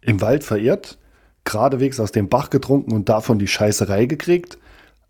Im 0.00 0.20
Wald 0.20 0.44
verirrt, 0.44 0.98
geradewegs 1.44 1.98
aus 2.00 2.12
dem 2.12 2.28
Bach 2.28 2.50
getrunken 2.50 2.92
und 2.92 3.08
davon 3.08 3.38
die 3.38 3.48
Scheißerei 3.48 4.06
gekriegt. 4.06 4.58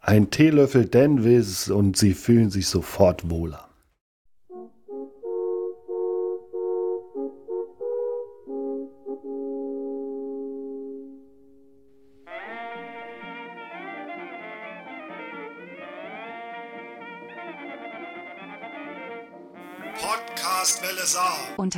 Ein 0.01 0.31
Teelöffel 0.31 0.87
Denvis 0.87 1.69
und 1.69 1.97
sie 1.97 2.15
fühlen 2.15 2.51
sich 2.51 2.69
sofort 2.69 3.29
wohler. 3.29 3.68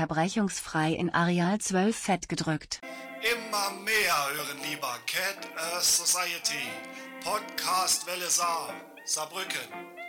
Unterbrechungsfrei 0.01 0.95
in 0.95 1.11
Areal 1.13 1.59
12 1.59 1.95
fett 1.95 2.29
gedrückt. 2.31 2.81
Immer 3.21 3.71
mehr 3.85 4.17
hören 4.35 4.59
lieber 4.63 4.97
Cat 5.05 5.47
Earth 5.75 5.85
Society. 5.85 6.65
Podcastwelle 7.23 8.31
Saar. 8.31 8.73
Saarbrücken. 9.05 10.00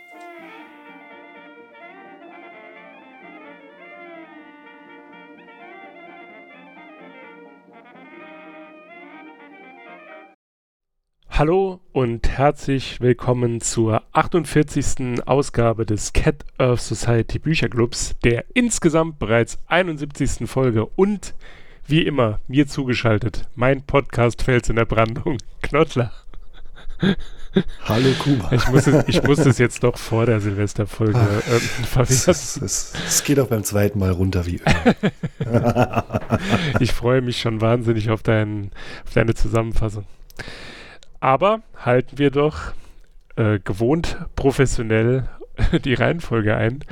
Hallo 11.34 11.80
und 11.92 12.28
herzlich 12.28 13.00
willkommen 13.00 13.62
zur 13.62 14.02
48. 14.12 15.26
Ausgabe 15.26 15.86
des 15.86 16.12
Cat 16.12 16.44
Earth 16.58 16.82
Society 16.82 17.38
Bücherclubs, 17.38 18.14
der 18.22 18.44
insgesamt 18.52 19.18
bereits 19.18 19.58
71. 19.66 20.46
Folge 20.46 20.84
und 20.84 21.34
wie 21.86 22.02
immer 22.02 22.40
mir 22.48 22.66
zugeschaltet, 22.66 23.48
mein 23.54 23.80
Podcast 23.80 24.42
Fels 24.42 24.68
in 24.68 24.76
der 24.76 24.84
Brandung, 24.84 25.38
Knottler. 25.62 26.12
Hallo 27.86 28.10
Kuba. 28.18 28.52
Ich 28.52 28.68
muss, 28.68 28.86
es, 28.86 29.08
ich 29.08 29.22
muss 29.22 29.38
es 29.38 29.56
jetzt 29.56 29.82
doch 29.84 29.96
vor 29.96 30.26
der 30.26 30.38
Silvesterfolge 30.38 31.18
ähm, 31.18 31.56
Es, 31.56 31.88
verwerten. 31.88 32.30
es, 32.30 32.56
es, 32.58 32.92
es 33.06 33.24
geht 33.24 33.40
auch 33.40 33.48
beim 33.48 33.64
zweiten 33.64 33.98
Mal 33.98 34.10
runter 34.10 34.44
wie 34.44 34.60
Öl. 34.60 34.94
Ich 36.80 36.92
freue 36.92 37.22
mich 37.22 37.40
schon 37.40 37.62
wahnsinnig 37.62 38.10
auf, 38.10 38.22
dein, 38.22 38.70
auf 39.06 39.14
deine 39.14 39.32
Zusammenfassung. 39.32 40.04
Aber 41.22 41.62
halten 41.76 42.18
wir 42.18 42.32
doch 42.32 42.72
äh, 43.36 43.60
gewohnt 43.60 44.16
professionell 44.34 45.28
die 45.84 45.94
Reihenfolge 45.94 46.56
ein. 46.56 46.84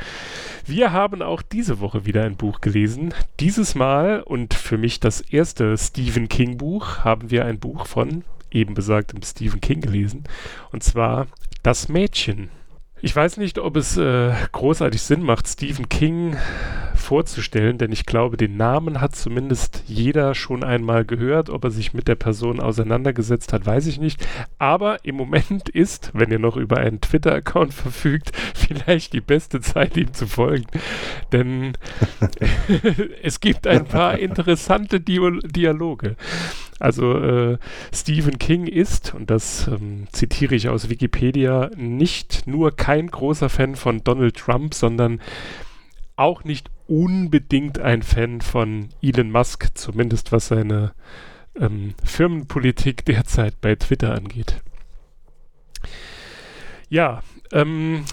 Wir 0.64 0.92
haben 0.92 1.20
auch 1.20 1.42
diese 1.42 1.80
Woche 1.80 2.06
wieder 2.06 2.22
ein 2.22 2.36
Buch 2.36 2.60
gelesen. 2.60 3.12
Dieses 3.40 3.74
Mal 3.74 4.22
und 4.22 4.54
für 4.54 4.78
mich 4.78 5.00
das 5.00 5.20
erste 5.20 5.76
Stephen 5.76 6.28
King 6.28 6.58
Buch 6.58 6.98
haben 6.98 7.32
wir 7.32 7.44
ein 7.44 7.58
Buch 7.58 7.86
von 7.86 8.22
eben 8.52 8.74
besagtem 8.74 9.20
Stephen 9.22 9.60
King 9.60 9.80
gelesen. 9.80 10.22
Und 10.70 10.84
zwar 10.84 11.26
Das 11.64 11.88
Mädchen. 11.88 12.50
Ich 13.02 13.16
weiß 13.16 13.38
nicht, 13.38 13.58
ob 13.58 13.76
es 13.76 13.96
äh, 13.96 14.32
großartig 14.52 15.00
Sinn 15.00 15.22
macht, 15.22 15.48
Stephen 15.48 15.88
King 15.88 16.36
vorzustellen, 16.94 17.78
denn 17.78 17.92
ich 17.92 18.04
glaube, 18.04 18.36
den 18.36 18.58
Namen 18.58 19.00
hat 19.00 19.16
zumindest 19.16 19.82
jeder 19.86 20.34
schon 20.34 20.62
einmal 20.62 21.06
gehört. 21.06 21.48
Ob 21.48 21.64
er 21.64 21.70
sich 21.70 21.94
mit 21.94 22.08
der 22.08 22.14
Person 22.14 22.60
auseinandergesetzt 22.60 23.52
hat, 23.54 23.64
weiß 23.64 23.86
ich 23.86 23.98
nicht. 23.98 24.26
Aber 24.58 25.04
im 25.04 25.16
Moment 25.16 25.70
ist, 25.70 26.10
wenn 26.12 26.30
ihr 26.30 26.38
noch 26.38 26.56
über 26.56 26.76
einen 26.76 27.00
Twitter-Account 27.00 27.72
verfügt, 27.74 28.32
vielleicht 28.54 29.14
die 29.14 29.22
beste 29.22 29.60
Zeit, 29.60 29.96
ihm 29.96 30.12
zu 30.12 30.26
folgen. 30.26 30.66
Denn 31.32 31.72
es 33.22 33.40
gibt 33.40 33.66
ein 33.66 33.86
paar 33.86 34.18
interessante 34.18 35.00
Dio 35.00 35.30
Dialoge. 35.30 36.16
Also 36.80 37.16
äh, 37.18 37.58
Stephen 37.92 38.38
King 38.38 38.66
ist, 38.66 39.14
und 39.14 39.30
das 39.30 39.68
ähm, 39.68 40.08
zitiere 40.12 40.54
ich 40.54 40.68
aus 40.68 40.88
Wikipedia, 40.88 41.70
nicht 41.76 42.46
nur 42.46 42.74
kein 42.74 43.08
großer 43.08 43.50
Fan 43.50 43.76
von 43.76 44.02
Donald 44.02 44.36
Trump, 44.36 44.74
sondern 44.74 45.20
auch 46.16 46.42
nicht 46.42 46.70
unbedingt 46.88 47.78
ein 47.78 48.02
Fan 48.02 48.40
von 48.40 48.88
Elon 49.02 49.30
Musk, 49.30 49.68
zumindest 49.74 50.32
was 50.32 50.48
seine 50.48 50.92
ähm, 51.54 51.94
Firmenpolitik 52.02 53.04
derzeit 53.04 53.60
bei 53.60 53.74
Twitter 53.76 54.14
angeht. 54.14 54.62
Ja, 56.88 57.22
ähm, 57.52 58.04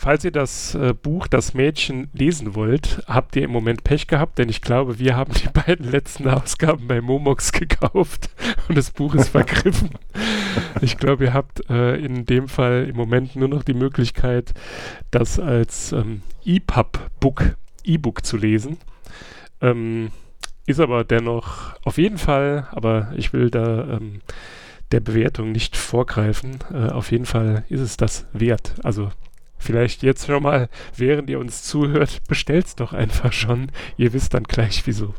falls 0.00 0.24
ihr 0.24 0.30
das 0.30 0.74
äh, 0.74 0.94
Buch 0.94 1.26
Das 1.26 1.52
Mädchen 1.52 2.08
lesen 2.14 2.54
wollt, 2.54 3.02
habt 3.06 3.36
ihr 3.36 3.44
im 3.44 3.50
Moment 3.50 3.84
Pech 3.84 4.06
gehabt, 4.06 4.38
denn 4.38 4.48
ich 4.48 4.62
glaube, 4.62 4.98
wir 4.98 5.14
haben 5.14 5.34
die 5.34 5.48
beiden 5.52 5.90
letzten 5.90 6.26
Ausgaben 6.26 6.88
bei 6.88 7.02
Momox 7.02 7.52
gekauft 7.52 8.30
und 8.68 8.78
das 8.78 8.92
Buch 8.92 9.14
ist 9.14 9.28
vergriffen. 9.28 9.90
ich 10.80 10.96
glaube, 10.96 11.24
ihr 11.24 11.34
habt 11.34 11.68
äh, 11.68 11.96
in 11.96 12.24
dem 12.24 12.48
Fall 12.48 12.86
im 12.88 12.96
Moment 12.96 13.36
nur 13.36 13.48
noch 13.48 13.62
die 13.62 13.74
Möglichkeit, 13.74 14.54
das 15.10 15.38
als 15.38 15.92
ähm, 15.92 16.22
EPUB-Book, 16.46 17.56
E-Book 17.84 18.24
zu 18.24 18.38
lesen. 18.38 18.78
Ähm, 19.60 20.12
ist 20.64 20.80
aber 20.80 21.04
dennoch 21.04 21.74
auf 21.84 21.98
jeden 21.98 22.16
Fall, 22.16 22.68
aber 22.72 23.12
ich 23.16 23.34
will 23.34 23.50
da 23.50 23.98
ähm, 23.98 24.22
der 24.92 25.00
Bewertung 25.00 25.52
nicht 25.52 25.76
vorgreifen. 25.76 26.58
Äh, 26.72 26.88
auf 26.88 27.12
jeden 27.12 27.26
Fall 27.26 27.64
ist 27.68 27.80
es 27.80 27.98
das 27.98 28.26
wert. 28.32 28.76
Also 28.82 29.10
vielleicht 29.60 30.02
jetzt 30.02 30.26
schon 30.26 30.42
mal, 30.42 30.68
während 30.96 31.30
ihr 31.30 31.38
uns 31.38 31.62
zuhört, 31.62 32.20
bestellt's 32.26 32.74
doch 32.74 32.92
einfach 32.92 33.32
schon. 33.32 33.70
Ihr 33.96 34.12
wisst 34.12 34.34
dann 34.34 34.44
gleich 34.44 34.86
wieso. 34.86 35.14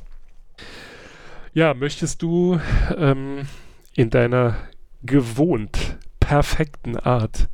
Ja, 1.54 1.74
möchtest 1.74 2.22
du 2.22 2.60
ähm, 2.98 3.48
in 3.94 4.10
deiner 4.10 4.58
gewohnt 5.04 5.98
perfekten 6.20 6.98
Art 6.98 7.50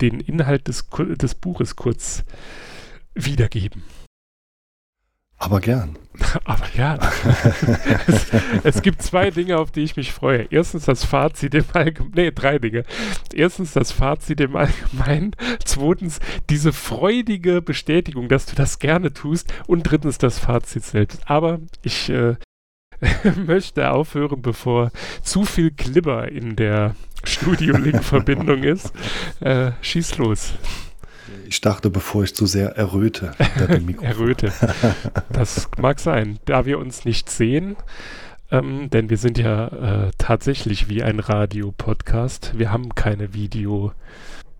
den 0.00 0.20
Inhalt 0.20 0.68
des, 0.68 0.86
des 1.16 1.34
Buches 1.34 1.76
kurz 1.76 2.24
wiedergeben? 3.14 3.82
Aber 5.44 5.60
gern. 5.60 5.98
Aber 6.44 6.64
ja, 6.74 6.98
es, 8.06 8.30
es 8.62 8.82
gibt 8.82 9.02
zwei 9.02 9.30
Dinge, 9.30 9.58
auf 9.58 9.70
die 9.70 9.82
ich 9.82 9.94
mich 9.94 10.10
freue. 10.10 10.46
Erstens 10.50 10.86
das 10.86 11.04
Fazit 11.04 11.54
im 11.54 11.66
Allgemeinen, 11.74 12.12
nee, 12.14 12.30
drei 12.30 12.58
Dinge. 12.58 12.84
Erstens 13.34 13.74
das 13.74 13.92
Fazit 13.92 14.40
im 14.40 14.56
Allgemeinen. 14.56 15.36
Zweitens 15.62 16.20
diese 16.48 16.72
freudige 16.72 17.60
Bestätigung, 17.60 18.30
dass 18.30 18.46
du 18.46 18.56
das 18.56 18.78
gerne 18.78 19.12
tust. 19.12 19.52
Und 19.66 19.82
drittens 19.82 20.16
das 20.16 20.38
Fazit 20.38 20.84
selbst. 20.84 21.20
Aber 21.28 21.60
ich 21.82 22.08
äh, 22.08 22.36
möchte 23.46 23.90
aufhören, 23.90 24.40
bevor 24.40 24.92
zu 25.22 25.44
viel 25.44 25.72
Glibber 25.72 26.32
in 26.32 26.56
der 26.56 26.96
Studio-Link-Verbindung 27.24 28.62
ist. 28.62 28.94
Äh, 29.40 29.72
schieß 29.82 30.16
los. 30.16 30.54
Ich 31.46 31.60
dachte, 31.60 31.90
bevor 31.90 32.24
ich 32.24 32.34
zu 32.34 32.46
sehr 32.46 32.70
erröte. 32.76 33.32
Erröte. 34.00 34.52
Das 35.30 35.68
mag 35.78 36.00
sein. 36.00 36.38
Da 36.44 36.66
wir 36.66 36.78
uns 36.78 37.04
nicht 37.04 37.30
sehen, 37.30 37.76
ähm, 38.50 38.90
denn 38.90 39.10
wir 39.10 39.16
sind 39.16 39.38
ja 39.38 39.68
äh, 40.06 40.10
tatsächlich 40.18 40.88
wie 40.88 41.02
ein 41.02 41.20
Radio-Podcast. 41.20 42.52
Wir 42.56 42.70
haben 42.70 42.94
keine 42.94 43.34
Video. 43.34 43.92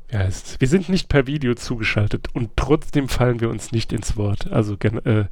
Wie 0.08 0.16
heißt 0.16 0.60
Wir 0.60 0.68
sind 0.68 0.88
nicht 0.88 1.08
per 1.08 1.26
Video 1.26 1.54
zugeschaltet 1.54 2.28
und 2.34 2.50
trotzdem 2.56 3.08
fallen 3.08 3.40
wir 3.40 3.50
uns 3.50 3.72
nicht 3.72 3.92
ins 3.92 4.16
Wort. 4.16 4.50
Also, 4.50 4.74
äh, 4.74 5.24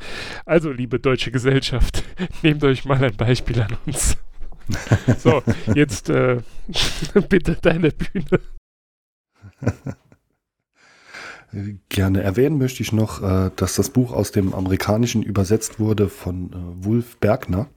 also 0.46 0.70
liebe 0.70 0.98
deutsche 0.98 1.30
Gesellschaft, 1.30 2.04
nehmt 2.42 2.64
euch 2.64 2.84
mal 2.84 3.02
ein 3.02 3.16
Beispiel 3.16 3.60
an 3.60 3.76
uns. 3.86 4.16
So, 5.18 5.42
jetzt 5.74 6.08
äh, 6.08 6.40
bitte 7.28 7.58
deine 7.60 7.90
Bühne. 7.90 8.40
Gerne 11.90 12.22
erwähnen 12.22 12.56
möchte 12.56 12.82
ich 12.82 12.92
noch, 12.92 13.22
äh, 13.22 13.50
dass 13.56 13.74
das 13.74 13.90
Buch 13.90 14.12
aus 14.12 14.32
dem 14.32 14.54
Amerikanischen 14.54 15.22
übersetzt 15.22 15.78
wurde 15.78 16.08
von 16.08 16.50
äh, 16.52 16.84
Wulf 16.84 17.18
Bergner. 17.18 17.68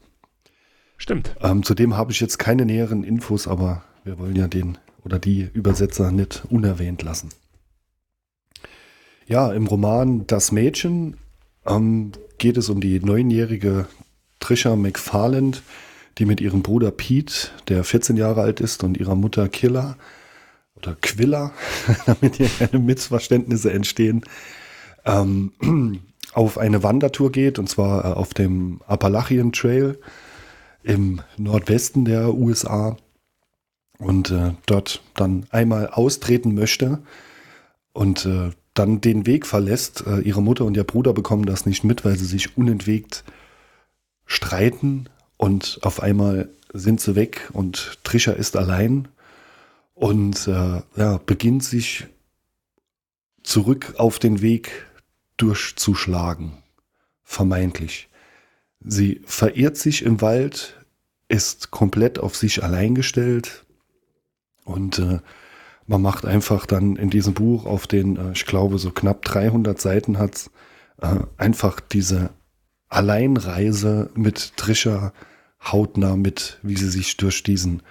Stimmt. 0.97 1.35
Ähm, 1.41 1.63
zudem 1.63 1.97
habe 1.97 2.13
ich 2.13 2.21
jetzt 2.21 2.39
keine 2.39 2.65
näheren 2.65 3.03
Infos, 3.03 3.47
aber 3.47 3.83
wir 4.05 4.17
wollen 4.17 4.35
ja 4.35 4.47
den 4.47 4.77
oder 5.03 5.19
die 5.19 5.49
Übersetzer 5.53 6.11
nicht 6.11 6.45
unerwähnt 6.49 7.03
lassen. 7.03 7.29
Ja, 9.27 9.51
im 9.51 9.67
Roman 9.67 10.25
Das 10.27 10.51
Mädchen 10.51 11.17
ähm, 11.65 12.13
geht 12.37 12.57
es 12.57 12.69
um 12.69 12.79
die 12.79 12.99
neunjährige 12.99 13.87
Trisha 14.39 14.75
McFarland, 14.75 15.63
die 16.17 16.25
mit 16.25 16.39
ihrem 16.39 16.63
Bruder 16.63 16.91
Pete, 16.91 17.49
der 17.67 17.83
14 17.83 18.15
Jahre 18.15 18.41
alt 18.41 18.61
ist, 18.61 18.83
und 18.83 18.97
ihrer 18.97 19.15
Mutter 19.15 19.49
Killer 19.49 19.97
oder 20.75 20.95
Quilla, 21.01 21.51
damit 22.05 22.35
hier 22.35 22.49
keine 22.49 22.79
Missverständnisse 22.79 23.71
entstehen, 23.71 24.23
ähm, 25.05 25.51
auf 26.33 26.57
eine 26.57 26.83
Wandertour 26.83 27.31
geht, 27.31 27.59
und 27.59 27.69
zwar 27.69 28.05
äh, 28.05 28.07
auf 28.13 28.33
dem 28.33 28.81
Appalachian 28.87 29.51
Trail 29.51 29.97
im 30.83 31.21
Nordwesten 31.37 32.05
der 32.05 32.33
USA 32.33 32.97
und 33.97 34.31
äh, 34.31 34.51
dort 34.65 35.01
dann 35.15 35.45
einmal 35.49 35.89
austreten 35.89 36.53
möchte 36.53 36.99
und 37.93 38.25
äh, 38.25 38.51
dann 38.73 39.01
den 39.01 39.25
Weg 39.25 39.45
verlässt. 39.47 40.05
Äh, 40.05 40.19
ihre 40.19 40.43
Mutter 40.43 40.65
und 40.65 40.77
ihr 40.77 40.83
Bruder 40.83 41.13
bekommen 41.13 41.45
das 41.45 41.65
nicht 41.65 41.83
mit, 41.83 42.05
weil 42.05 42.17
sie 42.17 42.25
sich 42.25 42.57
unentwegt 42.57 43.23
streiten 44.25 45.07
und 45.37 45.79
auf 45.81 46.01
einmal 46.01 46.49
sind 46.73 46.99
sie 46.99 47.15
weg 47.15 47.49
und 47.53 47.99
Trisha 48.03 48.31
ist 48.33 48.57
allein 48.57 49.07
und 49.95 50.47
äh, 50.47 50.81
ja, 50.95 51.17
beginnt 51.25 51.63
sich 51.63 52.07
zurück 53.41 53.95
auf 53.97 54.19
den 54.19 54.41
Weg 54.41 54.85
durchzuschlagen, 55.37 56.53
vermeintlich. 57.23 58.09
Sie 58.79 59.21
verirrt 59.25 59.77
sich 59.77 60.03
im 60.03 60.21
Wald, 60.21 60.79
ist 61.27 61.71
komplett 61.71 62.19
auf 62.19 62.35
sich 62.35 62.63
allein 62.63 62.93
gestellt 62.93 63.65
und 64.63 64.99
äh, 64.99 65.19
man 65.87 66.01
macht 66.01 66.25
einfach 66.25 66.65
dann 66.65 66.95
in 66.95 67.09
diesem 67.09 67.33
Buch 67.33 67.65
auf 67.65 67.87
den, 67.87 68.17
äh, 68.17 68.31
ich 68.33 68.45
glaube, 68.45 68.77
so 68.77 68.91
knapp 68.91 69.23
300 69.23 69.79
Seiten 69.79 70.17
hat 70.17 70.49
äh, 71.01 71.17
einfach 71.37 71.79
diese 71.79 72.31
Alleinreise 72.89 74.09
mit 74.15 74.57
Trisha 74.57 75.13
hautnah 75.63 76.15
mit, 76.15 76.59
wie 76.61 76.75
sie 76.75 76.89
sich 76.89 77.17
durch 77.17 77.43
diesen, 77.43 77.81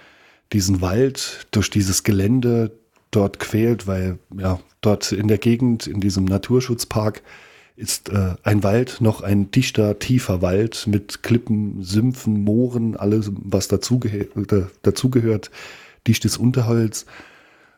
diesen 0.53 0.81
Wald, 0.81 1.47
durch 1.51 1.69
dieses 1.69 2.03
Gelände 2.03 2.71
dort 3.11 3.39
quält, 3.39 3.87
weil 3.87 4.19
ja, 4.37 4.59
dort 4.81 5.11
in 5.11 5.27
der 5.27 5.37
Gegend, 5.37 5.87
in 5.87 5.99
diesem 5.99 6.25
Naturschutzpark, 6.25 7.21
ist 7.75 8.09
äh, 8.09 8.35
ein 8.43 8.63
Wald 8.63 9.01
noch 9.01 9.21
ein 9.21 9.51
dichter, 9.51 9.99
tiefer 9.99 10.41
Wald 10.41 10.87
mit 10.87 11.23
Klippen, 11.23 11.83
Sümpfen, 11.83 12.43
Mooren, 12.43 12.95
alles, 12.95 13.31
was 13.33 13.67
dazugehört, 13.67 15.51
dichtes 16.07 16.37
Unterholz. 16.37 17.05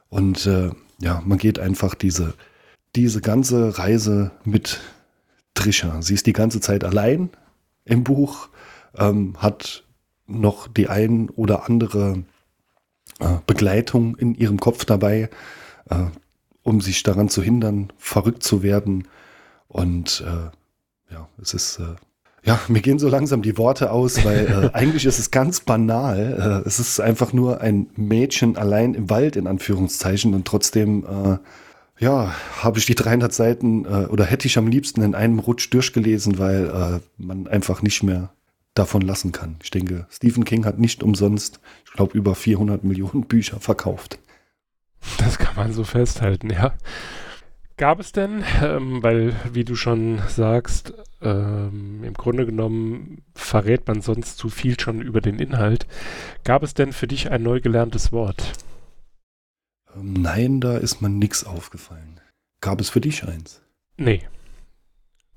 Und 0.10 0.46
äh, 0.46 0.70
ja, 1.00 1.22
man 1.26 1.38
geht 1.38 1.60
einfach 1.60 1.96
diese, 1.96 2.36
diese 2.96 3.22
ganze 3.22 3.78
Reise 3.78 4.32
mit 4.44 4.80
Trisha. 5.56 6.02
Sie 6.02 6.14
ist 6.14 6.28
die 6.28 6.34
ganze 6.34 6.62
Zeit 6.62 6.84
allein 6.84 7.30
im 7.86 8.04
Buch, 8.04 8.50
ähm, 8.96 9.36
hat 9.38 9.84
noch 10.28 10.68
die 10.68 10.90
ein 10.90 11.30
oder 11.30 11.68
andere 11.68 12.24
Begleitung 13.46 14.16
in 14.18 14.36
ihrem 14.36 14.60
Kopf 14.60 14.86
dabei, 14.86 15.30
äh, 15.90 15.96
um 16.64 16.82
sich 16.82 17.04
daran 17.04 17.30
zu 17.30 17.42
hindern, 17.42 17.92
verrückt 17.98 18.44
zu 18.44 18.62
werden. 18.64 19.08
Und 19.68 20.24
äh, 20.26 21.14
ja, 21.14 21.28
es 21.42 21.54
ist 21.54 21.80
äh, 21.80 21.96
ja, 22.48 22.60
mir 22.70 22.82
gehen 22.82 22.98
so 22.98 23.10
langsam 23.10 23.42
die 23.42 23.58
Worte 23.58 23.92
aus, 23.92 24.24
weil 24.24 24.48
äh, 24.48 24.70
eigentlich 24.74 25.06
ist 25.06 25.20
es 25.20 25.32
ganz 25.32 25.60
banal. 25.60 26.64
Äh, 26.64 26.68
es 26.68 26.80
ist 26.80 27.00
einfach 27.02 27.34
nur 27.34 27.62
ein 27.62 27.88
Mädchen 27.96 28.56
allein 28.58 28.94
im 28.94 29.10
Wald 29.10 29.36
in 29.36 29.48
Anführungszeichen 29.48 30.34
und 30.34 30.46
trotzdem 30.46 31.04
äh, 31.04 31.38
ja, 32.00 32.34
habe 32.62 32.80
ich 32.80 32.86
die 32.86 32.96
300 32.96 33.34
Seiten 33.34 33.86
äh, 33.86 34.06
oder 34.06 34.24
hätte 34.24 34.48
ich 34.48 34.58
am 34.58 34.68
liebsten 34.68 35.02
in 35.02 35.16
einem 35.16 35.40
Rutsch 35.40 35.74
durchgelesen, 35.74 36.38
weil 36.38 36.68
äh, 36.68 37.00
man 37.18 37.48
einfach 37.48 37.82
nicht 37.82 38.04
mehr 38.04 38.30
davon 38.78 39.02
lassen 39.02 39.32
kann. 39.32 39.58
Ich 39.64 39.72
denke, 39.72 40.08
Stephen 40.10 40.46
King 40.46 40.66
hat 40.66 40.80
nicht 40.80 41.04
umsonst, 41.04 41.60
ich 41.86 41.92
glaube, 41.94 42.18
über 42.18 42.36
400 42.36 42.84
Millionen 42.84 43.24
Bücher 43.28 43.60
verkauft. 43.60 44.20
Das 45.20 45.38
kann 45.38 45.56
man 45.56 45.74
so 45.74 45.84
festhalten, 45.84 46.50
ja. 46.50 46.74
Gab 47.78 48.00
es 48.00 48.12
denn, 48.12 48.44
ähm, 48.64 49.04
weil, 49.04 49.36
wie 49.54 49.64
du 49.64 49.76
schon 49.76 50.20
sagst, 50.28 50.94
ähm, 51.22 52.04
im 52.04 52.14
Grunde 52.16 52.48
genommen 52.48 53.22
verrät 53.36 53.88
man 53.88 54.02
sonst 54.02 54.38
zu 54.38 54.50
viel 54.50 54.80
schon 54.80 55.00
über 55.00 55.22
den 55.22 55.38
Inhalt, 55.38 55.86
gab 56.44 56.64
es 56.64 56.74
denn 56.74 56.92
für 56.92 57.08
dich 57.08 57.30
ein 57.30 57.44
neu 57.44 57.62
gelerntes 57.62 58.12
Wort? 58.12 58.54
Ähm, 59.96 60.14
nein, 60.14 60.60
da 60.60 60.78
ist 60.78 61.02
mir 61.02 61.10
nichts 61.10 61.44
aufgefallen. 61.44 62.20
Gab 62.62 62.82
es 62.82 62.90
für 62.90 63.02
dich 63.02 63.24
eins? 63.28 63.62
Nee, 63.96 64.24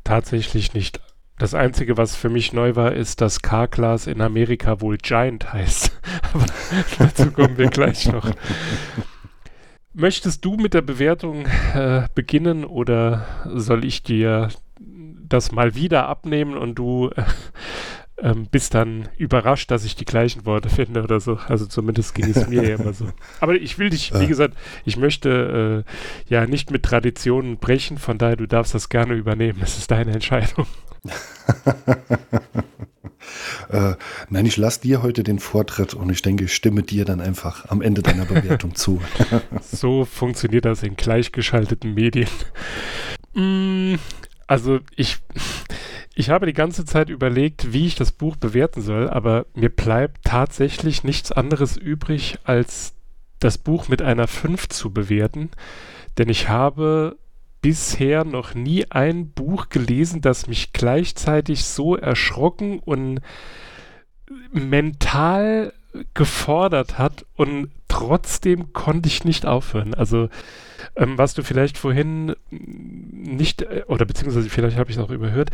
tatsächlich 0.03 0.73
nicht. 0.73 1.01
Das 1.41 1.55
Einzige, 1.55 1.97
was 1.97 2.17
für 2.17 2.29
mich 2.29 2.53
neu 2.53 2.77
war, 2.77 2.93
ist, 2.93 3.23
dass 3.23 3.41
K-Class 3.41 4.07
in 4.07 4.21
Amerika 4.21 4.83
wohl 4.83 4.99
Giant 4.99 5.55
heißt. 5.55 5.91
Aber 6.35 6.45
dazu 6.99 7.33
kommen 7.33 7.57
wir 7.57 7.69
gleich 7.69 8.13
noch. 8.13 8.31
Möchtest 9.95 10.45
du 10.45 10.59
mit 10.59 10.75
der 10.75 10.83
Bewertung 10.83 11.47
äh, 11.75 12.03
beginnen 12.15 12.67
oder 12.67 13.25
soll 13.55 13.87
ich 13.87 14.03
dir 14.03 14.51
das 14.79 15.51
mal 15.51 15.75
wieder 15.75 16.09
abnehmen 16.09 16.59
und 16.59 16.75
du 16.75 17.09
äh, 17.17 17.23
ähm, 18.19 18.47
bist 18.51 18.75
dann 18.75 19.09
überrascht, 19.17 19.71
dass 19.71 19.87
ich 19.87 19.97
die 19.97 20.05
gleichen 20.05 20.45
Worte 20.45 20.69
finde 20.69 21.03
oder 21.03 21.21
so. 21.21 21.39
Also 21.49 21.65
zumindest 21.65 22.15
ging 22.15 22.29
es 22.29 22.49
mir 22.49 22.69
ja 22.69 22.75
immer 22.75 22.93
so. 22.93 23.07
Aber 23.41 23.55
ich 23.55 23.79
will 23.79 23.89
dich, 23.89 24.13
wie 24.13 24.27
gesagt, 24.27 24.59
ich 24.85 24.99
möchte 24.99 25.87
äh, 25.87 26.31
ja 26.31 26.45
nicht 26.45 26.71
mit 26.71 26.83
Traditionen 26.83 27.57
brechen, 27.57 27.97
von 27.97 28.19
daher 28.19 28.37
du 28.37 28.47
darfst 28.47 28.75
das 28.75 28.91
gerne 28.91 29.15
übernehmen. 29.15 29.61
Es 29.63 29.79
ist 29.79 29.91
deine 29.91 30.13
Entscheidung. 30.13 30.67
äh, 33.71 33.95
nein, 34.29 34.47
ich 34.47 34.57
lasse 34.57 34.81
dir 34.81 35.03
heute 35.03 35.23
den 35.23 35.39
Vortritt 35.39 35.95
und 35.95 36.11
ich 36.11 36.23
denke, 36.23 36.45
ich 36.45 36.55
stimme 36.55 36.83
dir 36.83 37.05
dann 37.05 37.21
einfach 37.21 37.69
am 37.69 37.83
Ende 37.83 38.03
deiner 38.03 38.25
Bewertung 38.25 38.75
zu. 38.75 39.01
so 39.63 40.05
funktioniert 40.05 40.65
das 40.65 40.83
in 40.83 40.97
gleichgeschalteten 40.97 41.95
Medien. 41.95 42.29
Mm, 43.35 43.95
also 44.47 44.81
ich, 44.97 45.19
ich 46.15 46.31
habe 46.31 46.47
die 46.47 46.53
ganze 46.53 46.85
Zeit 46.85 47.09
überlegt, 47.09 47.73
wie 47.73 47.87
ich 47.87 47.95
das 47.95 48.13
Buch 48.13 48.37
bewerten 48.37 48.83
soll, 48.83 49.09
aber 49.09 49.47
mir 49.55 49.71
bleibt 49.71 50.25
tatsächlich 50.25 51.05
nichts 51.05 51.33
anderes 51.33 51.77
übrig, 51.77 52.39
als 52.45 52.95
das 53.39 53.59
Buch 53.59 53.89
mit 53.89 54.03
einer 54.03 54.27
5 54.27 54.69
zu 54.69 54.93
bewerten. 54.93 55.51
Denn 56.19 56.29
ich 56.29 56.49
habe 56.49 57.17
bisher 57.61 58.25
noch 58.25 58.55
nie 58.55 58.91
ein 58.91 59.31
Buch 59.31 59.69
gelesen, 59.69 60.21
das 60.21 60.47
mich 60.47 60.73
gleichzeitig 60.73 61.65
so 61.65 61.97
erschrocken 61.97 62.79
und 62.79 63.21
mental 64.53 65.73
gefordert 66.15 66.99
hat 66.99 67.27
und 67.37 67.71
trotzdem 67.91 68.73
konnte 68.73 69.09
ich 69.09 69.25
nicht 69.25 69.45
aufhören. 69.45 69.95
Also 69.95 70.29
ähm, 70.97 71.19
was 71.19 71.35
du 71.35 71.43
vielleicht 71.43 71.77
vorhin 71.77 72.35
nicht, 72.51 73.63
äh, 73.63 73.83
oder 73.89 74.07
beziehungsweise 74.07 74.49
vielleicht 74.49 74.79
habe 74.79 74.91
ich 74.91 74.97
es 74.97 75.03
auch 75.03 75.11
überhört, 75.11 75.51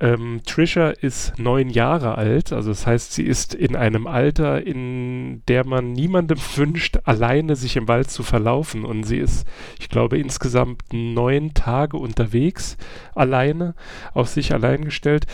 ähm, 0.00 0.40
Trisha 0.46 0.90
ist 0.90 1.38
neun 1.38 1.68
Jahre 1.68 2.16
alt, 2.16 2.52
also 2.52 2.70
das 2.70 2.86
heißt, 2.86 3.12
sie 3.12 3.22
ist 3.22 3.54
in 3.54 3.76
einem 3.76 4.06
Alter, 4.06 4.66
in 4.66 5.42
der 5.46 5.66
man 5.66 5.92
niemandem 5.92 6.38
wünscht, 6.56 6.98
alleine 7.04 7.54
sich 7.54 7.76
im 7.76 7.86
Wald 7.86 8.10
zu 8.10 8.22
verlaufen 8.22 8.84
und 8.84 9.04
sie 9.04 9.18
ist, 9.18 9.46
ich 9.78 9.90
glaube, 9.90 10.18
insgesamt 10.18 10.82
neun 10.92 11.52
Tage 11.52 11.98
unterwegs, 11.98 12.76
alleine, 13.14 13.74
auf 14.14 14.28
sich 14.28 14.52
allein 14.52 14.84
gestellt. 14.84 15.26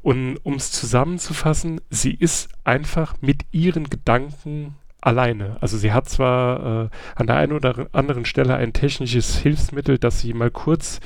Und 0.00 0.38
um 0.42 0.54
es 0.54 0.72
zusammenzufassen, 0.72 1.80
sie 1.88 2.12
ist 2.12 2.48
einfach 2.64 3.14
mit 3.20 3.42
ihren 3.52 3.88
Gedanken 3.88 4.74
alleine. 5.02 5.58
Also 5.60 5.76
sie 5.76 5.92
hat 5.92 6.08
zwar 6.08 6.84
äh, 6.84 6.88
an 7.16 7.26
der 7.26 7.36
einen 7.36 7.52
oder 7.52 7.88
anderen 7.92 8.24
Stelle 8.24 8.56
ein 8.56 8.72
technisches 8.72 9.36
Hilfsmittel, 9.36 9.98
das 9.98 10.20
sie 10.20 10.32
mal 10.32 10.50
kurz 10.50 11.00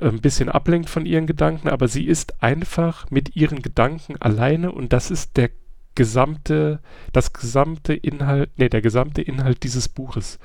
äh, 0.00 0.08
ein 0.08 0.20
bisschen 0.20 0.48
ablenkt 0.48 0.88
von 0.88 1.06
ihren 1.06 1.26
Gedanken, 1.26 1.68
aber 1.68 1.88
sie 1.88 2.06
ist 2.06 2.42
einfach 2.42 3.10
mit 3.10 3.34
ihren 3.34 3.62
Gedanken 3.62 4.16
alleine 4.20 4.70
und 4.70 4.92
das 4.92 5.10
ist 5.10 5.36
der 5.36 5.50
gesamte, 5.94 6.80
das 7.12 7.32
gesamte 7.32 7.94
Inhalt, 7.94 8.50
nee, 8.56 8.68
der 8.68 8.82
gesamte 8.82 9.22
Inhalt 9.22 9.64
dieses 9.64 9.88
Buches. 9.88 10.38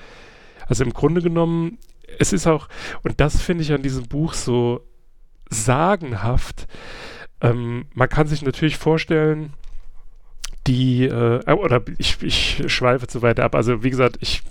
Also 0.67 0.83
im 0.83 0.93
Grunde 0.93 1.21
genommen, 1.21 1.77
es 2.17 2.33
ist 2.33 2.47
auch, 2.47 2.69
und 3.03 3.19
das 3.19 3.41
finde 3.41 3.63
ich 3.63 3.73
an 3.73 3.83
diesem 3.83 4.07
Buch 4.07 4.33
so 4.33 4.81
sagenhaft, 5.49 6.67
ähm, 7.41 7.85
man 7.93 8.09
kann 8.09 8.27
sich 8.27 8.41
natürlich 8.41 8.77
vorstellen, 8.77 9.53
die, 10.67 11.05
äh, 11.05 11.41
äh, 11.45 11.53
oder 11.53 11.81
ich, 11.97 12.17
ich 12.21 12.63
schweife 12.67 13.07
zu 13.07 13.21
weit 13.21 13.39
ab. 13.39 13.55
Also 13.55 13.83
wie 13.83 13.89
gesagt, 13.89 14.17
ich, 14.21 14.41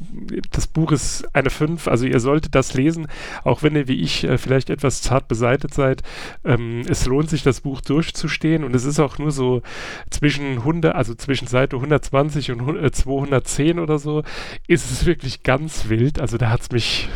das 0.52 0.66
Buch 0.66 0.92
ist 0.92 1.28
eine 1.34 1.50
5, 1.50 1.88
also 1.88 2.06
ihr 2.06 2.20
solltet 2.20 2.54
das 2.54 2.74
lesen, 2.74 3.08
auch 3.42 3.62
wenn 3.62 3.74
ihr 3.74 3.88
wie 3.88 4.00
ich 4.00 4.24
äh, 4.24 4.38
vielleicht 4.38 4.70
etwas 4.70 5.02
zart 5.02 5.28
beseitet 5.28 5.74
seid. 5.74 6.02
Ähm, 6.44 6.82
es 6.88 7.06
lohnt 7.06 7.30
sich, 7.30 7.42
das 7.42 7.62
Buch 7.62 7.80
durchzustehen 7.80 8.64
und 8.64 8.74
es 8.76 8.84
ist 8.84 9.00
auch 9.00 9.18
nur 9.18 9.32
so 9.32 9.62
zwischen 10.10 10.58
100, 10.58 10.94
also 10.94 11.14
zwischen 11.14 11.48
Seite 11.48 11.76
120 11.76 12.52
und 12.52 12.76
äh, 12.76 12.92
210 12.92 13.78
oder 13.78 13.98
so, 13.98 14.22
ist 14.68 14.90
es 14.90 15.06
wirklich 15.06 15.42
ganz 15.42 15.88
wild. 15.88 16.20
Also 16.20 16.38
da 16.38 16.50
hat 16.50 16.60
es 16.62 16.70
mich 16.70 17.08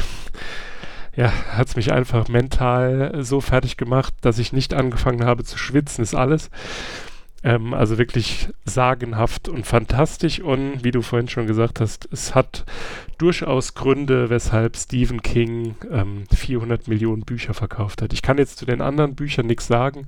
ja, 1.17 1.33
hat 1.51 1.67
es 1.67 1.75
mich 1.75 1.91
einfach 1.93 2.29
mental 2.29 3.25
so 3.25 3.41
fertig 3.41 3.77
gemacht, 3.77 4.15
dass 4.21 4.39
ich 4.39 4.53
nicht 4.53 4.73
angefangen 4.73 5.25
habe 5.25 5.43
zu 5.43 5.59
schwitzen, 5.59 6.01
ist 6.05 6.15
alles. 6.15 6.49
Ähm, 7.45 7.73
also 7.73 7.99
wirklich 7.99 8.49
sagenhaft 8.65 9.49
und 9.49 9.65
fantastisch 9.65 10.41
und 10.41 10.83
wie 10.83 10.91
du 10.91 11.03
vorhin 11.03 11.29
schon 11.29 11.47
gesagt 11.47 11.81
hast, 11.81 12.09
es 12.11 12.35
hat 12.35 12.65
durchaus 13.17 13.75
Gründe, 13.75 14.29
weshalb 14.29 14.77
Stephen 14.77 15.23
King 15.23 15.77
ähm, 15.91 16.25
400 16.35 16.89
Millionen 16.89 17.23
Bücher 17.23 17.55
verkauft 17.55 18.03
hat. 18.03 18.13
Ich 18.13 18.23
kann 18.23 18.39
jetzt 18.39 18.59
zu 18.59 18.67
den 18.67 18.81
anderen 18.81 19.15
Büchern 19.15 19.47
nichts 19.47 19.69
sagen, 19.69 20.07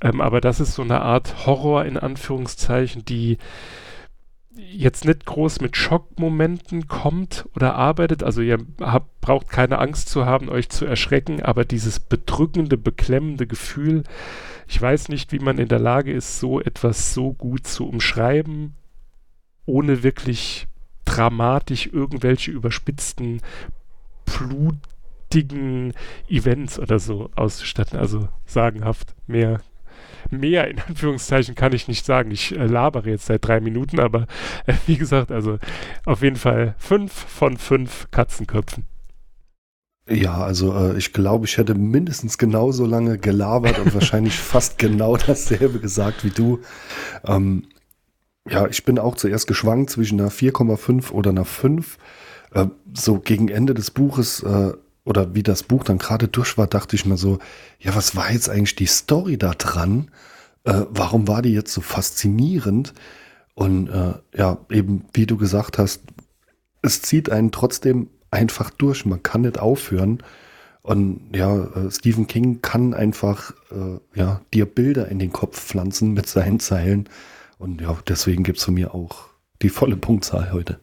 ähm, 0.00 0.20
aber 0.20 0.40
das 0.40 0.60
ist 0.60 0.74
so 0.74 0.82
eine 0.82 1.02
Art 1.02 1.46
Horror 1.46 1.84
in 1.84 1.96
Anführungszeichen, 1.96 3.04
die 3.04 3.38
jetzt 4.56 5.04
nicht 5.04 5.26
groß 5.26 5.60
mit 5.60 5.76
Schockmomenten 5.76 6.88
kommt 6.88 7.48
oder 7.54 7.74
arbeitet. 7.74 8.22
Also 8.22 8.40
ihr 8.40 8.58
habt, 8.80 9.20
braucht 9.20 9.48
keine 9.48 9.78
Angst 9.78 10.08
zu 10.08 10.26
haben, 10.26 10.48
euch 10.48 10.68
zu 10.68 10.84
erschrecken, 10.84 11.42
aber 11.42 11.64
dieses 11.64 12.00
bedrückende, 12.00 12.76
beklemmende 12.76 13.46
Gefühl, 13.46 14.02
ich 14.66 14.80
weiß 14.80 15.08
nicht, 15.08 15.32
wie 15.32 15.38
man 15.38 15.58
in 15.58 15.68
der 15.68 15.78
Lage 15.78 16.12
ist, 16.12 16.40
so 16.40 16.60
etwas 16.60 17.14
so 17.14 17.32
gut 17.32 17.66
zu 17.66 17.88
umschreiben, 17.88 18.74
ohne 19.66 20.02
wirklich 20.02 20.66
dramatisch 21.04 21.88
irgendwelche 21.92 22.50
überspitzten, 22.52 23.40
blutigen 24.24 25.92
Events 26.28 26.78
oder 26.78 26.98
so 26.98 27.30
auszustatten. 27.34 27.98
Also 27.98 28.28
sagenhaft 28.46 29.14
mehr 29.26 29.60
mehr 30.32 30.68
in 30.68 30.80
Anführungszeichen 30.80 31.54
kann 31.54 31.72
ich 31.72 31.88
nicht 31.88 32.04
sagen. 32.04 32.30
Ich 32.30 32.56
äh, 32.56 32.66
labere 32.66 33.10
jetzt 33.10 33.26
seit 33.26 33.46
drei 33.46 33.60
Minuten, 33.60 34.00
aber 34.00 34.26
äh, 34.66 34.74
wie 34.86 34.96
gesagt, 34.96 35.30
also 35.30 35.58
auf 36.04 36.22
jeden 36.22 36.36
Fall 36.36 36.74
fünf 36.78 37.12
von 37.12 37.56
fünf 37.56 38.08
Katzenköpfen. 38.10 38.84
Ja, 40.08 40.38
also 40.38 40.74
äh, 40.74 40.98
ich 40.98 41.12
glaube, 41.12 41.46
ich 41.46 41.56
hätte 41.56 41.74
mindestens 41.74 42.36
genauso 42.36 42.84
lange 42.84 43.18
gelabert 43.18 43.78
und 43.78 43.94
wahrscheinlich 43.94 44.34
fast 44.38 44.78
genau 44.78 45.16
dasselbe 45.16 45.78
gesagt 45.78 46.24
wie 46.24 46.30
du. 46.30 46.60
Ähm, 47.24 47.66
ja, 48.48 48.66
ich 48.66 48.84
bin 48.84 48.98
auch 48.98 49.14
zuerst 49.14 49.46
geschwankt 49.46 49.90
zwischen 49.90 50.20
einer 50.20 50.30
4,5 50.30 51.12
oder 51.12 51.30
einer 51.30 51.44
5. 51.44 51.98
Äh, 52.52 52.66
so 52.92 53.20
gegen 53.20 53.48
Ende 53.48 53.74
des 53.74 53.92
Buches 53.92 54.42
äh, 54.42 54.72
oder 55.04 55.34
wie 55.34 55.42
das 55.42 55.62
Buch 55.62 55.84
dann 55.84 55.98
gerade 55.98 56.28
durch 56.28 56.58
war, 56.58 56.66
dachte 56.66 56.96
ich 56.96 57.06
mir 57.06 57.16
so, 57.16 57.38
ja, 57.78 57.94
was 57.94 58.16
war 58.16 58.30
jetzt 58.30 58.48
eigentlich 58.48 58.76
die 58.76 58.86
Story 58.86 59.38
da 59.38 59.52
dran? 59.52 60.10
Äh, 60.64 60.82
warum 60.90 61.26
war 61.26 61.42
die 61.42 61.52
jetzt 61.52 61.72
so 61.72 61.80
faszinierend? 61.80 62.92
Und 63.54 63.88
äh, 63.88 64.14
ja, 64.36 64.58
eben 64.70 65.06
wie 65.12 65.26
du 65.26 65.36
gesagt 65.36 65.78
hast, 65.78 66.02
es 66.82 67.02
zieht 67.02 67.30
einen 67.30 67.50
trotzdem 67.50 68.08
einfach 68.30 68.70
durch. 68.70 69.04
Man 69.04 69.22
kann 69.22 69.42
nicht 69.42 69.58
aufhören. 69.58 70.22
Und 70.82 71.30
ja, 71.34 71.64
äh, 71.64 71.90
Stephen 71.90 72.26
King 72.26 72.62
kann 72.62 72.94
einfach 72.94 73.52
äh, 73.70 73.98
ja, 74.18 74.40
dir 74.54 74.66
Bilder 74.66 75.08
in 75.08 75.18
den 75.18 75.32
Kopf 75.32 75.60
pflanzen 75.60 76.12
mit 76.12 76.26
seinen 76.26 76.60
Zeilen. 76.60 77.08
Und 77.58 77.80
ja, 77.82 77.98
deswegen 78.08 78.44
gibt 78.44 78.58
es 78.58 78.64
von 78.64 78.74
mir 78.74 78.94
auch 78.94 79.28
die 79.60 79.68
volle 79.68 79.96
Punktzahl 79.96 80.52
heute. 80.52 80.80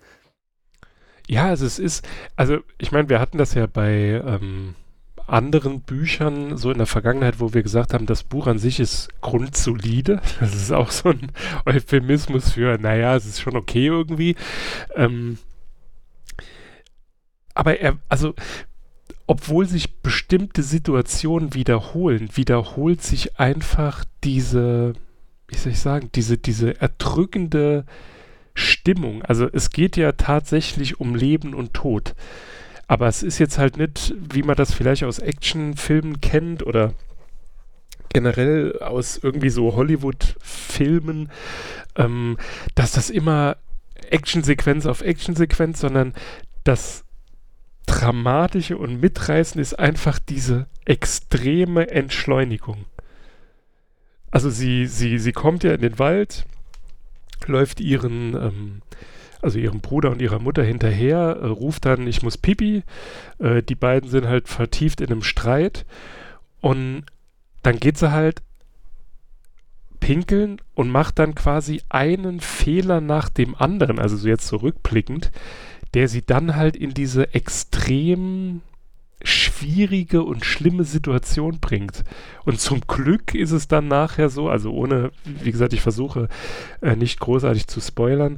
Ja, 1.27 1.47
also 1.47 1.65
es 1.65 1.77
ist, 1.77 2.07
also 2.35 2.59
ich 2.77 2.91
meine, 2.91 3.09
wir 3.09 3.19
hatten 3.19 3.37
das 3.37 3.53
ja 3.53 3.67
bei 3.67 4.21
ähm, 4.25 4.75
anderen 5.27 5.81
Büchern 5.81 6.57
so 6.57 6.71
in 6.71 6.77
der 6.77 6.87
Vergangenheit, 6.87 7.41
wo 7.41 7.53
wir 7.53 7.63
gesagt 7.63 7.93
haben, 7.93 8.05
das 8.05 8.23
Buch 8.23 8.47
an 8.47 8.59
sich 8.59 8.79
ist 8.79 9.09
grundsolide. 9.21 10.21
Das 10.39 10.55
ist 10.55 10.71
auch 10.71 10.89
so 10.89 11.09
ein 11.09 11.31
Euphemismus 11.65 12.51
für, 12.51 12.77
naja, 12.77 13.15
es 13.15 13.25
ist 13.25 13.41
schon 13.41 13.57
okay 13.57 13.87
irgendwie. 13.87 14.35
Ähm, 14.95 15.37
aber 17.53 17.79
er, 17.79 17.97
also 18.07 18.33
obwohl 19.25 19.65
sich 19.65 19.97
bestimmte 19.97 20.63
Situationen 20.63 21.53
wiederholen, 21.53 22.29
wiederholt 22.35 23.01
sich 23.03 23.37
einfach 23.37 24.05
diese, 24.23 24.93
wie 25.49 25.57
soll 25.57 25.73
ich 25.73 25.79
sagen, 25.79 26.09
diese, 26.15 26.37
diese 26.37 26.79
erdrückende 26.79 27.85
Stimmung. 28.57 29.21
Also 29.23 29.47
es 29.51 29.69
geht 29.69 29.97
ja 29.97 30.13
tatsächlich 30.13 30.99
um 30.99 31.15
Leben 31.15 31.53
und 31.53 31.73
Tod. 31.73 32.15
Aber 32.87 33.07
es 33.07 33.21
ist 33.23 33.37
jetzt 33.39 33.57
halt 33.57 33.77
nicht, 33.77 34.13
wie 34.17 34.43
man 34.43 34.55
das 34.55 34.73
vielleicht 34.73 35.03
aus 35.03 35.19
Actionfilmen 35.19 36.21
kennt 36.21 36.65
oder 36.65 36.93
generell 38.09 38.79
aus 38.79 39.19
irgendwie 39.21 39.49
so 39.49 39.75
Hollywood-Filmen, 39.75 41.29
ähm, 41.97 42.37
dass 42.75 42.93
das 42.93 43.09
immer 43.09 43.57
Actionsequenz 44.09 44.85
auf 44.85 45.01
Actionsequenz, 45.01 45.81
sondern 45.81 46.13
das 46.63 47.03
Dramatische 47.85 48.77
und 48.77 48.99
Mitreißende 48.99 49.61
ist 49.61 49.77
einfach 49.77 50.19
diese 50.19 50.67
extreme 50.85 51.89
Entschleunigung. 51.89 52.85
Also 54.31 54.49
sie, 54.49 54.87
sie, 54.87 55.19
sie 55.19 55.31
kommt 55.31 55.63
ja 55.63 55.73
in 55.73 55.81
den 55.81 55.99
Wald, 55.99 56.45
läuft 57.45 57.79
ihren, 57.79 58.33
ähm, 58.33 58.81
also 59.41 59.59
ihrem 59.59 59.81
Bruder 59.81 60.11
und 60.11 60.21
ihrer 60.21 60.39
Mutter 60.39 60.63
hinterher, 60.63 61.37
äh, 61.41 61.47
ruft 61.47 61.85
dann, 61.85 62.07
ich 62.07 62.23
muss 62.23 62.37
pipi. 62.37 62.83
Äh, 63.39 63.63
die 63.63 63.75
beiden 63.75 64.09
sind 64.09 64.27
halt 64.27 64.47
vertieft 64.47 65.01
in 65.01 65.11
einem 65.11 65.23
Streit. 65.23 65.85
Und 66.61 67.05
dann 67.63 67.79
geht 67.79 67.97
sie 67.97 68.11
halt 68.11 68.41
pinkeln 69.99 70.61
und 70.73 70.89
macht 70.89 71.19
dann 71.19 71.35
quasi 71.35 71.81
einen 71.89 72.39
Fehler 72.39 73.01
nach 73.01 73.29
dem 73.29 73.55
anderen, 73.55 73.99
also 73.99 74.15
so 74.15 74.27
jetzt 74.27 74.47
zurückblickend, 74.47 75.31
der 75.93 76.07
sie 76.07 76.21
dann 76.21 76.55
halt 76.55 76.75
in 76.75 76.93
diese 76.93 77.33
extrem 77.33 78.61
schwierige 79.23 80.23
und 80.23 80.45
schlimme 80.45 80.83
Situation 80.83 81.59
bringt. 81.59 82.03
Und 82.45 82.59
zum 82.59 82.81
Glück 82.81 83.33
ist 83.33 83.51
es 83.51 83.67
dann 83.67 83.87
nachher 83.87 84.29
so, 84.29 84.49
also 84.49 84.71
ohne, 84.71 85.11
wie 85.25 85.51
gesagt, 85.51 85.73
ich 85.73 85.81
versuche 85.81 86.29
äh, 86.81 86.95
nicht 86.95 87.19
großartig 87.19 87.67
zu 87.67 87.81
spoilern, 87.81 88.37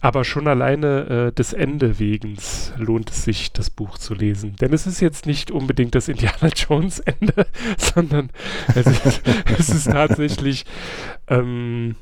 aber 0.00 0.24
schon 0.24 0.46
alleine 0.46 1.28
äh, 1.28 1.32
des 1.32 1.54
Ende 1.54 1.98
wegens 1.98 2.72
lohnt 2.76 3.10
es 3.10 3.24
sich, 3.24 3.52
das 3.52 3.70
Buch 3.70 3.96
zu 3.96 4.14
lesen. 4.14 4.56
Denn 4.56 4.72
es 4.72 4.86
ist 4.86 5.00
jetzt 5.00 5.26
nicht 5.26 5.50
unbedingt 5.50 5.94
das 5.94 6.08
Indiana 6.08 6.48
Jones 6.54 7.00
Ende, 7.00 7.46
sondern 7.78 8.30
es 8.74 8.86
ist, 8.86 9.22
es 9.58 9.68
ist 9.70 9.90
tatsächlich, 9.90 10.66
ähm, 11.28 11.96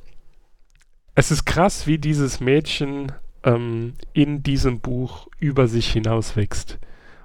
es 1.14 1.30
ist 1.30 1.46
krass, 1.46 1.86
wie 1.86 1.98
dieses 1.98 2.40
Mädchen 2.40 3.12
ähm, 3.44 3.94
in 4.12 4.42
diesem 4.42 4.80
Buch 4.80 5.28
über 5.38 5.68
sich 5.68 5.90
hinaus 5.92 6.36
wächst. 6.36 6.78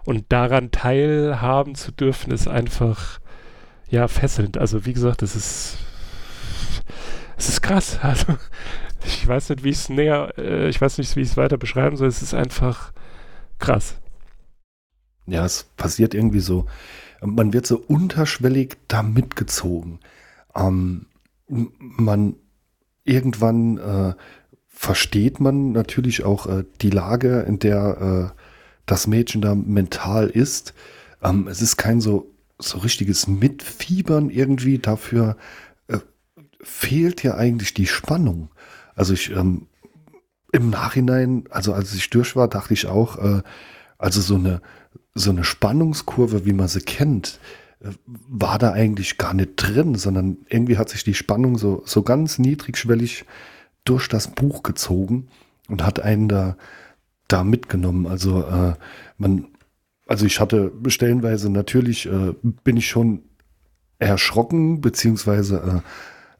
Und 0.03 0.25
daran 0.29 0.71
teilhaben 0.71 1.75
zu 1.75 1.91
dürfen, 1.91 2.31
ist 2.31 2.47
einfach, 2.47 3.19
ja, 3.89 4.07
fesselnd. 4.07 4.57
Also, 4.57 4.85
wie 4.85 4.93
gesagt, 4.93 5.21
es 5.21 5.35
ist, 5.35 5.77
es 7.37 7.49
ist 7.49 7.61
krass. 7.61 7.99
Also, 8.03 8.37
ich 9.03 9.27
weiß 9.27 9.49
nicht, 9.49 9.63
wie 9.63 9.69
ich 9.69 9.77
es 9.77 9.89
näher, 9.89 10.33
äh, 10.37 10.69
ich 10.69 10.79
weiß 10.79 10.99
nicht, 10.99 11.15
wie 11.15 11.21
ich 11.21 11.29
es 11.29 11.37
weiter 11.37 11.57
beschreiben 11.57 11.97
soll. 11.97 12.07
Es 12.07 12.21
ist 12.21 12.33
einfach 12.33 12.93
krass. 13.57 13.95
Ja, 15.25 15.45
es 15.45 15.63
passiert 15.77 16.13
irgendwie 16.13 16.39
so. 16.39 16.65
Man 17.21 17.53
wird 17.53 17.65
so 17.65 17.77
unterschwellig 17.77 18.77
da 18.87 19.03
mitgezogen. 19.03 19.99
Ähm, 20.55 21.07
man 21.47 22.35
irgendwann 23.03 23.77
äh, 23.77 24.13
versteht 24.67 25.39
man 25.39 25.71
natürlich 25.71 26.23
auch 26.23 26.47
äh, 26.47 26.63
die 26.81 26.89
Lage, 26.89 27.41
in 27.41 27.59
der 27.59 28.33
äh, 28.33 28.41
das 28.85 29.07
Mädchen 29.07 29.41
da 29.41 29.55
mental 29.55 30.27
ist. 30.27 30.73
Ähm, 31.23 31.47
es 31.47 31.61
ist 31.61 31.77
kein 31.77 32.01
so, 32.01 32.31
so 32.59 32.79
richtiges 32.79 33.27
Mitfiebern 33.27 34.29
irgendwie. 34.29 34.79
Dafür 34.79 35.37
äh, 35.87 35.99
fehlt 36.61 37.23
ja 37.23 37.35
eigentlich 37.35 37.73
die 37.73 37.87
Spannung. 37.87 38.49
Also 38.95 39.13
ich 39.13 39.31
ähm, 39.31 39.67
im 40.51 40.69
Nachhinein, 40.69 41.45
also 41.49 41.73
als 41.73 41.93
ich 41.93 42.09
durch 42.09 42.35
war, 42.35 42.47
dachte 42.47 42.73
ich 42.73 42.87
auch, 42.87 43.17
äh, 43.17 43.41
also 43.97 44.21
so 44.21 44.35
eine, 44.35 44.61
so 45.13 45.29
eine 45.29 45.43
Spannungskurve, 45.43 46.45
wie 46.45 46.53
man 46.53 46.67
sie 46.67 46.81
kennt, 46.81 47.39
äh, 47.81 47.91
war 48.05 48.59
da 48.59 48.73
eigentlich 48.73 49.17
gar 49.17 49.33
nicht 49.33 49.55
drin, 49.55 49.95
sondern 49.95 50.37
irgendwie 50.49 50.77
hat 50.77 50.89
sich 50.89 51.03
die 51.03 51.13
Spannung 51.13 51.57
so, 51.57 51.83
so 51.85 52.03
ganz 52.03 52.37
niedrigschwellig 52.39 53.25
durch 53.85 54.07
das 54.07 54.27
Buch 54.27 54.63
gezogen 54.63 55.27
und 55.67 55.83
hat 55.83 55.99
einen 55.99 56.27
da 56.27 56.57
da 57.31 57.43
mitgenommen. 57.43 58.07
Also 58.07 58.43
äh, 58.43 58.73
man, 59.17 59.47
also 60.07 60.25
ich 60.25 60.39
hatte 60.39 60.71
stellenweise 60.87 61.49
natürlich 61.49 62.05
äh, 62.07 62.33
bin 62.63 62.77
ich 62.77 62.87
schon 62.87 63.23
erschrocken, 63.99 64.81
beziehungsweise 64.81 65.83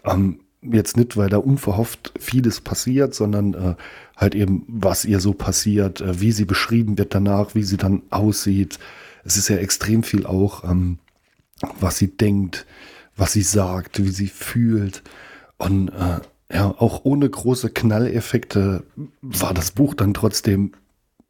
äh, 0.06 0.12
ähm, 0.12 0.40
jetzt 0.62 0.98
nicht, 0.98 1.18
weil 1.18 1.30
da 1.30 1.38
unverhofft 1.38 2.14
vieles 2.20 2.62
passiert, 2.62 3.16
sondern 3.16 3.54
äh, 3.54 3.76
halt 4.16 4.36
eben, 4.36 4.64
was 4.68 5.06
ihr 5.06 5.20
so 5.20 5.34
passiert, 5.34 6.02
äh, 6.02 6.20
wie 6.20 6.32
sie 6.32 6.46
beschrieben 6.46 6.98
wird 6.98 7.16
danach, 7.16 7.56
wie 7.56 7.64
sie 7.64 7.78
dann 7.78 8.04
aussieht. 8.10 8.80
Es 9.24 9.38
ist 9.38 9.50
ja 9.50 9.58
extrem 9.58 10.04
viel 10.04 10.26
auch, 10.26 10.64
ähm, 10.64 11.00
was 11.80 11.98
sie 11.98 12.16
denkt, 12.16 12.66
was 13.16 13.34
sie 13.34 13.44
sagt, 13.44 14.04
wie 14.04 14.10
sie 14.10 14.28
fühlt. 14.28 15.04
Und 15.58 15.90
äh, 15.90 16.20
ja, 16.54 16.68
auch 16.68 17.02
ohne 17.06 17.30
große 17.30 17.70
Knalleffekte 17.70 18.84
war 19.22 19.54
das 19.54 19.72
Buch 19.72 19.94
dann 19.94 20.14
trotzdem 20.14 20.74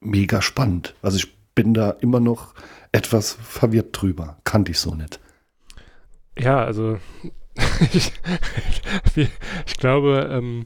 mega 0.01 0.41
spannend. 0.41 0.96
Also 1.01 1.17
ich 1.17 1.34
bin 1.55 1.74
da 1.74 1.91
immer 1.91 2.20
noch 2.20 2.53
etwas 2.91 3.34
verwirrt 3.34 3.89
drüber. 3.93 4.38
Kannte 4.43 4.72
ich 4.72 4.79
so 4.79 4.93
nicht. 4.96 5.20
Ja, 6.38 6.63
also 6.63 6.98
ich, 7.93 8.12
ich 9.15 9.77
glaube, 9.77 10.29
ähm, 10.31 10.65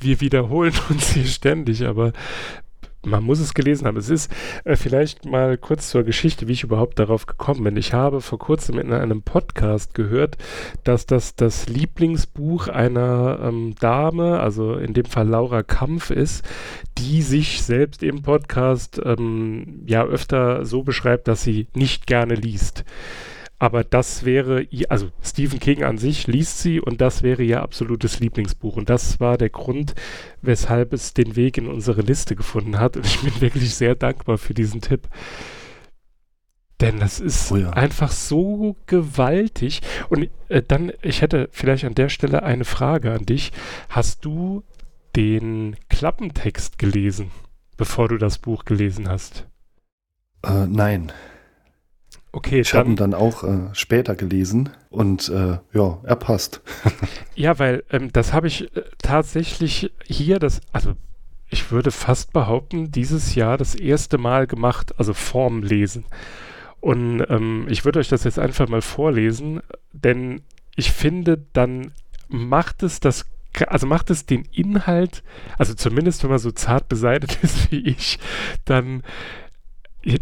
wir 0.00 0.20
wiederholen 0.20 0.74
uns 0.90 1.12
hier 1.12 1.26
ständig, 1.26 1.86
aber 1.86 2.12
man 3.06 3.24
muss 3.24 3.40
es 3.40 3.54
gelesen 3.54 3.86
haben. 3.86 3.96
Es 3.96 4.10
ist 4.10 4.30
äh, 4.64 4.76
vielleicht 4.76 5.24
mal 5.24 5.56
kurz 5.56 5.90
zur 5.90 6.04
Geschichte, 6.04 6.48
wie 6.48 6.52
ich 6.52 6.62
überhaupt 6.64 6.98
darauf 6.98 7.26
gekommen 7.26 7.64
bin. 7.64 7.76
Ich 7.76 7.92
habe 7.92 8.20
vor 8.20 8.38
kurzem 8.38 8.78
in 8.78 8.92
einem 8.92 9.22
Podcast 9.22 9.94
gehört, 9.94 10.36
dass 10.84 11.06
das 11.06 11.34
das 11.34 11.68
Lieblingsbuch 11.68 12.68
einer 12.68 13.40
ähm, 13.42 13.74
Dame, 13.80 14.40
also 14.40 14.74
in 14.74 14.94
dem 14.94 15.04
Fall 15.04 15.28
Laura 15.28 15.62
Kampf 15.62 16.10
ist, 16.10 16.44
die 16.98 17.22
sich 17.22 17.62
selbst 17.62 18.02
im 18.02 18.22
Podcast 18.22 19.00
ähm, 19.04 19.82
ja 19.86 20.04
öfter 20.04 20.64
so 20.64 20.82
beschreibt, 20.82 21.28
dass 21.28 21.42
sie 21.42 21.66
nicht 21.74 22.06
gerne 22.06 22.34
liest. 22.34 22.84
Aber 23.58 23.84
das 23.84 24.24
wäre, 24.24 24.66
also 24.88 25.10
Stephen 25.22 25.60
King 25.60 25.84
an 25.84 25.96
sich 25.96 26.26
liest 26.26 26.58
sie 26.58 26.80
und 26.80 27.00
das 27.00 27.22
wäre 27.22 27.42
ihr 27.42 27.62
absolutes 27.62 28.20
Lieblingsbuch. 28.20 28.76
Und 28.76 28.90
das 28.90 29.20
war 29.20 29.38
der 29.38 29.50
Grund, 29.50 29.94
weshalb 30.42 30.92
es 30.92 31.14
den 31.14 31.36
Weg 31.36 31.56
in 31.56 31.68
unsere 31.68 32.02
Liste 32.02 32.36
gefunden 32.36 32.78
hat. 32.78 32.96
Und 32.96 33.06
ich 33.06 33.20
bin 33.20 33.40
wirklich 33.40 33.74
sehr 33.74 33.94
dankbar 33.94 34.38
für 34.38 34.54
diesen 34.54 34.80
Tipp. 34.80 35.08
Denn 36.80 36.98
das 36.98 37.20
ist 37.20 37.52
oh 37.52 37.56
ja. 37.56 37.70
einfach 37.70 38.10
so 38.10 38.76
gewaltig. 38.86 39.80
Und 40.08 40.28
äh, 40.48 40.60
dann, 40.60 40.92
ich 41.02 41.22
hätte 41.22 41.48
vielleicht 41.52 41.84
an 41.84 41.94
der 41.94 42.08
Stelle 42.08 42.42
eine 42.42 42.64
Frage 42.64 43.12
an 43.12 43.24
dich. 43.24 43.52
Hast 43.88 44.24
du 44.24 44.64
den 45.14 45.76
Klappentext 45.88 46.78
gelesen, 46.78 47.30
bevor 47.76 48.08
du 48.08 48.18
das 48.18 48.38
Buch 48.38 48.64
gelesen 48.64 49.08
hast? 49.08 49.46
Äh, 50.42 50.66
nein. 50.66 51.12
Okay, 52.34 52.58
ich 52.58 52.74
habe 52.74 52.90
ihn 52.90 52.96
dann 52.96 53.14
auch 53.14 53.44
äh, 53.44 53.68
später 53.74 54.16
gelesen 54.16 54.70
und 54.90 55.28
äh, 55.28 55.58
ja, 55.72 55.98
er 56.02 56.16
passt. 56.16 56.62
ja, 57.36 57.60
weil 57.60 57.84
ähm, 57.90 58.10
das 58.12 58.32
habe 58.32 58.48
ich 58.48 58.76
äh, 58.76 58.82
tatsächlich 58.98 59.92
hier, 60.04 60.40
das, 60.40 60.60
also 60.72 60.94
ich 61.48 61.70
würde 61.70 61.92
fast 61.92 62.32
behaupten, 62.32 62.90
dieses 62.90 63.36
Jahr 63.36 63.56
das 63.56 63.76
erste 63.76 64.18
Mal 64.18 64.48
gemacht, 64.48 64.98
also 64.98 65.14
Form 65.14 65.62
lesen. 65.62 66.06
Und 66.80 67.24
ähm, 67.28 67.66
ich 67.68 67.84
würde 67.84 68.00
euch 68.00 68.08
das 68.08 68.24
jetzt 68.24 68.40
einfach 68.40 68.68
mal 68.68 68.82
vorlesen, 68.82 69.60
denn 69.92 70.42
ich 70.74 70.90
finde, 70.90 71.38
dann 71.52 71.92
macht 72.26 72.82
es 72.82 72.98
das 72.98 73.26
also 73.68 73.86
macht 73.86 74.10
es 74.10 74.26
den 74.26 74.48
Inhalt, 74.50 75.22
also 75.58 75.74
zumindest 75.74 76.24
wenn 76.24 76.30
man 76.30 76.40
so 76.40 76.50
zart 76.50 76.88
beseitigt 76.88 77.38
ist 77.42 77.70
wie 77.70 77.86
ich, 77.86 78.18
dann 78.64 79.04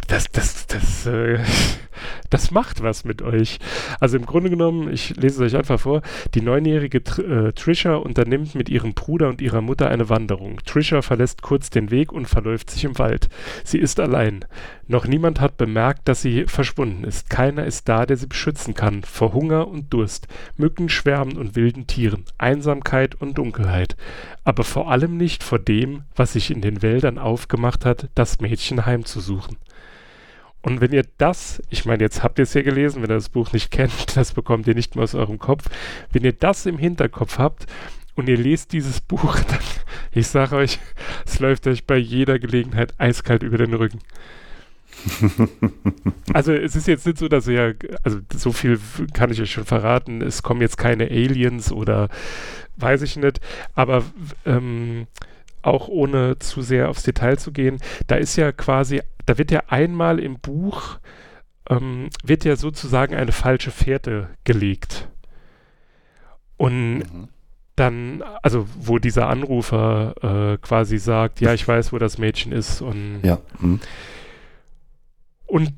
das, 0.06 0.30
das, 0.30 0.66
das, 0.68 1.06
äh, 1.06 1.38
das 2.30 2.50
macht 2.50 2.82
was 2.82 3.04
mit 3.04 3.20
euch. 3.20 3.58
Also 4.00 4.16
im 4.16 4.26
Grunde 4.26 4.50
genommen, 4.50 4.92
ich 4.92 5.16
lese 5.16 5.44
es 5.44 5.52
euch 5.52 5.58
einfach 5.58 5.80
vor, 5.80 6.02
die 6.34 6.40
neunjährige 6.40 7.02
Tr 7.02 7.48
äh, 7.48 7.52
Trisha 7.52 7.96
unternimmt 7.96 8.54
mit 8.54 8.68
ihrem 8.68 8.94
Bruder 8.94 9.28
und 9.28 9.40
ihrer 9.40 9.60
Mutter 9.60 9.88
eine 9.88 10.08
Wanderung. 10.08 10.60
Trisha 10.64 11.02
verlässt 11.02 11.42
kurz 11.42 11.70
den 11.70 11.90
Weg 11.90 12.12
und 12.12 12.26
verläuft 12.26 12.70
sich 12.70 12.84
im 12.84 12.98
Wald. 12.98 13.28
Sie 13.64 13.78
ist 13.78 13.98
allein. 13.98 14.44
Noch 14.86 15.06
niemand 15.06 15.40
hat 15.40 15.56
bemerkt, 15.56 16.06
dass 16.08 16.22
sie 16.22 16.44
verschwunden 16.44 17.04
ist. 17.04 17.30
Keiner 17.30 17.64
ist 17.64 17.88
da, 17.88 18.06
der 18.06 18.16
sie 18.16 18.26
beschützen 18.26 18.74
kann. 18.74 19.02
Vor 19.02 19.32
Hunger 19.32 19.66
und 19.68 19.92
Durst, 19.92 20.28
Mücken, 20.56 20.88
Schwärmen 20.88 21.36
und 21.36 21.56
wilden 21.56 21.86
Tieren, 21.86 22.24
Einsamkeit 22.38 23.14
und 23.14 23.38
Dunkelheit. 23.38 23.96
Aber 24.44 24.64
vor 24.64 24.90
allem 24.90 25.16
nicht 25.16 25.42
vor 25.42 25.58
dem, 25.58 26.02
was 26.14 26.34
sich 26.34 26.50
in 26.50 26.60
den 26.60 26.82
Wäldern 26.82 27.18
aufgemacht 27.18 27.84
hat, 27.84 28.08
das 28.14 28.40
Mädchen 28.40 28.86
heimzusuchen. 28.86 29.56
Und 30.62 30.81
wenn 30.81 30.92
ihr 30.92 31.04
das, 31.19 31.61
ich 31.71 31.85
meine, 31.85 32.02
jetzt 32.02 32.23
habt 32.23 32.38
ihr 32.38 32.45
es 32.45 32.54
ja 32.54 32.62
gelesen, 32.62 33.02
wenn 33.02 33.11
ihr 33.11 33.14
das 33.14 33.28
Buch 33.28 33.52
nicht 33.52 33.71
kennt, 33.73 34.16
das 34.16 34.33
bekommt 34.33 34.66
ihr 34.66 34.75
nicht 34.75 34.95
mehr 34.95 35.04
aus 35.04 35.14
eurem 35.14 35.38
Kopf. 35.38 35.69
Wenn 36.12 36.25
ihr 36.25 36.33
das 36.33 36.66
im 36.66 36.78
Hinterkopf 36.78 37.38
habt 37.38 37.66
und 38.14 38.28
ihr 38.28 38.38
lest 38.38 38.73
dieses 38.73 39.00
Buch, 39.00 39.38
dann, 39.49 39.61
ich 40.12 40.28
sage 40.28 40.57
euch, 40.57 40.78
es 41.26 41.40
läuft 41.40 41.66
euch 41.66 41.85
bei 41.87 41.97
jeder 41.97 42.38
Gelegenheit 42.38 42.95
eiskalt 42.99 43.42
über 43.42 43.59
den 43.59 43.75
Rücken. 43.75 43.99
also 46.33 46.52
es 46.52 46.76
ist 46.76 46.87
jetzt 46.87 47.07
nicht 47.07 47.19
so, 47.19 47.28
dass 47.28 47.49
ihr, 47.49 47.75
also 48.02 48.21
so 48.33 48.52
viel 48.52 48.78
kann 49.14 49.31
ich 49.31 49.40
euch 49.40 49.50
schon 49.50 49.64
verraten, 49.64 50.23
es 50.23 50.42
kommen 50.42 50.61
jetzt 50.61 50.76
keine 50.76 51.04
Aliens 51.04 51.73
oder 51.73 52.09
weiß 52.76 53.02
ich 53.02 53.16
nicht, 53.16 53.40
aber 53.75 54.04
ähm, 54.45 55.07
auch 55.62 55.88
ohne 55.88 56.38
zu 56.38 56.62
sehr 56.62 56.88
aufs 56.88 57.02
Detail 57.02 57.38
zu 57.38 57.52
gehen, 57.52 57.78
da 58.07 58.16
ist 58.16 58.37
ja 58.37 58.52
quasi, 58.52 59.02
da 59.26 59.38
wird 59.38 59.50
ja 59.50 59.62
einmal 59.69 60.19
im 60.19 60.38
Buch, 60.38 60.99
ähm, 61.69 62.11
wird 62.25 62.45
ja 62.45 62.57
sozusagen 62.57 63.14
eine 63.14 63.33
falsche 63.33 63.71
Fährte 63.71 64.31
gelegt. 64.45 65.09
Und 66.57 66.99
mhm. 66.99 67.28
dann, 67.76 68.23
also 68.42 68.66
wo 68.78 68.99
dieser 68.99 69.28
Anrufer 69.28 70.52
äh, 70.54 70.59
quasi 70.59 70.99
sagt, 70.99 71.40
ja, 71.40 71.54
ich 71.54 71.66
weiß, 71.66 71.92
wo 71.92 71.99
das 71.99 72.19
Mädchen 72.19 72.52
ist 72.52 72.83
und 72.83 73.21
ja. 73.23 73.38
Mhm. 73.61 73.81
und 75.47 75.73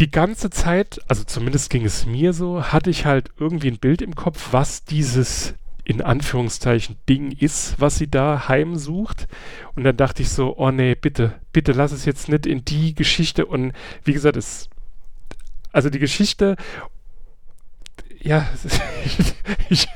die 0.00 0.10
ganze 0.10 0.50
Zeit, 0.50 1.00
also 1.08 1.22
zumindest 1.24 1.70
ging 1.70 1.84
es 1.84 2.04
mir 2.04 2.32
so, 2.32 2.64
hatte 2.64 2.90
ich 2.90 3.06
halt 3.06 3.30
irgendwie 3.38 3.68
ein 3.68 3.78
Bild 3.78 4.02
im 4.02 4.16
Kopf, 4.16 4.48
was 4.50 4.84
dieses 4.84 5.54
in 5.84 6.00
Anführungszeichen 6.00 6.96
Ding 7.08 7.30
ist, 7.30 7.78
was 7.78 7.96
sie 7.96 8.10
da 8.10 8.48
heimsucht. 8.48 9.28
Und 9.74 9.84
dann 9.84 9.96
dachte 9.96 10.22
ich 10.22 10.30
so, 10.30 10.56
oh 10.56 10.70
nee, 10.70 10.94
bitte, 10.94 11.34
bitte 11.52 11.72
lass 11.72 11.92
es 11.92 12.04
jetzt 12.04 12.28
nicht 12.28 12.46
in 12.46 12.64
die 12.64 12.94
Geschichte. 12.94 13.46
Und 13.46 13.72
wie 14.02 14.14
gesagt, 14.14 14.36
es, 14.36 14.68
also 15.72 15.90
die 15.90 15.98
Geschichte, 15.98 16.56
ja, 18.22 18.48
ich, 19.68 19.86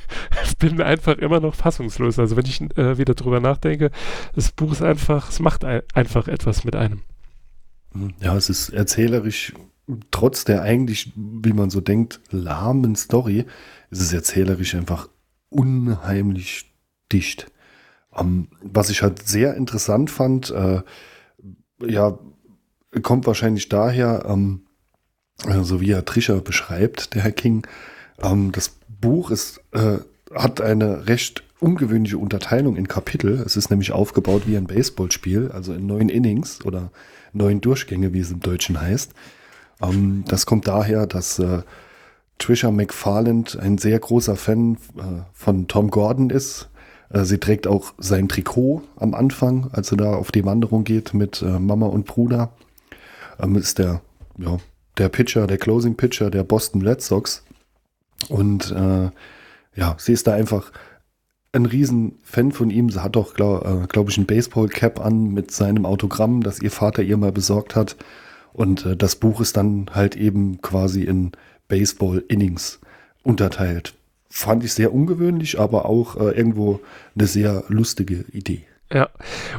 bin 0.58 0.80
einfach 0.82 1.16
immer 1.18 1.40
noch 1.40 1.54
fassungslos. 1.54 2.18
Also 2.18 2.36
wenn 2.36 2.44
ich 2.44 2.60
äh, 2.76 2.98
wieder 2.98 3.14
drüber 3.14 3.40
nachdenke, 3.40 3.90
das 4.34 4.52
Buch 4.52 4.72
ist 4.72 4.82
einfach, 4.82 5.30
es 5.30 5.40
macht 5.40 5.64
ein, 5.64 5.82
einfach 5.94 6.28
etwas 6.28 6.64
mit 6.64 6.76
einem. 6.76 7.02
Ja, 8.20 8.36
es 8.36 8.50
ist 8.50 8.68
erzählerisch, 8.70 9.54
trotz 10.10 10.44
der 10.44 10.62
eigentlich, 10.62 11.12
wie 11.16 11.52
man 11.52 11.70
so 11.70 11.80
denkt, 11.80 12.20
lahmen 12.30 12.96
Story, 12.96 13.46
ist 13.90 14.02
es 14.02 14.12
erzählerisch 14.12 14.74
einfach 14.74 15.08
unheimlich 15.50 16.72
dicht. 17.12 17.50
Ähm, 18.16 18.48
was 18.62 18.90
ich 18.90 19.02
halt 19.02 19.26
sehr 19.26 19.54
interessant 19.54 20.10
fand, 20.10 20.50
äh, 20.50 20.82
ja, 21.80 22.18
kommt 23.02 23.26
wahrscheinlich 23.26 23.68
daher, 23.68 24.24
ähm, 24.26 24.62
so 25.62 25.80
wie 25.80 25.92
er 25.92 26.04
Trisha 26.04 26.34
beschreibt, 26.40 27.14
der 27.14 27.22
Herr 27.22 27.32
King, 27.32 27.66
ähm, 28.20 28.52
das 28.52 28.76
Buch 28.88 29.30
ist, 29.30 29.60
äh, 29.72 29.98
hat 30.34 30.60
eine 30.60 31.06
recht 31.06 31.44
ungewöhnliche 31.60 32.18
Unterteilung 32.18 32.76
in 32.76 32.88
Kapitel. 32.88 33.42
Es 33.44 33.56
ist 33.56 33.70
nämlich 33.70 33.92
aufgebaut 33.92 34.42
wie 34.46 34.56
ein 34.56 34.66
Baseballspiel, 34.66 35.50
also 35.52 35.72
in 35.72 35.86
neun 35.86 36.08
Innings 36.08 36.64
oder 36.64 36.90
neun 37.32 37.60
Durchgänge, 37.60 38.12
wie 38.12 38.20
es 38.20 38.30
im 38.30 38.40
Deutschen 38.40 38.80
heißt. 38.80 39.12
Ähm, 39.82 40.24
das 40.26 40.46
kommt 40.46 40.66
daher, 40.66 41.06
dass 41.06 41.38
äh, 41.38 41.62
Trisha 42.38 42.70
McFarland 42.70 43.58
ein 43.58 43.78
sehr 43.78 43.98
großer 43.98 44.36
Fan 44.36 44.78
äh, 44.96 45.22
von 45.32 45.68
Tom 45.68 45.90
Gordon 45.90 46.30
ist. 46.30 46.68
Äh, 47.10 47.24
sie 47.24 47.38
trägt 47.38 47.66
auch 47.66 47.92
sein 47.98 48.28
Trikot 48.28 48.82
am 48.96 49.14
Anfang, 49.14 49.68
als 49.72 49.88
sie 49.88 49.96
da 49.96 50.14
auf 50.14 50.32
die 50.32 50.44
Wanderung 50.44 50.84
geht 50.84 51.14
mit 51.14 51.42
äh, 51.42 51.58
Mama 51.58 51.86
und 51.86 52.06
Bruder. 52.06 52.52
Ähm, 53.40 53.56
ist 53.56 53.78
der, 53.78 54.00
ja, 54.38 54.58
der 54.96 55.08
Pitcher, 55.08 55.46
der 55.46 55.58
Closing 55.58 55.96
Pitcher 55.96 56.30
der 56.30 56.44
Boston 56.44 56.82
Red 56.82 57.02
Sox. 57.02 57.44
Und 58.28 58.74
ja, 59.76 59.94
sie 59.96 60.12
ist 60.12 60.26
da 60.26 60.32
einfach 60.32 60.72
ein 61.52 61.66
riesen 61.66 62.18
Fan 62.24 62.50
von 62.50 62.68
ihm. 62.68 62.90
Sie 62.90 63.00
hat 63.00 63.16
auch, 63.16 63.34
glaube 63.34 63.86
glaub 63.88 64.08
ich, 64.08 64.18
ein 64.18 64.26
Baseball-Cap 64.26 64.98
an 64.98 65.32
mit 65.32 65.52
seinem 65.52 65.86
Autogramm, 65.86 66.42
das 66.42 66.60
ihr 66.60 66.72
Vater 66.72 67.04
ihr 67.04 67.16
mal 67.16 67.30
besorgt 67.30 67.76
hat. 67.76 67.96
Und 68.52 68.88
das 68.98 69.14
Buch 69.14 69.40
ist 69.40 69.56
dann 69.56 69.88
halt 69.92 70.16
eben 70.16 70.60
quasi 70.60 71.04
in 71.04 71.30
Baseball-Innings 71.68 72.80
unterteilt. 73.22 73.94
Fand 74.30 74.64
ich 74.64 74.74
sehr 74.74 74.92
ungewöhnlich, 74.92 75.58
aber 75.58 75.86
auch 75.86 76.16
äh, 76.16 76.30
irgendwo 76.30 76.80
eine 77.14 77.26
sehr 77.26 77.64
lustige 77.68 78.24
Idee. 78.32 78.64
Ja, 78.92 79.10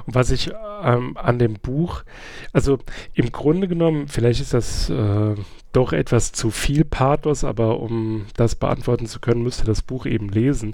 und 0.05 0.15
was 0.15 0.31
ich 0.31 0.51
ähm, 0.83 1.15
an 1.15 1.37
dem 1.37 1.53
Buch, 1.53 2.03
also 2.51 2.79
im 3.13 3.31
Grunde 3.31 3.67
genommen, 3.67 4.07
vielleicht 4.07 4.41
ist 4.41 4.53
das 4.53 4.89
äh, 4.89 5.35
doch 5.71 5.93
etwas 5.93 6.31
zu 6.31 6.49
viel 6.49 6.83
Pathos, 6.83 7.43
aber 7.43 7.79
um 7.79 8.25
das 8.35 8.55
beantworten 8.55 9.05
zu 9.05 9.19
können, 9.19 9.43
müsste 9.43 9.65
das 9.65 9.83
Buch 9.83 10.07
eben 10.07 10.29
lesen. 10.29 10.73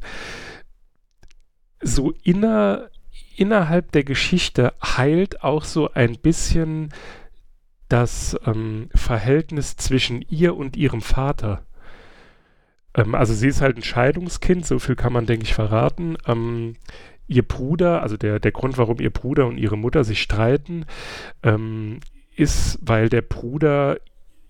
So 1.81 2.13
inner, 2.23 2.89
innerhalb 3.35 3.91
der 3.91 4.05
Geschichte 4.05 4.73
heilt 4.81 5.43
auch 5.43 5.65
so 5.65 5.91
ein 5.93 6.17
bisschen 6.17 6.93
das 7.89 8.37
ähm, 8.45 8.89
Verhältnis 8.95 9.75
zwischen 9.75 10.21
ihr 10.29 10.55
und 10.55 10.75
ihrem 10.75 11.01
Vater. 11.01 11.65
Ähm, 12.95 13.15
also 13.15 13.33
sie 13.33 13.47
ist 13.47 13.61
halt 13.61 13.77
ein 13.77 13.83
Scheidungskind, 13.83 14.65
so 14.65 14.79
viel 14.79 14.95
kann 14.95 15.13
man, 15.13 15.25
denke 15.25 15.43
ich, 15.43 15.53
verraten. 15.53 16.17
Ähm, 16.27 16.75
ihr 17.27 17.43
Bruder, 17.43 18.01
also 18.01 18.17
der, 18.17 18.39
der 18.39 18.51
Grund, 18.51 18.77
warum 18.77 18.99
ihr 18.99 19.11
Bruder 19.11 19.47
und 19.47 19.57
ihre 19.57 19.77
Mutter 19.77 20.03
sich 20.03 20.21
streiten, 20.21 20.85
ähm, 21.43 21.99
ist, 22.35 22.79
weil 22.81 23.09
der 23.09 23.21
Bruder 23.21 23.97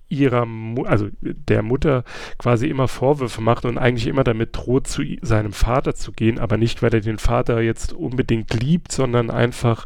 ihrer, 0.07 0.45
Mu 0.45 0.83
also 0.83 1.09
der 1.21 1.63
Mutter 1.63 2.03
quasi 2.37 2.67
immer 2.67 2.87
Vorwürfe 2.87 3.41
macht 3.41 3.65
und 3.65 3.77
eigentlich 3.77 4.07
immer 4.07 4.23
damit 4.23 4.55
droht, 4.55 4.87
zu 4.87 5.03
seinem 5.21 5.51
Vater 5.51 5.95
zu 5.95 6.11
gehen, 6.11 6.39
aber 6.39 6.57
nicht, 6.57 6.81
weil 6.83 6.93
er 6.93 7.01
den 7.01 7.17
Vater 7.17 7.61
jetzt 7.61 7.91
unbedingt 7.91 8.53
liebt, 8.53 8.91
sondern 8.91 9.31
einfach, 9.31 9.85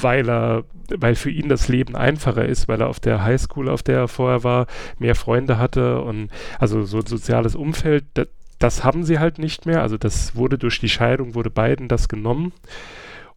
weil 0.00 0.28
er, 0.28 0.64
weil 0.96 1.14
für 1.14 1.30
ihn 1.30 1.48
das 1.48 1.68
Leben 1.68 1.96
einfacher 1.96 2.44
ist, 2.44 2.68
weil 2.68 2.80
er 2.80 2.88
auf 2.88 3.00
der 3.00 3.22
Highschool, 3.22 3.68
auf 3.68 3.82
der 3.82 3.98
er 3.98 4.08
vorher 4.08 4.44
war, 4.44 4.66
mehr 4.98 5.14
Freunde 5.14 5.58
hatte 5.58 6.00
und 6.02 6.30
also 6.58 6.84
so 6.84 6.98
ein 6.98 7.06
soziales 7.06 7.54
Umfeld, 7.54 8.04
das, 8.14 8.28
das 8.58 8.84
haben 8.84 9.04
sie 9.04 9.18
halt 9.18 9.38
nicht 9.38 9.66
mehr. 9.66 9.82
Also 9.82 9.96
das 9.96 10.36
wurde 10.36 10.58
durch 10.58 10.78
die 10.80 10.88
Scheidung, 10.88 11.34
wurde 11.34 11.50
beiden 11.50 11.88
das 11.88 12.08
genommen. 12.08 12.52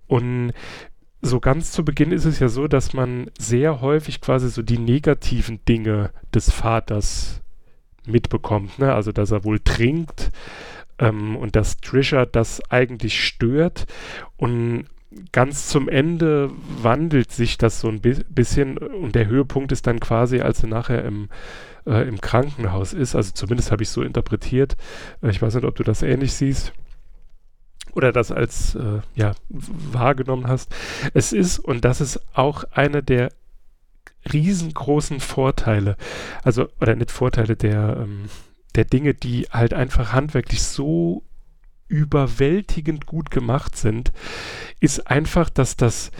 Und 0.05 0.53
so 1.21 1.39
ganz 1.39 1.71
zu 1.71 1.85
Beginn 1.85 2.11
ist 2.11 2.25
es 2.25 2.39
ja 2.39 2.49
so, 2.49 2.67
dass 2.67 2.93
man 2.93 3.31
sehr 3.39 3.79
häufig 3.79 4.19
quasi 4.19 4.49
so 4.49 4.61
die 4.61 4.77
negativen 4.77 5.63
Dinge 5.65 6.11
des 6.33 6.51
Vaters 6.51 7.41
mitbekommt. 8.05 8.79
Ne? 8.79 8.93
Also, 8.93 9.13
dass 9.13 9.31
er 9.31 9.45
wohl 9.45 9.59
trinkt 9.59 10.31
ähm, 10.99 11.37
und 11.37 11.55
dass 11.55 11.77
Trisha 11.77 12.25
das 12.25 12.61
eigentlich 12.69 13.25
stört. 13.25 13.85
Und 14.35 14.85
ganz 15.31 15.67
zum 15.67 15.89
Ende 15.89 16.51
wandelt 16.81 17.31
sich 17.31 17.57
das 17.57 17.79
so 17.79 17.87
ein 17.87 18.01
bi 18.01 18.15
bisschen 18.29 18.77
und 18.77 19.15
der 19.15 19.27
Höhepunkt 19.27 19.71
ist 19.71 19.87
dann 19.87 19.99
quasi, 19.99 20.41
als 20.41 20.63
er 20.63 20.69
nachher 20.69 21.03
im, 21.05 21.29
äh, 21.85 22.07
im 22.07 22.21
Krankenhaus 22.21 22.93
ist. 22.93 23.15
Also 23.15 23.31
zumindest 23.33 23.71
habe 23.71 23.83
ich 23.83 23.89
so 23.89 24.01
interpretiert. 24.01 24.75
Äh, 25.21 25.29
ich 25.29 25.41
weiß 25.41 25.55
nicht, 25.55 25.65
ob 25.65 25.75
du 25.75 25.83
das 25.83 26.01
ähnlich 26.01 26.33
siehst 26.33 26.73
oder 27.93 28.11
das 28.11 28.31
als 28.31 28.75
äh, 28.75 29.01
ja, 29.15 29.33
wahrgenommen 29.49 30.47
hast. 30.47 30.73
Es 31.13 31.33
ist, 31.33 31.59
und 31.59 31.85
das 31.85 32.01
ist 32.01 32.19
auch 32.33 32.63
einer 32.71 33.01
der 33.01 33.29
riesengroßen 34.31 35.19
Vorteile, 35.19 35.97
also, 36.43 36.69
oder 36.79 36.95
nicht 36.95 37.11
Vorteile, 37.11 37.55
der, 37.55 37.97
ähm, 38.01 38.25
der 38.75 38.85
Dinge, 38.85 39.13
die 39.13 39.47
halt 39.51 39.73
einfach 39.73 40.13
handwerklich 40.13 40.63
so 40.63 41.23
überwältigend 41.93 43.05
gut 43.05 43.29
gemacht 43.29 43.77
sind, 43.77 44.11
ist 44.79 45.07
einfach, 45.07 45.51
dass 45.51 45.77
das 45.77 46.11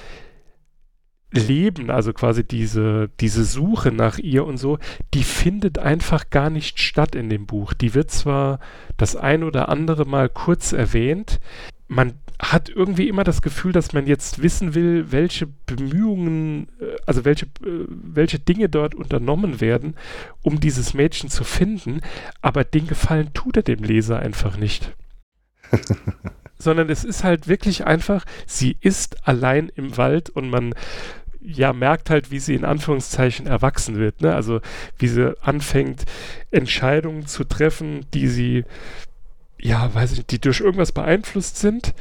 Leben, 1.31 1.89
also 1.89 2.13
quasi 2.13 2.43
diese, 2.43 3.09
diese 3.19 3.43
Suche 3.43 3.91
nach 3.91 4.19
ihr 4.19 4.45
und 4.45 4.57
so, 4.57 4.77
die 5.15 5.23
findet 5.23 5.79
einfach 5.79 6.29
gar 6.29 6.51
nicht 6.51 6.79
statt 6.79 7.15
in 7.15 7.29
dem 7.29 7.47
Buch. 7.47 7.73
Die 7.73 7.95
wird 7.95 8.12
zwar 8.12 8.59
das 8.97 9.15
ein 9.15 9.43
oder 9.43 9.67
andere 9.67 10.05
Mal 10.05 10.29
kurz 10.29 10.73
erwähnt, 10.73 11.39
man 11.88 12.13
hat 12.39 12.69
irgendwie 12.69 13.07
immer 13.07 13.23
das 13.23 13.41
Gefühl, 13.41 13.71
dass 13.71 13.93
man 13.93 14.05
jetzt 14.05 14.41
wissen 14.41 14.75
will, 14.75 15.12
welche 15.12 15.47
Bemühungen, 15.47 16.67
äh, 16.79 16.97
also 17.05 17.25
welche, 17.25 17.45
äh, 17.45 17.88
welche 17.88 18.39
Dinge 18.39 18.69
dort 18.69 18.95
unternommen 18.95 19.62
werden, 19.62 19.95
um 20.41 20.59
dieses 20.59 20.93
Mädchen 20.93 21.29
zu 21.29 21.43
finden, 21.43 22.01
aber 22.41 22.63
den 22.63 22.88
Gefallen 22.88 23.33
tut 23.33 23.57
er 23.57 23.63
dem 23.63 23.83
Leser 23.83 24.19
einfach 24.19 24.57
nicht. 24.57 24.93
Sondern 26.58 26.89
es 26.89 27.04
ist 27.04 27.23
halt 27.23 27.47
wirklich 27.47 27.86
einfach, 27.86 28.26
sie 28.45 28.78
ist 28.80 29.28
allein 29.28 29.69
im 29.76 29.97
Wald 29.97 30.30
und 30.30 30.49
man 30.49 30.73
ja, 31.45 31.73
merkt 31.73 32.10
halt, 32.10 32.32
wie 32.32 32.39
sie 32.39 32.56
in 32.56 32.63
Anführungszeichen 32.63 33.47
erwachsen 33.47 33.97
wird. 33.97 34.21
Ne? 34.21 34.34
Also 34.34 34.62
wie 34.97 35.08
sie 35.08 35.36
anfängt, 35.41 36.04
Entscheidungen 36.52 37.28
zu 37.28 37.43
treffen, 37.43 38.06
die 38.13 38.28
sie, 38.28 38.63
ja, 39.60 39.93
weiß 39.93 40.13
ich, 40.13 40.26
die 40.26 40.39
durch 40.39 40.62
irgendwas 40.62 40.93
beeinflusst 40.93 41.58
sind, 41.58 41.93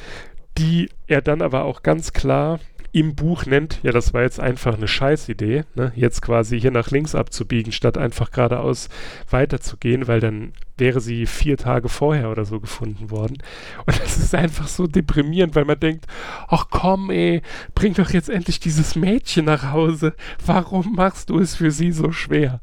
die 0.59 0.91
er 1.07 1.23
dann 1.23 1.43
aber 1.43 1.65
auch 1.65 1.83
ganz 1.83 2.13
klar 2.13 2.61
im 2.93 3.15
Buch 3.15 3.47
nennt, 3.47 3.81
ja, 3.83 3.91
das 3.91 4.13
war 4.13 4.23
jetzt 4.23 4.39
einfach 4.39 4.77
eine 4.77 4.87
Scheißidee, 4.87 5.65
ne? 5.75 5.93
jetzt 5.97 6.21
quasi 6.21 6.61
hier 6.61 6.71
nach 6.71 6.91
links 6.91 7.15
abzubiegen, 7.15 7.73
statt 7.73 7.97
einfach 7.97 8.31
geradeaus 8.31 8.91
weiterzugehen, 9.31 10.09
weil 10.09 10.21
dann 10.21 10.53
wäre 10.77 11.01
sie 11.01 11.25
vier 11.25 11.57
Tage 11.57 11.89
vorher 11.89 12.31
oder 12.31 12.45
so 12.45 12.61
gefunden 12.61 13.11
worden. 13.11 13.39
Und 13.87 13.99
das 13.99 14.19
ist 14.19 14.35
einfach 14.35 14.69
so 14.69 14.87
deprimierend, 14.87 15.55
weil 15.55 15.65
man 15.65 15.81
denkt, 15.81 16.07
ach 16.49 16.67
komm, 16.71 17.11
ey, 17.11 17.41
bring 17.75 17.95
doch 17.95 18.11
jetzt 18.11 18.29
endlich 18.29 18.61
dieses 18.61 18.95
Mädchen 18.95 19.47
nach 19.47 19.73
Hause. 19.73 20.15
Warum 20.45 20.95
machst 20.95 21.31
du 21.31 21.39
es 21.39 21.57
für 21.57 21.71
sie 21.71 21.93
so 21.93 22.13
schwer? 22.13 22.61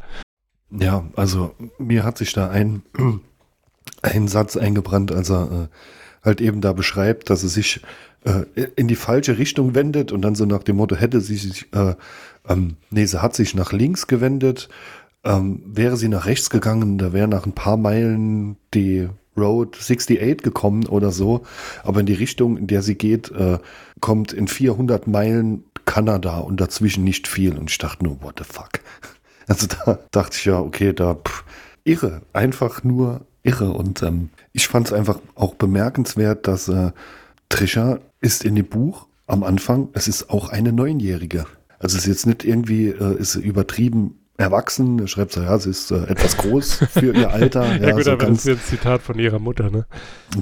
Ja, 0.69 1.07
also 1.15 1.55
mir 1.79 2.03
hat 2.03 2.19
sich 2.19 2.33
da 2.33 2.49
ein, 2.49 2.83
ein 4.03 4.27
Satz 4.27 4.57
eingebrannt, 4.57 5.11
als 5.11 5.31
er 5.31 5.51
äh, 5.51 5.67
halt 6.23 6.41
eben 6.41 6.61
da 6.61 6.73
beschreibt, 6.73 7.29
dass 7.29 7.43
er 7.43 7.49
sich 7.49 7.81
äh, 8.25 8.43
in 8.75 8.87
die 8.87 8.95
falsche 8.95 9.37
Richtung 9.37 9.75
wendet 9.75 10.11
und 10.11 10.21
dann 10.21 10.35
so 10.35 10.45
nach 10.45 10.63
dem 10.63 10.77
Motto, 10.77 10.95
hätte 10.95 11.21
sie 11.21 11.37
sich, 11.37 11.67
äh, 11.73 11.95
ähm, 12.47 12.77
nee, 12.89 13.05
sie 13.05 13.21
hat 13.21 13.35
sich 13.35 13.55
nach 13.55 13.71
links 13.71 14.07
gewendet, 14.07 14.69
ähm, 15.23 15.61
wäre 15.65 15.97
sie 15.97 16.07
nach 16.07 16.25
rechts 16.25 16.49
gegangen, 16.49 16.97
da 16.97 17.13
wäre 17.13 17.27
nach 17.27 17.45
ein 17.45 17.53
paar 17.53 17.77
Meilen 17.77 18.57
die 18.73 19.09
Road 19.37 19.77
68 19.77 20.41
gekommen 20.41 20.85
oder 20.87 21.11
so, 21.11 21.43
aber 21.83 22.01
in 22.01 22.05
die 22.05 22.13
Richtung, 22.13 22.57
in 22.57 22.67
der 22.67 22.81
sie 22.81 22.95
geht, 22.95 23.31
äh, 23.31 23.59
kommt 24.01 24.33
in 24.33 24.47
400 24.47 25.07
Meilen 25.07 25.63
Kanada 25.85 26.37
und 26.39 26.61
dazwischen 26.61 27.03
nicht 27.03 27.27
viel. 27.27 27.57
Und 27.57 27.71
ich 27.71 27.77
dachte 27.79 28.03
nur, 28.03 28.21
what 28.21 28.35
the 28.37 28.43
fuck. 28.43 28.71
Also 29.47 29.65
da 29.65 29.97
dachte 30.11 30.37
ich 30.37 30.45
ja, 30.45 30.59
okay, 30.59 30.93
da 30.93 31.15
pff, 31.15 31.43
irre, 31.83 32.21
einfach 32.33 32.83
nur 32.83 33.25
irre 33.43 33.71
und 33.71 34.03
ähm, 34.03 34.29
ich 34.53 34.67
fand 34.67 34.87
es 34.87 34.93
einfach 34.93 35.19
auch 35.35 35.55
bemerkenswert, 35.55 36.47
dass 36.47 36.67
äh, 36.67 36.91
Trisha 37.49 37.99
ist 38.21 38.43
in 38.43 38.55
dem 38.55 38.67
Buch 38.67 39.07
am 39.27 39.43
Anfang, 39.43 39.89
es 39.93 40.07
ist 40.07 40.29
auch 40.29 40.49
eine 40.49 40.73
Neunjährige. 40.73 41.45
Also 41.79 41.97
es 41.97 42.03
ist 42.03 42.07
jetzt 42.07 42.25
nicht 42.25 42.43
irgendwie, 42.43 42.87
äh, 42.87 43.17
ist 43.17 43.35
übertrieben 43.35 44.19
erwachsen, 44.37 44.99
er 44.99 45.07
schreibt 45.07 45.33
so, 45.33 45.41
ja, 45.41 45.57
sie 45.59 45.69
ist 45.69 45.91
äh, 45.91 46.03
etwas 46.05 46.37
groß 46.37 46.85
für 46.91 47.13
ihr 47.13 47.31
Alter. 47.31 47.65
ja, 47.77 47.89
ja, 47.89 47.91
gut, 47.95 48.05
so 48.05 48.11
aber 48.11 48.25
ganz, 48.25 48.43
das 48.43 48.45
ist 48.45 48.51
jetzt 48.51 48.73
ein 48.73 48.77
Zitat 48.77 49.01
von 49.01 49.19
ihrer 49.19 49.39
Mutter, 49.39 49.69
ne? 49.69 49.85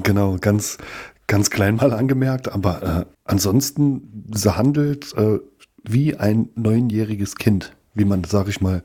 Genau, 0.04 0.38
ganz, 0.40 0.78
ganz 1.26 1.50
klein 1.50 1.76
mal 1.76 1.94
angemerkt, 1.94 2.52
aber 2.52 2.84
äh, 2.84 3.06
ansonsten, 3.26 4.26
sie 4.34 4.56
handelt 4.56 5.14
äh, 5.18 5.40
wie 5.84 6.16
ein 6.16 6.50
neunjähriges 6.56 7.36
Kind, 7.36 7.76
wie 7.94 8.06
man, 8.06 8.24
sag 8.24 8.48
ich 8.48 8.62
mal, 8.62 8.84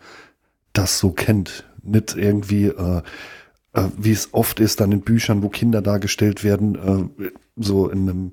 das 0.72 0.98
so 0.98 1.10
kennt. 1.10 1.64
Nicht 1.82 2.16
irgendwie, 2.16 2.66
äh, 2.66 3.02
äh, 3.72 3.84
wie 3.96 4.12
es 4.12 4.30
oft 4.32 4.60
ist 4.60 4.80
dann 4.80 4.92
in 4.92 5.00
Büchern, 5.02 5.42
wo 5.42 5.48
Kinder 5.48 5.82
dargestellt 5.82 6.44
werden, 6.44 7.10
äh, 7.18 7.30
so 7.56 7.88
in 7.88 8.08
einem 8.08 8.32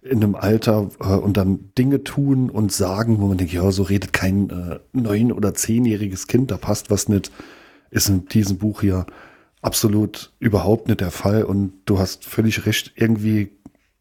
in 0.00 0.22
einem 0.22 0.36
Alter 0.36 0.90
äh, 1.00 1.08
und 1.08 1.36
dann 1.36 1.70
Dinge 1.76 2.04
tun 2.04 2.50
und 2.50 2.72
sagen, 2.72 3.20
wo 3.20 3.26
man 3.26 3.36
denkt, 3.36 3.52
ja, 3.52 3.70
so 3.70 3.82
redet 3.82 4.12
kein 4.12 4.50
äh, 4.50 4.78
neun- 4.92 5.32
oder 5.32 5.54
zehnjähriges 5.54 6.28
Kind, 6.28 6.50
da 6.50 6.56
passt 6.56 6.90
was 6.90 7.08
nicht, 7.08 7.32
ist 7.90 8.08
in 8.08 8.26
diesem 8.26 8.58
Buch 8.58 8.80
hier 8.80 9.06
absolut 9.60 10.32
überhaupt 10.38 10.88
nicht 10.88 11.00
der 11.00 11.10
Fall. 11.10 11.42
Und 11.44 11.72
du 11.84 11.98
hast 11.98 12.24
völlig 12.24 12.64
recht, 12.64 12.92
irgendwie 12.96 13.50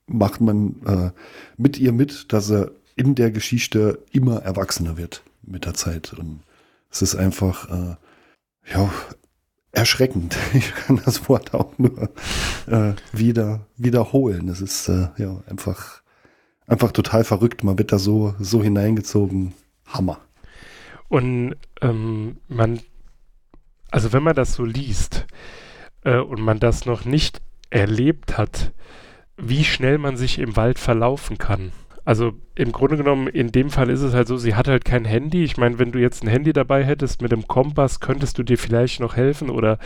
macht 0.06 0.40
man 0.40 0.76
äh, 0.86 1.12
mit 1.58 1.80
ihr 1.80 1.92
mit, 1.92 2.32
dass 2.32 2.50
er 2.50 2.72
in 2.96 3.16
der 3.16 3.32
Geschichte 3.32 4.00
immer 4.12 4.38
erwachsener 4.44 4.98
wird 4.98 5.24
mit 5.42 5.66
der 5.66 5.74
Zeit. 5.74 6.14
Und 6.14 6.42
es 6.92 7.02
ist 7.02 7.16
einfach, 7.16 7.70
äh, 7.70 7.96
ja, 8.72 8.92
erschreckend. 9.78 10.36
Ich 10.54 10.74
kann 10.74 11.00
das 11.06 11.30
Wort 11.30 11.54
auch 11.54 11.78
nur 11.78 12.10
äh, 12.68 12.94
wieder 13.14 13.68
wiederholen. 13.78 14.50
Es 14.50 14.62
ist 14.62 14.90
äh, 14.90 15.10
ja 15.18 15.42
einfach 15.48 16.02
einfach 16.66 16.92
total 16.92 17.24
verrückt. 17.24 17.64
Man 17.64 17.78
wird 17.78 17.92
da 17.92 18.00
so 18.00 18.36
so 18.40 18.64
hineingezogen. 18.64 19.54
Hammer. 19.86 20.20
Und 21.08 21.56
ähm, 21.82 22.38
man, 22.50 22.82
also 23.90 24.12
wenn 24.12 24.24
man 24.24 24.36
das 24.36 24.54
so 24.54 24.66
liest 24.66 25.26
äh, 26.04 26.18
und 26.18 26.42
man 26.42 26.60
das 26.60 26.86
noch 26.86 27.06
nicht 27.06 27.42
erlebt 27.70 28.38
hat, 28.38 28.74
wie 29.38 29.64
schnell 29.64 29.98
man 29.98 30.18
sich 30.18 30.40
im 30.40 30.58
Wald 30.58 30.80
verlaufen 30.80 31.38
kann 31.38 31.72
also 32.08 32.32
im 32.56 32.72
Grunde 32.72 32.96
genommen, 32.96 33.28
in 33.28 33.52
dem 33.52 33.70
Fall 33.70 33.90
ist 33.90 34.00
es 34.00 34.14
halt 34.14 34.30
so, 34.30 34.38
sie 34.38 34.56
hat 34.56 34.70
halt 34.70 34.86
kein 34.86 35.04
Handy. 35.04 35.44
Ich 35.44 35.58
meine, 35.58 35.78
wenn 35.78 35.92
du 35.92 36.00
jetzt 36.00 36.24
ein 36.24 36.30
Handy 36.30 36.54
dabei 36.54 36.86
hättest 36.86 37.22
mit 37.22 37.34
dem 37.34 37.50
Kompass, 37.50 38.00
könntest 38.00 38.38
du 38.38 38.44
dir 38.44 38.58
vielleicht 38.58 39.02
noch 39.02 39.18
helfen 39.18 39.50
oder 39.50 39.78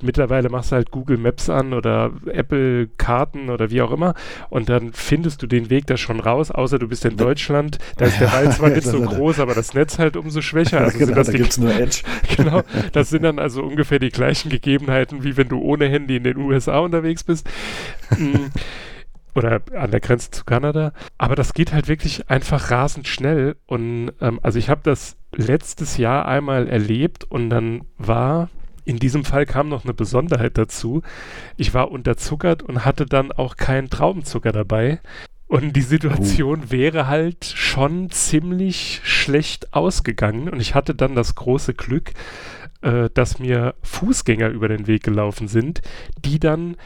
mittlerweile 0.00 0.48
machst 0.48 0.72
du 0.72 0.76
halt 0.76 0.90
Google 0.90 1.18
Maps 1.18 1.50
an 1.50 1.74
oder 1.74 2.12
Apple 2.32 2.88
Karten 2.96 3.50
oder 3.50 3.70
wie 3.70 3.82
auch 3.82 3.90
immer 3.90 4.14
und 4.48 4.70
dann 4.70 4.94
findest 4.94 5.42
du 5.42 5.46
den 5.46 5.68
Weg 5.68 5.86
da 5.86 5.98
schon 5.98 6.18
raus, 6.18 6.50
außer 6.50 6.78
du 6.78 6.88
bist 6.88 7.04
in 7.04 7.18
Deutschland. 7.18 7.76
Da 7.98 8.06
ist 8.06 8.20
der 8.20 8.32
Wald 8.32 8.54
zwar 8.54 8.70
nicht 8.70 8.84
so 8.84 9.02
groß, 9.02 9.38
aber 9.38 9.54
das 9.54 9.74
Netz 9.74 9.98
halt 9.98 10.16
umso 10.16 10.40
schwächer. 10.40 10.80
Also 10.80 10.98
genau, 11.06 11.22
da 11.22 11.30
gibt 11.30 11.50
es 11.50 11.58
nur 11.58 11.74
Edge. 11.74 12.04
genau, 12.38 12.62
das 12.92 13.10
sind 13.10 13.22
dann 13.22 13.38
also 13.38 13.62
ungefähr 13.62 13.98
die 13.98 14.08
gleichen 14.08 14.48
Gegebenheiten, 14.48 15.24
wie 15.24 15.36
wenn 15.36 15.48
du 15.48 15.60
ohne 15.60 15.88
Handy 15.88 16.16
in 16.16 16.24
den 16.24 16.38
USA 16.38 16.78
unterwegs 16.78 17.22
bist. 17.22 17.46
Mm 18.16 18.46
oder 19.36 19.60
an 19.74 19.90
der 19.90 20.00
Grenze 20.00 20.30
zu 20.30 20.44
Kanada. 20.44 20.92
Aber 21.18 21.36
das 21.36 21.52
geht 21.52 21.72
halt 21.72 21.88
wirklich 21.88 22.30
einfach 22.30 22.70
rasend 22.70 23.06
schnell. 23.06 23.56
Und 23.66 24.12
ähm, 24.20 24.40
also 24.42 24.58
ich 24.58 24.70
habe 24.70 24.80
das 24.82 25.16
letztes 25.34 25.98
Jahr 25.98 26.26
einmal 26.26 26.68
erlebt 26.68 27.24
und 27.24 27.50
dann 27.50 27.82
war 27.98 28.48
in 28.86 28.98
diesem 28.98 29.24
Fall 29.24 29.46
kam 29.46 29.68
noch 29.68 29.84
eine 29.84 29.94
Besonderheit 29.94 30.56
dazu. 30.56 31.02
Ich 31.56 31.74
war 31.74 31.90
unterzuckert 31.90 32.62
und 32.62 32.84
hatte 32.84 33.04
dann 33.04 33.32
auch 33.32 33.56
keinen 33.56 33.90
Traubenzucker 33.90 34.52
dabei. 34.52 35.00
Und 35.48 35.76
die 35.76 35.82
Situation 35.82 36.62
oh. 36.66 36.70
wäre 36.70 37.06
halt 37.06 37.44
schon 37.44 38.10
ziemlich 38.10 39.00
schlecht 39.04 39.74
ausgegangen. 39.74 40.48
Und 40.48 40.60
ich 40.60 40.74
hatte 40.74 40.94
dann 40.94 41.14
das 41.14 41.34
große 41.34 41.74
Glück, 41.74 42.12
äh, 42.80 43.10
dass 43.12 43.38
mir 43.38 43.74
Fußgänger 43.82 44.48
über 44.48 44.68
den 44.68 44.86
Weg 44.86 45.02
gelaufen 45.02 45.46
sind, 45.48 45.82
die 46.24 46.38
dann 46.38 46.76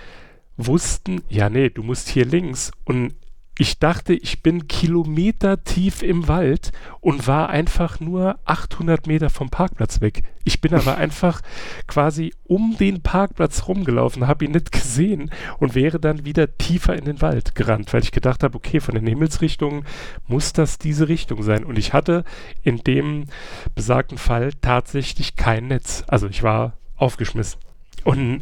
wussten, 0.56 1.22
ja, 1.28 1.48
nee, 1.48 1.70
du 1.70 1.82
musst 1.82 2.08
hier 2.08 2.24
links. 2.24 2.70
Und 2.84 3.14
ich 3.60 3.78
dachte, 3.78 4.14
ich 4.14 4.42
bin 4.42 4.68
Kilometer 4.68 5.62
tief 5.64 6.02
im 6.02 6.28
Wald 6.28 6.72
und 7.00 7.26
war 7.26 7.50
einfach 7.50 8.00
nur 8.00 8.38
800 8.46 9.06
Meter 9.06 9.28
vom 9.28 9.50
Parkplatz 9.50 10.00
weg. 10.00 10.22
Ich 10.44 10.62
bin 10.62 10.72
aber 10.72 10.96
einfach 10.96 11.42
quasi 11.86 12.32
um 12.44 12.78
den 12.78 13.02
Parkplatz 13.02 13.68
rumgelaufen, 13.68 14.26
habe 14.26 14.46
ihn 14.46 14.52
nicht 14.52 14.72
gesehen 14.72 15.30
und 15.58 15.74
wäre 15.74 16.00
dann 16.00 16.24
wieder 16.24 16.56
tiefer 16.56 16.96
in 16.96 17.04
den 17.04 17.20
Wald 17.20 17.54
gerannt, 17.54 17.92
weil 17.92 18.02
ich 18.02 18.12
gedacht 18.12 18.42
habe, 18.44 18.56
okay, 18.56 18.80
von 18.80 18.94
den 18.94 19.06
Himmelsrichtungen 19.06 19.84
muss 20.26 20.54
das 20.54 20.78
diese 20.78 21.08
Richtung 21.08 21.42
sein. 21.42 21.64
Und 21.64 21.76
ich 21.76 21.92
hatte 21.92 22.24
in 22.62 22.78
dem 22.78 23.26
besagten 23.74 24.16
Fall 24.16 24.52
tatsächlich 24.62 25.36
kein 25.36 25.66
Netz. 25.66 26.02
Also 26.08 26.28
ich 26.28 26.42
war 26.42 26.78
aufgeschmissen. 26.96 27.60
Und 28.04 28.40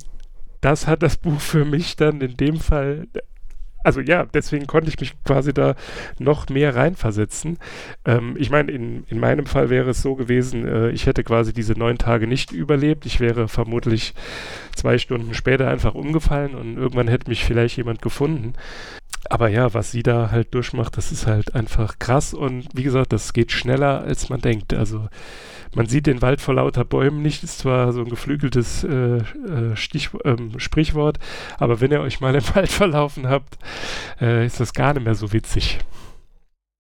das 0.61 0.87
hat 0.87 1.03
das 1.03 1.17
Buch 1.17 1.41
für 1.41 1.65
mich 1.65 1.97
dann 1.97 2.21
in 2.21 2.37
dem 2.37 2.59
Fall 2.59 3.07
also 3.85 4.01
ja, 4.01 4.27
deswegen 4.27 4.67
konnte 4.67 4.89
ich 4.91 5.01
mich 5.01 5.15
quasi 5.25 5.55
da 5.55 5.75
noch 6.19 6.49
mehr 6.49 6.75
reinversetzen. 6.75 7.59
Ähm, 8.05 8.37
ich 8.39 8.51
meine, 8.51 8.71
in, 8.71 9.05
in 9.09 9.19
meinem 9.19 9.47
Fall 9.47 9.71
wäre 9.71 9.91
es 9.91 10.03
so 10.03 10.15
gewesen, 10.15 10.67
äh, 10.67 10.91
ich 10.91 11.07
hätte 11.07 11.25
quasi 11.25 11.53
diese 11.53 11.73
neun 11.73 11.97
Tage 11.97 12.27
nicht 12.27 12.53
überlebt. 12.53 13.07
Ich 13.07 13.21
wäre 13.21 13.49
vermutlich 13.49 14.15
zwei 14.75 14.99
Stunden 14.99 15.33
später 15.33 15.69
einfach 15.71 15.95
umgefallen 15.95 16.55
und 16.55 16.77
irgendwann 16.77 17.09
hätte 17.09 17.31
mich 17.31 17.45
vielleicht 17.45 17.77
jemand 17.77 18.03
gefunden. 18.03 18.55
Aber 19.31 19.49
ja, 19.49 19.75
was 19.75 19.91
sie 19.91 20.03
da 20.03 20.31
halt 20.31 20.55
durchmacht, 20.55 20.97
das 20.97 21.13
ist 21.13 21.27
halt 21.27 21.55
einfach 21.55 21.99
krass 21.99 22.33
und 22.35 22.69
wie 22.73 22.83
gesagt, 22.83 23.13
das 23.13 23.33
geht 23.33 23.53
schneller, 23.53 24.01
als 24.01 24.29
man 24.31 24.41
denkt. 24.41 24.73
Also 24.73 25.09
man 25.75 25.87
sieht 25.87 26.07
den 26.07 26.23
Wald 26.23 26.41
vor 26.41 26.55
lauter 26.55 26.85
Bäumen 26.85 27.21
nicht, 27.21 27.43
ist 27.43 27.59
zwar 27.59 27.93
so 27.93 28.01
ein 28.01 28.09
geflügeltes 28.09 28.85
äh, 28.85 29.19
äh, 29.19 29.77
Stich, 29.77 30.11
ähm, 30.25 30.59
Sprichwort, 30.59 31.19
aber 31.59 31.81
wenn 31.81 31.93
ihr 31.93 32.01
euch 32.01 32.21
mal 32.21 32.35
im 32.35 32.43
Wald 32.55 32.71
verlaufen 32.71 33.29
habt, 33.29 33.59
äh, 34.21 34.47
ist 34.47 34.61
das 34.61 34.73
gar 34.73 34.95
nicht 34.95 35.05
mehr 35.05 35.15
so 35.15 35.33
witzig. 35.33 35.79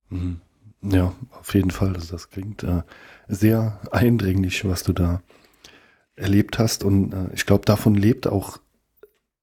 Mhm. 0.09 0.41
Ja, 0.83 1.13
auf 1.33 1.55
jeden 1.55 1.71
Fall. 1.71 1.95
Also 1.95 2.13
das 2.13 2.31
klingt 2.31 2.63
äh, 2.63 2.83
sehr 3.27 3.81
eindringlich, 3.91 4.65
was 4.65 4.85
du 4.85 4.93
da 4.93 5.23
erlebt 6.15 6.59
hast. 6.59 6.85
Und 6.85 7.13
äh, 7.13 7.35
ich 7.35 7.47
glaube, 7.47 7.65
davon 7.65 7.95
lebt 7.95 8.27
auch 8.27 8.59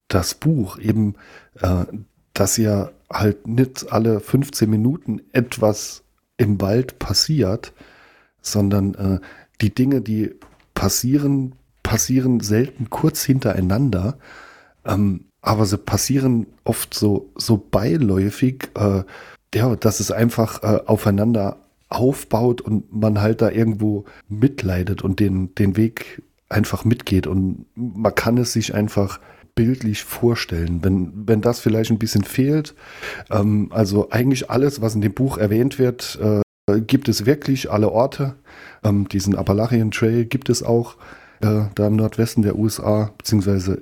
das 0.07 0.33
Buch 0.33 0.77
eben, 0.79 1.15
äh, 1.59 1.85
dass 2.33 2.57
ja 2.57 2.91
halt 3.11 3.47
nicht 3.47 3.91
alle 3.91 4.19
15 4.19 4.69
Minuten 4.69 5.21
etwas 5.31 6.03
im 6.37 6.59
Wald 6.61 6.99
passiert, 6.99 7.73
sondern 8.41 8.93
äh, 8.95 9.19
die 9.61 9.73
Dinge, 9.73 10.01
die 10.01 10.35
passieren, 10.73 11.55
passieren 11.83 12.39
selten 12.39 12.89
kurz 12.89 13.23
hintereinander, 13.23 14.17
ähm, 14.85 15.25
aber 15.41 15.65
sie 15.65 15.77
passieren 15.77 16.47
oft 16.63 16.93
so, 16.93 17.31
so 17.35 17.57
beiläufig, 17.57 18.69
äh, 18.75 19.03
ja, 19.53 19.75
dass 19.75 19.99
es 19.99 20.11
einfach 20.11 20.63
äh, 20.63 20.81
aufeinander 20.85 21.57
aufbaut 21.89 22.61
und 22.61 22.93
man 22.93 23.21
halt 23.21 23.41
da 23.41 23.51
irgendwo 23.51 24.05
mitleidet 24.27 25.03
und 25.03 25.19
den, 25.19 25.53
den 25.55 25.77
Weg 25.77 26.23
einfach 26.49 26.83
mitgeht 26.83 27.27
und 27.27 27.65
man 27.75 28.13
kann 28.13 28.37
es 28.37 28.53
sich 28.53 28.73
einfach 28.73 29.19
bildlich 29.55 30.03
vorstellen. 30.03 30.83
Wenn, 30.83 31.27
wenn 31.27 31.41
das 31.41 31.59
vielleicht 31.59 31.89
ein 31.89 31.99
bisschen 31.99 32.23
fehlt, 32.23 32.75
ähm, 33.31 33.69
also 33.71 34.09
eigentlich 34.11 34.49
alles, 34.49 34.81
was 34.81 34.95
in 34.95 35.01
dem 35.01 35.13
Buch 35.13 35.37
erwähnt 35.37 35.79
wird, 35.79 36.19
äh, 36.21 36.81
gibt 36.81 37.07
es 37.09 37.25
wirklich 37.25 37.71
alle 37.71 37.91
Orte. 37.91 38.35
Ähm, 38.83 39.07
diesen 39.07 39.35
Appalachian 39.35 39.91
Trail 39.91 40.25
gibt 40.25 40.49
es 40.49 40.61
auch 40.61 40.95
äh, 41.41 41.63
da 41.73 41.87
im 41.87 41.95
Nordwesten 41.95 42.43
der 42.43 42.57
USA, 42.57 43.11
beziehungsweise 43.17 43.81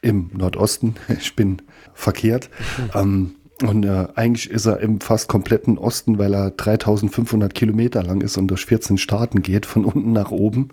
im 0.00 0.30
Nordosten. 0.34 0.96
Ich 1.08 1.36
bin 1.36 1.62
verkehrt. 1.94 2.50
Mhm. 2.78 2.90
Ähm, 2.94 3.34
und 3.62 3.84
äh, 3.84 4.08
eigentlich 4.16 4.50
ist 4.50 4.66
er 4.66 4.80
im 4.80 5.00
fast 5.00 5.28
kompletten 5.28 5.78
Osten, 5.78 6.18
weil 6.18 6.34
er 6.34 6.50
3500 6.50 7.54
Kilometer 7.54 8.02
lang 8.02 8.20
ist 8.20 8.36
und 8.36 8.48
durch 8.48 8.66
14 8.66 8.98
Staaten 8.98 9.42
geht, 9.42 9.66
von 9.66 9.84
unten 9.84 10.12
nach 10.12 10.32
oben. 10.32 10.70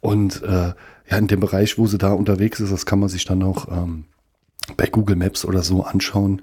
Und 0.00 0.42
äh, 0.42 0.72
ja, 1.10 1.16
in 1.16 1.26
dem 1.26 1.40
Bereich, 1.40 1.78
wo 1.78 1.86
sie 1.86 1.98
da 1.98 2.12
unterwegs 2.12 2.60
ist, 2.60 2.72
das 2.72 2.86
kann 2.86 3.00
man 3.00 3.08
sich 3.08 3.24
dann 3.24 3.42
auch 3.42 3.68
ähm, 3.70 4.04
bei 4.76 4.86
Google 4.86 5.16
Maps 5.16 5.44
oder 5.44 5.62
so 5.62 5.82
anschauen. 5.82 6.42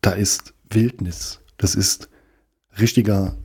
Da 0.00 0.12
ist 0.12 0.54
Wildnis. 0.70 1.40
Das 1.58 1.74
ist 1.74 2.08
richtiger 2.80 3.36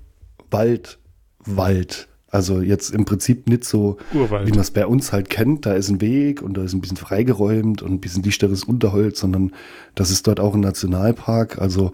Wald, 0.49 0.99
Wald. 1.45 2.07
Also 2.29 2.61
jetzt 2.61 2.93
im 2.93 3.05
Prinzip 3.05 3.47
nicht 3.47 3.63
so, 3.63 3.97
Urwald. 4.13 4.47
wie 4.47 4.51
man 4.51 4.59
es 4.59 4.71
bei 4.71 4.85
uns 4.85 5.11
halt 5.11 5.29
kennt. 5.29 5.65
Da 5.65 5.73
ist 5.73 5.89
ein 5.89 6.01
Weg 6.01 6.41
und 6.41 6.55
da 6.55 6.63
ist 6.63 6.73
ein 6.73 6.81
bisschen 6.81 6.97
freigeräumt 6.97 7.81
und 7.81 7.91
ein 7.91 8.01
bisschen 8.01 8.23
dichteres 8.23 8.63
Unterholz, 8.63 9.19
sondern 9.19 9.53
das 9.95 10.11
ist 10.11 10.27
dort 10.27 10.39
auch 10.39 10.53
ein 10.53 10.61
Nationalpark. 10.61 11.59
Also 11.59 11.91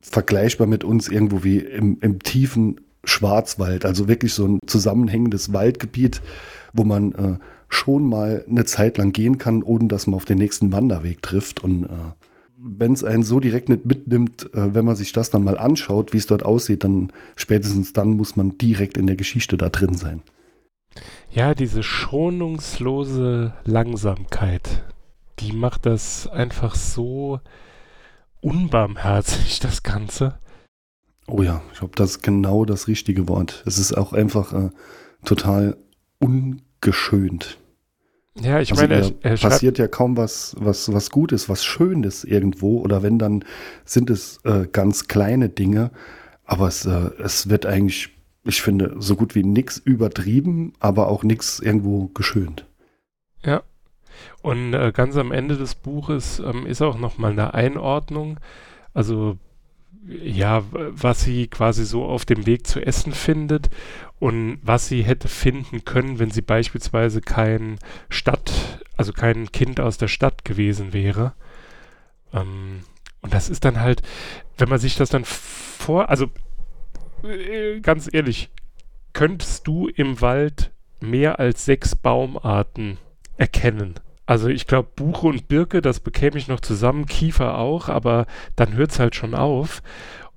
vergleichbar 0.00 0.66
mit 0.66 0.84
uns 0.84 1.08
irgendwo 1.08 1.42
wie 1.42 1.58
im, 1.58 1.98
im 2.00 2.20
tiefen 2.20 2.80
Schwarzwald. 3.04 3.84
Also 3.84 4.08
wirklich 4.08 4.34
so 4.34 4.46
ein 4.46 4.60
zusammenhängendes 4.66 5.52
Waldgebiet, 5.52 6.22
wo 6.72 6.84
man 6.84 7.12
äh, 7.12 7.38
schon 7.68 8.08
mal 8.08 8.44
eine 8.48 8.64
Zeit 8.64 8.98
lang 8.98 9.12
gehen 9.12 9.38
kann, 9.38 9.62
ohne 9.62 9.88
dass 9.88 10.06
man 10.06 10.14
auf 10.14 10.24
den 10.24 10.38
nächsten 10.38 10.72
Wanderweg 10.72 11.22
trifft. 11.22 11.62
Und 11.62 11.84
äh, 11.84 11.88
wenn 12.58 12.92
es 12.92 13.04
einen 13.04 13.22
so 13.22 13.40
direkt 13.40 13.68
nicht 13.68 13.84
mitnimmt, 13.84 14.52
äh, 14.54 14.74
wenn 14.74 14.84
man 14.84 14.96
sich 14.96 15.12
das 15.12 15.30
dann 15.30 15.44
mal 15.44 15.58
anschaut, 15.58 16.12
wie 16.12 16.18
es 16.18 16.26
dort 16.26 16.44
aussieht, 16.44 16.84
dann 16.84 17.12
spätestens 17.34 17.92
dann 17.92 18.10
muss 18.10 18.36
man 18.36 18.56
direkt 18.58 18.96
in 18.96 19.06
der 19.06 19.16
Geschichte 19.16 19.56
da 19.56 19.68
drin 19.68 19.94
sein. 19.94 20.22
Ja, 21.30 21.54
diese 21.54 21.82
schonungslose 21.82 23.52
Langsamkeit, 23.64 24.84
die 25.38 25.52
macht 25.52 25.84
das 25.84 26.26
einfach 26.26 26.74
so 26.74 27.40
unbarmherzig, 28.40 29.60
das 29.60 29.82
Ganze. 29.82 30.38
Oh 31.28 31.42
ja, 31.42 31.60
ich 31.72 31.80
glaube, 31.80 31.94
das 31.96 32.12
ist 32.12 32.22
genau 32.22 32.64
das 32.64 32.86
richtige 32.86 33.28
Wort. 33.28 33.64
Es 33.66 33.78
ist 33.78 33.92
auch 33.92 34.12
einfach 34.12 34.52
äh, 34.52 34.70
total 35.24 35.76
ungeschönt. 36.82 37.58
Ja, 38.38 38.60
ich 38.60 38.70
also 38.70 38.82
meine, 38.82 39.14
er, 39.22 39.30
er 39.30 39.36
passiert 39.38 39.78
ja 39.78 39.88
kaum 39.88 40.16
was, 40.16 40.54
was, 40.58 40.92
was 40.92 41.10
Gutes, 41.10 41.48
was 41.48 41.64
Schönes 41.64 42.22
irgendwo. 42.22 42.80
Oder 42.80 43.02
wenn, 43.02 43.18
dann 43.18 43.44
sind 43.84 44.10
es 44.10 44.40
äh, 44.44 44.66
ganz 44.70 45.08
kleine 45.08 45.48
Dinge. 45.48 45.90
Aber 46.44 46.68
es, 46.68 46.84
äh, 46.84 47.10
es 47.18 47.48
wird 47.48 47.64
eigentlich, 47.64 48.10
ich 48.44 48.60
finde, 48.60 48.94
so 48.98 49.16
gut 49.16 49.34
wie 49.34 49.42
nichts 49.42 49.78
übertrieben, 49.78 50.74
aber 50.80 51.08
auch 51.08 51.24
nichts 51.24 51.60
irgendwo 51.60 52.08
geschönt. 52.08 52.66
Ja. 53.42 53.62
Und 54.42 54.74
äh, 54.74 54.92
ganz 54.92 55.16
am 55.16 55.32
Ende 55.32 55.56
des 55.56 55.74
Buches 55.74 56.38
ähm, 56.38 56.66
ist 56.66 56.82
auch 56.82 56.98
nochmal 56.98 57.32
eine 57.32 57.54
Einordnung. 57.54 58.38
Also 58.92 59.38
ja, 60.08 60.64
was 60.70 61.22
sie 61.22 61.48
quasi 61.48 61.84
so 61.84 62.04
auf 62.04 62.24
dem 62.24 62.46
Weg 62.46 62.66
zu 62.66 62.80
essen 62.80 63.12
findet 63.12 63.70
und 64.18 64.58
was 64.62 64.88
sie 64.88 65.02
hätte 65.02 65.28
finden 65.28 65.84
können, 65.84 66.18
wenn 66.18 66.30
sie 66.30 66.42
beispielsweise 66.42 67.20
kein 67.20 67.78
Stadt, 68.08 68.84
also 68.96 69.12
kein 69.12 69.50
Kind 69.52 69.80
aus 69.80 69.98
der 69.98 70.08
Stadt 70.08 70.44
gewesen 70.44 70.92
wäre. 70.92 71.34
Ähm, 72.32 72.80
und 73.20 73.34
das 73.34 73.48
ist 73.48 73.64
dann 73.64 73.80
halt, 73.80 74.02
wenn 74.58 74.68
man 74.68 74.78
sich 74.78 74.96
das 74.96 75.10
dann 75.10 75.24
vor, 75.24 76.08
also 76.08 76.26
äh, 77.24 77.80
ganz 77.80 78.08
ehrlich, 78.12 78.50
könntest 79.12 79.66
du 79.66 79.88
im 79.88 80.20
Wald 80.20 80.72
mehr 81.00 81.40
als 81.40 81.64
sechs 81.64 81.96
Baumarten 81.96 82.98
erkennen? 83.36 83.94
Also 84.26 84.48
ich 84.48 84.66
glaube, 84.66 84.88
Buche 84.96 85.28
und 85.28 85.48
Birke, 85.48 85.80
das 85.80 86.00
bekäme 86.00 86.36
ich 86.36 86.48
noch 86.48 86.60
zusammen, 86.60 87.06
Kiefer 87.06 87.58
auch, 87.58 87.88
aber 87.88 88.26
dann 88.56 88.74
hört 88.74 88.90
es 88.90 88.98
halt 88.98 89.14
schon 89.14 89.34
auf. 89.34 89.82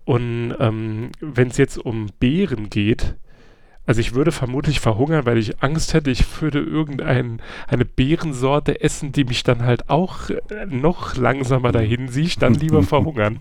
Und 0.06 0.56
ähm, 0.60 1.12
wenn 1.20 1.50
es 1.50 1.58
jetzt 1.58 1.78
um 1.78 2.08
Beeren 2.20 2.70
geht, 2.70 3.16
also 3.90 4.02
ich 4.02 4.14
würde 4.14 4.32
vermutlich 4.32 4.80
verhungern, 4.80 5.26
weil 5.26 5.40
ich 5.40 5.64
Angst 5.64 5.96
hätte, 5.96 6.12
ich 6.12 6.42
würde 6.42 6.60
irgendeine 6.60 7.40
Beerensorte 7.96 8.82
essen, 8.82 9.12
die 9.12 9.24
mich 9.24 9.42
dann 9.42 9.64
halt 9.64 9.90
auch 9.90 10.30
äh, 10.30 10.68
noch 10.68 11.16
langsamer 11.16 11.72
dahin 11.72 12.08
sieht, 12.08 12.44
dann 12.44 12.54
lieber 12.54 12.84
verhungern. 12.84 13.40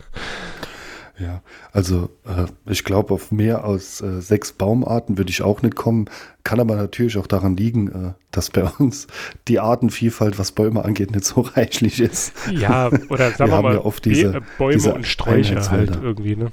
Ja, 1.19 1.43
also 1.73 2.11
äh, 2.25 2.47
ich 2.71 2.85
glaube, 2.85 3.13
auf 3.13 3.33
mehr 3.33 3.65
als 3.65 4.01
äh, 4.01 4.21
sechs 4.21 4.53
Baumarten 4.53 5.19
würde 5.19 5.31
ich 5.31 5.43
auch 5.43 5.63
nicht 5.63 5.75
kommen. 5.75 6.09
Kann 6.45 6.61
aber 6.61 6.77
natürlich 6.77 7.19
auch 7.19 7.27
daran 7.27 7.57
liegen, 7.57 7.89
äh, 7.89 8.13
dass 8.31 8.51
bei 8.51 8.63
uns 8.79 9.09
die 9.49 9.59
Artenvielfalt, 9.59 10.39
was 10.39 10.53
Bäume 10.53 10.85
angeht, 10.85 11.11
nicht 11.11 11.25
so 11.25 11.41
reichlich 11.57 12.01
ist. 12.01 12.33
Ja, 12.53 12.89
oder 13.09 13.33
sagen 13.33 13.51
wir, 13.51 13.59
wir 13.59 13.63
mal, 13.63 13.75
ja 13.75 13.85
oft 13.85 14.05
diese, 14.05 14.43
Bäume 14.59 14.75
diese 14.75 14.95
und 14.95 15.07
Sträucher 15.07 15.71
halt 15.71 15.99
irgendwie, 16.01 16.37
ne? 16.37 16.51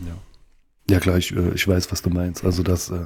Ja, 0.88 0.95
ja 0.95 0.99
klar, 0.99 1.17
ich, 1.17 1.36
äh, 1.36 1.51
ich 1.54 1.67
weiß, 1.67 1.91
was 1.91 2.01
du 2.01 2.10
meinst. 2.10 2.43
Also 2.43 2.63
das, 2.63 2.89
äh, 2.89 3.06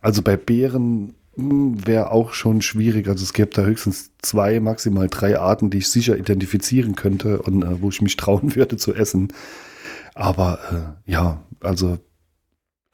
also 0.00 0.22
bei 0.22 0.36
Beeren 0.36 1.14
hm, 1.36 1.86
wäre 1.86 2.10
auch 2.10 2.32
schon 2.32 2.62
schwierig. 2.62 3.08
Also 3.08 3.22
es 3.22 3.32
gäbe 3.32 3.50
da 3.54 3.62
höchstens 3.62 4.10
zwei, 4.22 4.58
maximal 4.58 5.06
drei 5.08 5.38
Arten, 5.38 5.70
die 5.70 5.78
ich 5.78 5.88
sicher 5.88 6.16
identifizieren 6.16 6.96
könnte 6.96 7.42
und 7.42 7.62
äh, 7.62 7.80
wo 7.80 7.90
ich 7.90 8.02
mich 8.02 8.16
trauen 8.16 8.54
würde 8.56 8.76
zu 8.76 8.92
essen. 8.94 9.32
Aber 10.14 10.96
äh, 11.06 11.10
ja, 11.10 11.42
also 11.60 11.98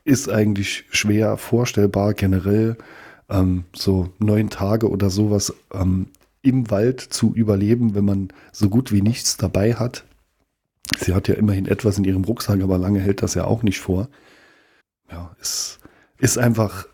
ist 0.04 0.28
eigentlich 0.28 0.84
schwer 0.90 1.36
vorstellbar 1.36 2.14
generell. 2.14 2.76
ähm, 3.28 3.64
so 3.74 4.10
neun 4.18 4.50
Tage 4.50 4.88
oder 4.90 5.10
sowas 5.10 5.54
ähm, 5.72 6.08
im 6.42 6.70
Wald 6.70 7.00
zu 7.00 7.34
überleben, 7.34 7.94
wenn 7.94 8.04
man 8.04 8.28
so 8.52 8.68
gut 8.68 8.92
wie 8.92 9.02
nichts 9.02 9.36
dabei 9.36 9.74
hat. 9.74 10.04
Sie 10.98 11.14
hat 11.14 11.26
ja 11.28 11.34
immerhin 11.34 11.66
etwas 11.66 11.98
in 11.98 12.04
ihrem 12.04 12.24
Rucksack, 12.24 12.60
aber 12.62 12.78
lange 12.78 13.00
hält 13.00 13.22
das 13.22 13.34
ja 13.34 13.44
auch 13.44 13.62
nicht 13.62 13.80
vor. 13.80 14.08
Ja, 15.10 15.34
es 15.40 15.80
ist 16.18 16.38
einfach 16.38 16.86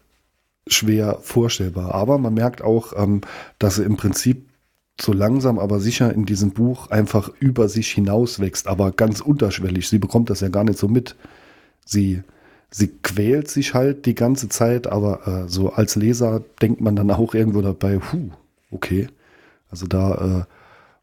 schwer 0.67 1.19
vorstellbar. 1.21 1.95
Aber 1.95 2.19
man 2.19 2.35
merkt 2.35 2.63
auch, 2.63 2.95
ähm, 2.97 3.21
dass 3.59 3.77
sie 3.77 3.85
im 3.85 3.97
Prinzip 3.97 4.49
so 5.01 5.13
langsam, 5.13 5.59
aber 5.59 5.81
sicher 5.81 6.13
in 6.13 6.27
diesem 6.27 6.51
Buch 6.51 6.91
einfach 6.91 7.31
über 7.41 7.69
sich 7.69 7.91
hinaus 7.91 8.41
wächst, 8.41 8.67
aber 8.67 8.93
ganz 8.93 9.21
unterschwellig. 9.21 9.89
Sie 9.89 9.99
bekommt 9.99 10.31
das 10.31 10.41
ja 10.41 10.49
gar 10.49 10.65
nicht 10.65 10.79
so 10.79 10.89
mit. 10.89 11.17
Sie, 11.85 12.23
sie 12.71 12.89
quält 12.89 13.49
sich 13.49 13.75
halt 13.75 14.07
die 14.07 14.15
ganze 14.15 14.49
Zeit, 14.49 14.87
aber 14.87 15.27
äh, 15.27 15.49
so 15.49 15.73
als 15.73 15.97
Leser 15.97 16.43
denkt 16.61 16.81
man 16.81 16.97
dann 16.97 17.11
auch 17.11 17.35
irgendwo 17.35 17.63
dabei, 17.63 17.99
huh, 17.99 18.31
okay. 18.71 19.09
Also 19.71 19.87
da 19.87 20.43
äh, 20.43 20.45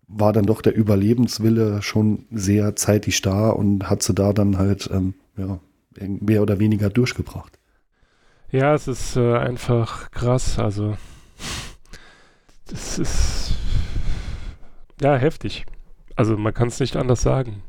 war 0.07 0.33
dann 0.33 0.45
doch 0.45 0.61
der 0.61 0.75
Überlebenswille 0.75 1.81
schon 1.81 2.25
sehr 2.31 2.75
zeitig 2.75 3.21
da 3.21 3.49
und 3.49 3.89
hat 3.89 4.03
sie 4.03 4.13
da 4.13 4.33
dann 4.33 4.57
halt 4.57 4.89
ähm, 4.91 5.13
ja, 5.37 5.59
mehr 5.99 6.41
oder 6.41 6.59
weniger 6.59 6.89
durchgebracht. 6.89 7.59
Ja, 8.51 8.73
es 8.73 8.87
ist 8.87 9.15
äh, 9.15 9.37
einfach 9.37 10.09
krass. 10.09 10.57
Also, 10.57 10.97
das 12.65 12.97
ist 12.97 13.48
ja 15.01 15.15
heftig. 15.15 15.65
Also, 16.15 16.37
man 16.37 16.53
kann 16.53 16.67
es 16.67 16.79
nicht 16.79 16.95
anders 16.95 17.21
sagen. 17.21 17.63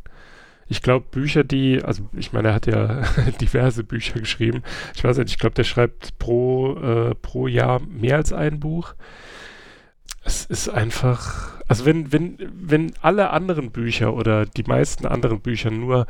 Ich 0.70 0.82
glaube, 0.82 1.04
Bücher, 1.10 1.42
die, 1.42 1.82
also 1.82 2.04
ich 2.16 2.32
meine, 2.32 2.48
er 2.48 2.54
hat 2.54 2.66
ja 2.66 3.02
diverse 3.40 3.82
Bücher 3.82 4.20
geschrieben. 4.20 4.62
Ich 4.94 5.02
weiß 5.02 5.18
nicht, 5.18 5.30
ich 5.30 5.38
glaube, 5.38 5.56
der 5.56 5.64
schreibt 5.64 6.16
pro, 6.20 6.76
äh, 6.76 7.14
pro 7.16 7.48
Jahr 7.48 7.80
mehr 7.80 8.16
als 8.16 8.32
ein 8.32 8.60
Buch. 8.60 8.94
Es 10.22 10.44
ist 10.44 10.68
einfach, 10.68 11.60
also 11.66 11.86
wenn, 11.86 12.12
wenn, 12.12 12.38
wenn 12.54 12.92
alle 13.02 13.30
anderen 13.30 13.72
Bücher 13.72 14.14
oder 14.14 14.46
die 14.46 14.62
meisten 14.62 15.06
anderen 15.06 15.40
Bücher 15.40 15.72
nur 15.72 16.06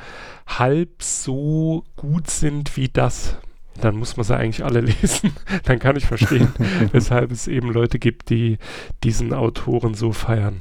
halb 0.46 1.02
so 1.02 1.84
gut 1.96 2.28
sind 2.28 2.76
wie 2.76 2.88
das, 2.88 3.38
dann 3.80 3.96
muss 3.96 4.18
man 4.18 4.24
sie 4.24 4.36
eigentlich 4.36 4.62
alle 4.62 4.80
lesen. 4.82 5.32
dann 5.64 5.78
kann 5.78 5.96
ich 5.96 6.04
verstehen, 6.04 6.52
weshalb 6.92 7.30
es 7.30 7.48
eben 7.48 7.72
Leute 7.72 7.98
gibt, 7.98 8.28
die 8.28 8.58
diesen 9.04 9.32
Autoren 9.32 9.94
so 9.94 10.12
feiern. 10.12 10.60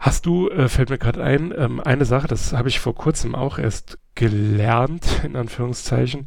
Hast 0.00 0.24
du, 0.24 0.48
äh, 0.48 0.70
fällt 0.70 0.88
mir 0.88 0.96
gerade 0.96 1.22
ein, 1.22 1.52
ähm, 1.54 1.78
eine 1.78 2.06
Sache, 2.06 2.26
das 2.26 2.54
habe 2.54 2.70
ich 2.70 2.80
vor 2.80 2.94
kurzem 2.94 3.34
auch 3.34 3.58
erst 3.58 3.98
gelernt, 4.14 5.20
in 5.24 5.36
Anführungszeichen. 5.36 6.26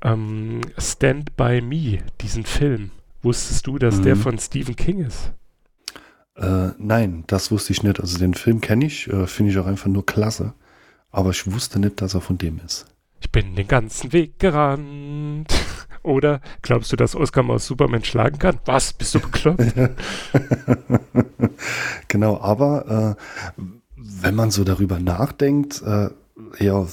Ähm, 0.00 0.62
Stand 0.78 1.36
by 1.36 1.60
Me, 1.60 1.98
diesen 2.22 2.44
Film. 2.44 2.90
Wusstest 3.20 3.66
du, 3.66 3.78
dass 3.78 3.98
mhm. 3.98 4.02
der 4.02 4.16
von 4.16 4.38
Stephen 4.38 4.76
King 4.76 5.04
ist? 5.04 5.30
Äh, 6.36 6.70
nein, 6.78 7.24
das 7.26 7.50
wusste 7.50 7.74
ich 7.74 7.82
nicht. 7.82 8.00
Also 8.00 8.18
den 8.18 8.32
Film 8.32 8.62
kenne 8.62 8.86
ich, 8.86 9.08
äh, 9.08 9.26
finde 9.26 9.52
ich 9.52 9.58
auch 9.58 9.66
einfach 9.66 9.88
nur 9.88 10.06
klasse. 10.06 10.54
Aber 11.10 11.30
ich 11.30 11.52
wusste 11.52 11.78
nicht, 11.78 12.00
dass 12.00 12.14
er 12.14 12.22
von 12.22 12.38
dem 12.38 12.60
ist. 12.64 12.86
Ich 13.20 13.30
bin 13.30 13.54
den 13.54 13.68
ganzen 13.68 14.14
Weg 14.14 14.38
gerannt. 14.38 15.52
Oder 16.02 16.40
glaubst 16.62 16.92
du, 16.92 16.96
dass 16.96 17.14
Oscar 17.14 17.42
Maus 17.42 17.66
Superman 17.66 18.04
schlagen 18.04 18.38
kann? 18.38 18.58
Was? 18.64 18.92
Bist 18.92 19.14
du 19.14 19.20
bekloppt? 19.20 19.62
genau, 22.08 22.40
aber 22.40 23.16
äh, 23.16 23.62
wenn 23.96 24.34
man 24.34 24.50
so 24.50 24.64
darüber 24.64 24.98
nachdenkt, 24.98 25.82
äh, 25.82 26.10
ja, 26.58 26.86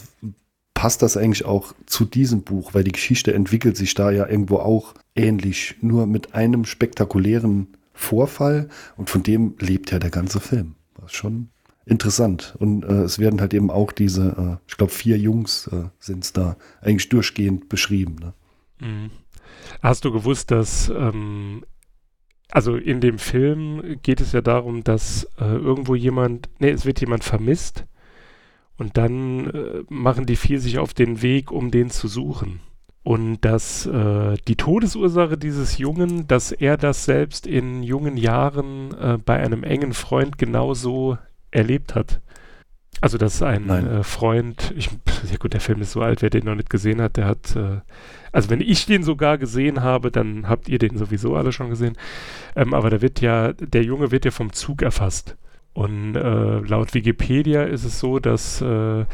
passt 0.73 1.01
das 1.01 1.17
eigentlich 1.17 1.45
auch 1.45 1.73
zu 1.87 2.05
diesem 2.05 2.43
Buch, 2.43 2.73
weil 2.73 2.83
die 2.83 2.91
Geschichte 2.91 3.33
entwickelt 3.33 3.75
sich 3.75 3.95
da 3.95 4.11
ja 4.11 4.27
irgendwo 4.27 4.57
auch 4.57 4.93
ähnlich, 5.15 5.75
nur 5.81 6.07
mit 6.07 6.35
einem 6.35 6.65
spektakulären 6.65 7.67
Vorfall 7.93 8.69
und 8.95 9.09
von 9.09 9.23
dem 9.23 9.55
lebt 9.59 9.91
ja 9.91 9.99
der 9.99 10.09
ganze 10.09 10.39
Film. 10.39 10.75
Das 11.01 11.13
schon 11.13 11.49
interessant. 11.85 12.55
Und 12.59 12.83
äh, 12.83 13.03
es 13.03 13.19
werden 13.19 13.41
halt 13.41 13.53
eben 13.53 13.69
auch 13.69 13.91
diese, 13.91 14.35
äh, 14.37 14.63
ich 14.67 14.77
glaube, 14.77 14.93
vier 14.93 15.17
Jungs 15.17 15.67
äh, 15.67 15.85
sind 15.99 16.23
es 16.23 16.33
da 16.33 16.55
eigentlich 16.81 17.09
durchgehend 17.09 17.67
beschrieben. 17.67 18.15
Ne? 18.21 18.33
Mhm. 18.79 19.11
Hast 19.81 20.05
du 20.05 20.11
gewusst, 20.11 20.51
dass 20.51 20.89
ähm, 20.89 21.63
also 22.51 22.75
in 22.75 22.99
dem 22.99 23.19
Film 23.19 23.99
geht 24.01 24.21
es 24.21 24.31
ja 24.31 24.41
darum, 24.41 24.83
dass 24.83 25.25
äh, 25.39 25.45
irgendwo 25.45 25.95
jemand, 25.95 26.49
nee, 26.59 26.71
es 26.71 26.85
wird 26.85 26.99
jemand 26.99 27.23
vermisst 27.23 27.85
und 28.77 28.97
dann 28.97 29.49
äh, 29.49 29.83
machen 29.89 30.25
die 30.25 30.35
vier 30.35 30.59
sich 30.59 30.79
auf 30.79 30.93
den 30.93 31.21
Weg, 31.21 31.51
um 31.51 31.69
den 31.69 31.89
zu 31.91 32.07
suchen. 32.07 32.61
Und 33.03 33.41
dass 33.41 33.85
äh, 33.85 34.37
die 34.47 34.55
Todesursache 34.55 35.37
dieses 35.37 35.77
Jungen, 35.77 36.27
dass 36.27 36.51
er 36.51 36.75
das 36.75 37.05
selbst 37.05 37.47
in 37.47 37.83
jungen 37.83 38.17
Jahren 38.17 38.93
äh, 38.97 39.17
bei 39.23 39.37
einem 39.39 39.63
engen 39.63 39.93
Freund 39.93 40.37
genauso 40.37 41.17
erlebt 41.51 41.95
hat. 41.95 42.21
Also, 43.01 43.17
dass 43.17 43.41
ein 43.41 43.69
äh, 43.69 44.03
Freund, 44.03 44.73
ich, 44.75 44.89
ja 45.29 45.37
gut, 45.37 45.53
der 45.53 45.61
Film 45.61 45.81
ist 45.81 45.93
so 45.93 46.01
alt, 46.01 46.21
wer 46.21 46.29
den 46.29 46.45
noch 46.45 46.55
nicht 46.55 46.69
gesehen 46.69 47.01
hat, 47.01 47.17
der 47.17 47.25
hat, 47.25 47.55
äh, 47.55 47.79
also 48.31 48.49
wenn 48.49 48.61
ich 48.61 48.85
den 48.85 49.03
sogar 49.03 49.37
gesehen 49.37 49.81
habe, 49.81 50.11
dann 50.11 50.47
habt 50.49 50.67
ihr 50.67 50.79
den 50.79 50.97
sowieso 50.97 51.35
alle 51.35 51.51
schon 51.51 51.69
gesehen. 51.69 51.97
Ähm, 52.55 52.73
aber 52.73 52.89
da 52.89 53.01
wird 53.01 53.21
ja, 53.21 53.53
der 53.53 53.83
Junge 53.83 54.11
wird 54.11 54.25
ja 54.25 54.31
vom 54.31 54.53
Zug 54.53 54.81
erfasst. 54.81 55.37
Und 55.73 56.15
äh, 56.15 56.59
laut 56.59 56.93
Wikipedia 56.93 57.63
ist 57.63 57.85
es 57.85 57.99
so, 57.99 58.19
dass 58.19 58.61
äh, 58.61 59.05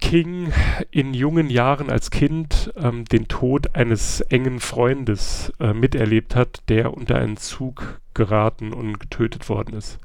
King 0.00 0.52
in 0.90 1.14
jungen 1.14 1.48
Jahren 1.48 1.90
als 1.90 2.10
Kind 2.10 2.72
ähm, 2.76 3.04
den 3.04 3.28
Tod 3.28 3.74
eines 3.74 4.20
engen 4.22 4.60
Freundes 4.60 5.52
äh, 5.60 5.72
miterlebt 5.72 6.34
hat, 6.34 6.62
der 6.68 6.94
unter 6.94 7.16
einen 7.16 7.36
Zug 7.36 8.00
geraten 8.14 8.72
und 8.72 8.98
getötet 8.98 9.48
worden 9.48 9.76
ist. 9.76 9.98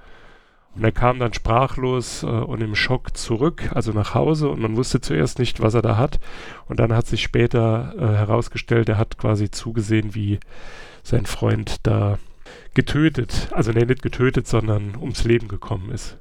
Und 0.76 0.84
er 0.84 0.92
kam 0.92 1.20
dann 1.20 1.34
sprachlos 1.34 2.24
äh, 2.24 2.26
und 2.26 2.62
im 2.62 2.76
Schock 2.76 3.16
zurück, 3.16 3.72
also 3.74 3.92
nach 3.92 4.14
Hause, 4.14 4.50
und 4.50 4.60
man 4.60 4.76
wusste 4.76 5.00
zuerst 5.00 5.40
nicht, 5.40 5.62
was 5.62 5.74
er 5.74 5.82
da 5.82 5.98
hat. 5.98 6.20
Und 6.68 6.80
dann 6.80 6.94
hat 6.94 7.08
sich 7.08 7.24
später 7.24 7.94
äh, 7.98 8.02
herausgestellt, 8.02 8.90
er 8.90 8.98
hat 8.98 9.18
quasi 9.18 9.50
zugesehen, 9.50 10.16
wie 10.16 10.40
sein 11.04 11.26
Freund 11.26 11.78
da 11.84 12.20
getötet, 12.74 13.50
also 13.52 13.72
nee, 13.72 13.86
nicht 13.86 14.02
getötet, 14.02 14.48
sondern 14.48 14.96
ums 14.98 15.24
Leben 15.24 15.48
gekommen 15.48 15.92
ist. 15.92 16.18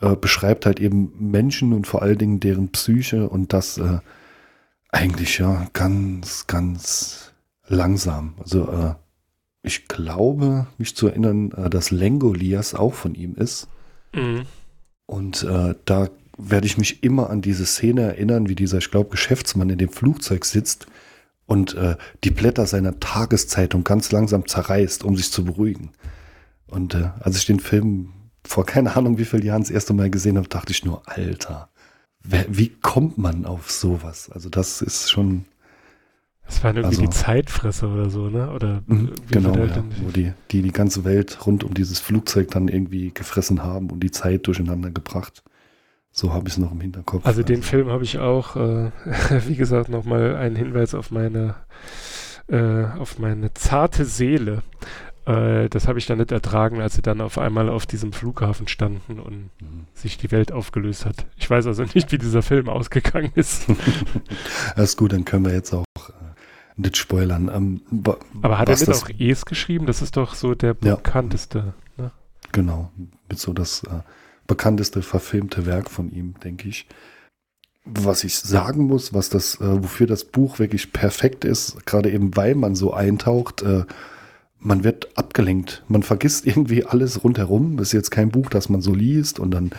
äh, 0.00 0.16
beschreibt 0.16 0.66
halt 0.66 0.80
eben 0.80 1.12
Menschen 1.18 1.72
und 1.72 1.86
vor 1.86 2.02
allen 2.02 2.18
Dingen 2.18 2.40
deren 2.40 2.70
Psyche 2.70 3.28
und 3.28 3.52
das 3.52 3.78
äh, 3.78 3.98
eigentlich 4.90 5.38
ja 5.38 5.66
ganz, 5.72 6.46
ganz 6.46 7.32
langsam. 7.66 8.34
Also 8.38 8.68
äh, 8.70 8.94
ich 9.62 9.88
glaube, 9.88 10.66
mich 10.78 10.96
zu 10.96 11.08
erinnern, 11.08 11.52
äh, 11.52 11.70
dass 11.70 11.90
Lengolias 11.90 12.74
auch 12.74 12.94
von 12.94 13.14
ihm 13.14 13.34
ist. 13.34 13.68
Mhm. 14.14 14.42
Und 15.06 15.42
äh, 15.44 15.74
da 15.84 16.08
werde 16.38 16.66
ich 16.66 16.78
mich 16.78 17.02
immer 17.02 17.30
an 17.30 17.42
diese 17.42 17.66
Szene 17.66 18.02
erinnern, 18.02 18.48
wie 18.48 18.54
dieser, 18.54 18.78
ich 18.78 18.90
glaube, 18.90 19.10
Geschäftsmann 19.10 19.70
in 19.70 19.78
dem 19.78 19.90
Flugzeug 19.90 20.44
sitzt 20.44 20.86
und 21.46 21.74
äh, 21.74 21.96
die 22.24 22.30
Blätter 22.30 22.66
seiner 22.66 23.00
Tageszeitung 23.00 23.82
ganz 23.82 24.12
langsam 24.12 24.46
zerreißt, 24.46 25.02
um 25.02 25.16
sich 25.16 25.32
zu 25.32 25.44
beruhigen. 25.44 25.90
Und 26.68 26.94
äh, 26.94 27.10
als 27.20 27.36
ich 27.38 27.46
den 27.46 27.60
Film 27.60 28.12
vor 28.48 28.64
keine 28.66 28.96
Ahnung 28.96 29.18
wie 29.18 29.24
vielen 29.24 29.44
Jahren 29.44 29.62
das 29.62 29.70
erste 29.70 29.92
Mal 29.92 30.10
gesehen 30.10 30.36
habe, 30.36 30.48
dachte 30.48 30.72
ich 30.72 30.84
nur, 30.84 31.02
Alter, 31.06 31.68
wer, 32.22 32.46
wie 32.48 32.68
kommt 32.70 33.18
man 33.18 33.44
auf 33.44 33.70
sowas? 33.70 34.30
Also 34.30 34.48
das 34.48 34.82
ist 34.82 35.10
schon. 35.10 35.44
Das 36.46 36.64
waren 36.64 36.76
irgendwie 36.76 36.96
Also- 36.96 37.02
die 37.02 37.10
Zeitfresser 37.10 37.92
oder 37.92 38.08
so, 38.08 38.28
ne? 38.30 38.50
Oder 38.50 38.82
Mhm, 38.86 39.12
genau, 39.30 39.54
ja, 39.54 39.84
wo 40.02 40.10
die, 40.10 40.32
die 40.50 40.62
die 40.62 40.72
ganze 40.72 41.04
Welt 41.04 41.46
rund 41.46 41.62
um 41.62 41.74
dieses 41.74 42.00
Flugzeug 42.00 42.50
dann 42.50 42.68
irgendwie 42.68 43.12
gefressen 43.12 43.62
haben 43.62 43.90
und 43.90 44.00
die 44.00 44.10
Zeit 44.10 44.46
durcheinander 44.46 44.90
gebracht. 44.90 45.42
So 46.10 46.32
habe 46.32 46.48
ich 46.48 46.54
es 46.54 46.58
noch 46.58 46.72
im 46.72 46.80
Hinterkopf. 46.80 47.26
Also 47.26 47.42
den 47.42 47.62
Film 47.62 47.90
habe 47.90 48.02
ich 48.02 48.18
auch, 48.18 48.56
äh, 48.56 48.90
wie 49.46 49.56
gesagt, 49.56 49.90
nochmal 49.90 50.36
einen 50.36 50.56
Hinweis 50.56 50.94
auf 50.94 51.10
meine, 51.10 51.54
äh, 52.48 52.84
auf 52.98 53.18
meine 53.18 53.52
zarte 53.52 54.06
Seele. 54.06 54.62
Äh, 55.28 55.68
das 55.68 55.86
habe 55.88 55.98
ich 55.98 56.06
dann 56.06 56.18
nicht 56.18 56.32
ertragen, 56.32 56.80
als 56.80 56.94
sie 56.94 57.02
dann 57.02 57.20
auf 57.20 57.36
einmal 57.38 57.68
auf 57.68 57.84
diesem 57.86 58.12
Flughafen 58.12 58.66
standen 58.68 59.20
und 59.20 59.50
Mhm. 59.60 59.84
sich 59.94 60.16
die 60.16 60.30
Welt 60.30 60.52
aufgelöst 60.52 61.04
hat. 61.06 61.26
Ich 61.36 61.48
weiß 61.50 61.66
also 61.66 61.82
nicht, 61.82 62.10
wie 62.12 62.18
dieser 62.18 62.42
Film 62.42 62.68
ausgegangen 62.68 63.32
ist. 63.34 63.66
Alles 64.76 64.96
gut, 64.96 65.12
dann 65.12 65.24
können 65.24 65.44
wir 65.44 65.52
jetzt 65.52 65.72
auch 65.74 65.84
äh, 65.96 66.12
nicht 66.76 66.96
spoilern. 66.96 67.50
Ähm, 67.54 67.82
Aber 68.42 68.58
hat 68.58 68.68
er 68.68 68.76
nicht 68.76 68.88
das- 68.88 69.04
auch 69.04 69.10
Es 69.18 69.44
geschrieben? 69.44 69.86
Das 69.86 70.00
ist 70.02 70.16
doch 70.16 70.34
so 70.34 70.54
der 70.54 70.76
Ja. 70.82 70.94
bekannteste. 70.96 71.74
Ne? 71.96 72.10
Genau, 72.52 72.90
mit 73.28 73.38
so 73.38 73.52
das 73.52 73.82
äh, 73.84 74.00
bekannteste 74.46 75.02
verfilmte 75.02 75.66
Werk 75.66 75.90
von 75.90 76.10
ihm, 76.10 76.34
denke 76.42 76.68
ich. 76.68 76.86
Was 77.84 78.22
ich 78.24 78.38
sagen 78.38 78.86
muss, 78.86 79.14
was 79.14 79.28
das, 79.30 79.56
äh, 79.60 79.82
wofür 79.82 80.06
das 80.06 80.24
Buch 80.24 80.58
wirklich 80.58 80.92
perfekt 80.92 81.44
ist, 81.44 81.84
gerade 81.86 82.10
eben 82.10 82.36
weil 82.36 82.54
man 82.54 82.74
so 82.74 82.92
eintaucht, 82.94 83.62
äh, 83.62 83.84
man 84.60 84.84
wird 84.84 85.16
abgelenkt. 85.16 85.82
Man 85.88 86.02
vergisst 86.02 86.46
irgendwie 86.46 86.84
alles 86.84 87.22
rundherum. 87.24 87.78
Ist 87.78 87.92
jetzt 87.92 88.10
kein 88.10 88.30
Buch, 88.30 88.50
das 88.50 88.68
man 88.68 88.80
so 88.80 88.94
liest 88.94 89.38
und 89.38 89.52
dann, 89.52 89.70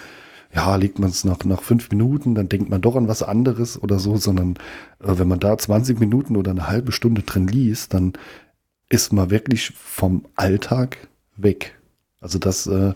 ja, 0.54 0.76
legt 0.76 1.00
man 1.00 1.10
es 1.10 1.24
nach, 1.26 1.44
nach 1.46 1.62
fünf 1.62 1.90
Minuten, 1.92 2.36
dann 2.36 2.50
denkt 2.50 2.70
man 2.70 2.82
doch 2.82 2.96
an 2.96 3.08
was 3.08 3.24
anderes 3.24 3.82
oder 3.82 4.00
so, 4.00 4.18
sondern 4.18 4.56
äh, 5.00 5.18
wenn 5.18 5.28
man 5.28 5.40
da 5.40 5.58
20 5.58 6.00
Minuten 6.00 6.36
oder 6.36 6.52
eine 6.52 6.68
halbe 6.68 6.92
Stunde 6.92 7.24
drin 7.24 7.48
liest, 7.48 7.94
dann 7.94 8.14
ist 8.90 9.14
man 9.14 9.30
wirklich 9.30 9.72
vom 9.76 10.26
Alltag 10.36 10.98
weg. 11.38 11.78
Also 12.22 12.40
das 12.40 12.68
äh, 12.68 12.94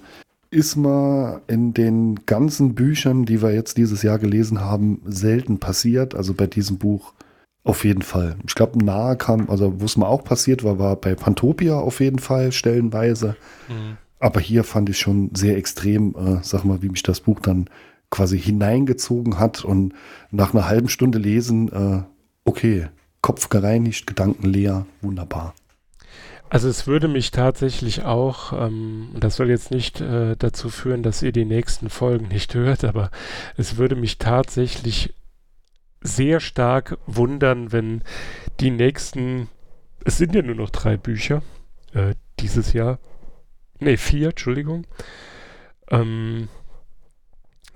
ist 0.49 0.75
mal 0.75 1.41
in 1.47 1.73
den 1.73 2.25
ganzen 2.25 2.75
Büchern, 2.75 3.25
die 3.25 3.41
wir 3.41 3.53
jetzt 3.53 3.77
dieses 3.77 4.03
Jahr 4.03 4.19
gelesen 4.19 4.61
haben, 4.61 5.01
selten 5.05 5.59
passiert. 5.59 6.15
Also 6.15 6.33
bei 6.33 6.47
diesem 6.47 6.77
Buch 6.77 7.13
auf 7.63 7.85
jeden 7.85 8.01
Fall. 8.01 8.35
Ich 8.45 8.55
glaube, 8.55 8.83
nahe 8.83 9.15
kam, 9.15 9.49
also 9.49 9.79
wo 9.79 9.85
es 9.85 9.97
mal 9.97 10.07
auch 10.07 10.23
passiert 10.23 10.63
war, 10.63 10.79
war 10.79 10.95
bei 10.95 11.15
Pantopia 11.15 11.75
auf 11.75 11.99
jeden 12.01 12.19
Fall 12.19 12.51
stellenweise. 12.51 13.35
Aber 14.19 14.39
hier 14.39 14.63
fand 14.63 14.89
ich 14.89 14.99
schon 14.99 15.31
sehr 15.33 15.57
extrem, 15.57 16.15
äh, 16.15 16.43
sag 16.43 16.63
mal, 16.63 16.81
wie 16.81 16.89
mich 16.89 17.03
das 17.03 17.19
Buch 17.19 17.39
dann 17.39 17.69
quasi 18.09 18.39
hineingezogen 18.39 19.39
hat 19.39 19.65
und 19.65 19.93
nach 20.31 20.53
einer 20.53 20.67
halben 20.67 20.87
Stunde 20.87 21.17
lesen, 21.17 21.71
äh, 21.71 22.03
okay, 22.45 22.87
Kopf 23.21 23.49
gereinigt, 23.49 24.07
Gedanken 24.07 24.47
leer, 24.47 24.85
wunderbar. 25.01 25.55
Also 26.49 26.69
es 26.69 26.85
würde 26.85 27.07
mich 27.07 27.31
tatsächlich 27.31 28.03
auch, 28.03 28.53
ähm, 28.53 29.09
das 29.19 29.37
soll 29.37 29.49
jetzt 29.49 29.71
nicht 29.71 30.01
äh, 30.01 30.35
dazu 30.37 30.69
führen, 30.69 31.01
dass 31.01 31.23
ihr 31.23 31.31
die 31.31 31.45
nächsten 31.45 31.89
Folgen 31.89 32.27
nicht 32.27 32.53
hört, 32.53 32.83
aber 32.83 33.09
es 33.57 33.77
würde 33.77 33.95
mich 33.95 34.19
tatsächlich 34.19 35.15
sehr 36.03 36.39
stark 36.39 36.97
wundern, 37.07 37.71
wenn 37.71 38.03
die 38.59 38.71
nächsten, 38.71 39.49
es 40.05 40.17
sind 40.17 40.35
ja 40.35 40.41
nur 40.41 40.55
noch 40.55 40.69
drei 40.69 40.97
Bücher 40.97 41.41
äh, 41.93 42.13
dieses 42.39 42.73
Jahr, 42.73 42.99
nee, 43.79 43.97
vier, 43.97 44.29
Entschuldigung, 44.29 44.85
ähm, 45.89 46.49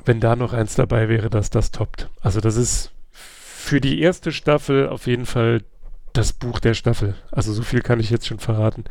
wenn 0.05 0.19
da 0.19 0.35
noch 0.35 0.53
eins 0.53 0.75
dabei 0.75 1.09
wäre, 1.09 1.29
dass 1.29 1.49
das 1.49 1.71
toppt. 1.71 2.09
Also 2.21 2.39
das 2.39 2.55
ist 2.55 2.91
für 3.11 3.81
die 3.81 3.99
erste 3.99 4.31
Staffel 4.31 4.87
auf 4.87 5.07
jeden 5.07 5.25
Fall 5.25 5.63
das 6.13 6.33
Buch 6.33 6.59
der 6.59 6.73
Staffel. 6.73 7.15
Also 7.31 7.53
so 7.53 7.63
viel 7.63 7.81
kann 7.81 7.99
ich 7.99 8.09
jetzt 8.09 8.27
schon 8.27 8.39
verraten. 8.39 8.85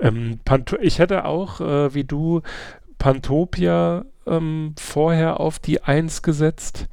Ähm, 0.00 0.40
Panto 0.44 0.76
ich 0.80 0.98
hätte 0.98 1.24
auch, 1.24 1.60
äh, 1.60 1.94
wie 1.94 2.04
du, 2.04 2.42
Pantopia 2.98 4.04
ähm, 4.26 4.74
vorher 4.78 5.40
auf 5.40 5.58
die 5.58 5.82
Eins 5.82 6.22
gesetzt. 6.22 6.88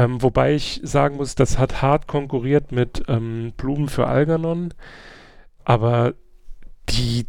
Ähm, 0.00 0.22
wobei 0.22 0.54
ich 0.54 0.80
sagen 0.82 1.16
muss, 1.16 1.34
das 1.34 1.58
hat 1.58 1.82
hart 1.82 2.06
konkurriert 2.06 2.72
mit 2.72 3.02
ähm, 3.08 3.52
Blumen 3.58 3.88
für 3.88 4.06
Algernon. 4.06 4.72
Aber 5.64 6.14
die, 6.88 7.26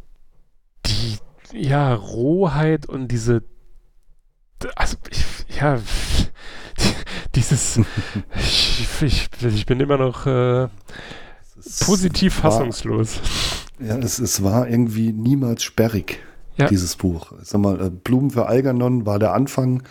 die, 0.85 1.17
ja, 1.53 1.93
Rohheit 1.93 2.85
und 2.85 3.09
diese, 3.09 3.43
also, 4.75 4.95
ich, 5.09 5.25
ja, 5.59 5.79
dieses, 7.35 7.79
ich, 8.37 8.87
ich, 9.01 9.29
ich 9.45 9.65
bin 9.65 9.79
immer 9.81 9.97
noch 9.97 10.25
äh, 10.25 10.69
positiv 11.85 12.41
war- 12.43 12.51
fassungslos. 12.51 13.19
Ja, 13.79 13.97
es, 13.97 14.19
es 14.19 14.43
war 14.43 14.69
irgendwie 14.69 15.11
niemals 15.11 15.63
sperrig, 15.63 16.19
Ja. 16.55 16.67
dieses 16.67 16.95
Buch. 16.95 17.33
Ich 17.41 17.49
sag 17.49 17.59
mal, 17.59 17.81
äh, 17.85 17.89
Blumen 17.89 18.29
für 18.31 18.45
Algernon 18.45 19.05
war 19.05 19.19
der 19.19 19.33
Anfang, 19.33 19.83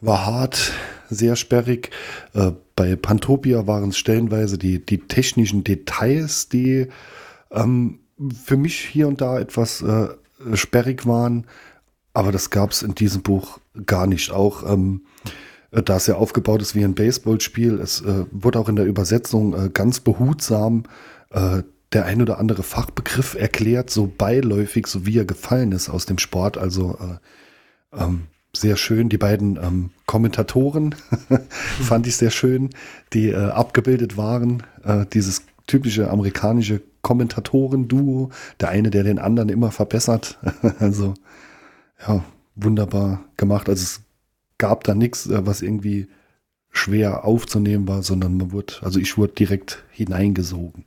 war 0.00 0.26
hart, 0.26 0.72
sehr 1.08 1.36
sperrig. 1.36 1.90
Äh, 2.34 2.52
bei 2.76 2.96
Pantopia 2.96 3.66
waren 3.66 3.90
es 3.90 3.98
stellenweise 3.98 4.58
die, 4.58 4.84
die 4.84 4.98
technischen 4.98 5.64
Details, 5.64 6.48
die 6.48 6.88
ähm, 7.50 8.00
für 8.44 8.56
mich 8.56 8.78
hier 8.78 9.08
und 9.08 9.20
da 9.20 9.38
etwas 9.38 9.82
äh, 9.82 10.08
sperrig 10.54 11.06
waren. 11.06 11.46
Aber 12.12 12.32
das 12.32 12.50
gab 12.50 12.70
es 12.70 12.82
in 12.82 12.94
diesem 12.94 13.22
Buch 13.22 13.58
gar 13.86 14.06
nicht. 14.06 14.30
Auch 14.30 14.68
ähm, 14.70 15.02
äh, 15.70 15.82
da 15.82 15.96
es 15.96 16.06
ja 16.06 16.16
aufgebaut 16.16 16.62
ist 16.62 16.74
wie 16.74 16.84
ein 16.84 16.94
Baseballspiel, 16.94 17.78
es 17.80 18.00
äh, 18.00 18.24
wurde 18.30 18.58
auch 18.58 18.68
in 18.68 18.76
der 18.76 18.86
Übersetzung 18.86 19.54
äh, 19.54 19.70
ganz 19.70 20.00
behutsam 20.00 20.84
äh, 21.30 21.62
der 21.92 22.04
ein 22.04 22.20
oder 22.20 22.38
andere 22.38 22.62
Fachbegriff 22.62 23.34
erklärt, 23.34 23.90
so 23.90 24.06
beiläufig, 24.06 24.86
so 24.86 25.06
wie 25.06 25.18
er 25.18 25.24
gefallen 25.24 25.72
ist 25.72 25.88
aus 25.88 26.06
dem 26.06 26.18
Sport. 26.18 26.58
Also 26.58 26.98
äh, 27.00 28.02
ähm, 28.02 28.24
sehr 28.54 28.76
schön. 28.76 29.08
Die 29.08 29.18
beiden 29.18 29.56
ähm, 29.56 29.90
Kommentatoren 30.06 30.94
fand 31.80 32.06
ich 32.06 32.16
sehr 32.16 32.30
schön, 32.30 32.70
die 33.12 33.28
äh, 33.28 33.50
abgebildet 33.50 34.16
waren. 34.16 34.62
Äh, 34.84 35.06
dieses 35.12 35.42
typische 35.66 36.10
amerikanische 36.10 36.82
Kommentatoren-Duo. 37.02 38.30
Der 38.60 38.70
eine, 38.70 38.90
der 38.90 39.04
den 39.04 39.18
anderen 39.18 39.48
immer 39.48 39.70
verbessert. 39.70 40.38
also 40.78 41.14
ja, 42.06 42.24
wunderbar 42.54 43.24
gemacht. 43.36 43.68
Also 43.68 43.82
es 43.82 44.00
gab 44.58 44.84
da 44.84 44.94
nichts, 44.94 45.26
äh, 45.26 45.46
was 45.46 45.62
irgendwie 45.62 46.08
schwer 46.70 47.24
aufzunehmen 47.24 47.88
war, 47.88 48.02
sondern 48.02 48.36
man 48.36 48.52
wurde, 48.52 48.74
also 48.82 49.00
ich 49.00 49.16
wurde 49.16 49.32
direkt 49.32 49.84
hineingesogen. 49.90 50.84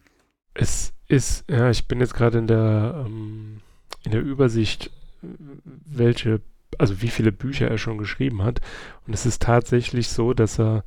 Es 0.53 0.93
ist, 1.07 1.43
ja, 1.49 1.70
ich 1.70 1.88
bin 1.88 1.99
jetzt 1.99 2.14
gerade 2.14 2.38
in 2.38 2.47
der 2.47 3.05
ähm, 3.05 3.62
in 4.03 4.12
der 4.12 4.22
Übersicht, 4.22 4.91
welche, 5.22 6.41
also 6.78 7.01
wie 7.01 7.09
viele 7.09 7.32
Bücher 7.32 7.67
er 7.69 7.78
schon 7.78 7.97
geschrieben 7.97 8.43
hat. 8.43 8.61
Und 9.07 9.13
es 9.13 9.26
ist 9.26 9.41
tatsächlich 9.41 10.09
so, 10.09 10.34
dass 10.34 10.59
er 10.59 10.84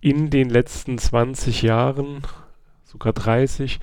in 0.00 0.30
den 0.30 0.50
letzten 0.50 0.98
20 0.98 1.62
Jahren, 1.62 2.22
sogar 2.84 3.12
30, 3.12 3.80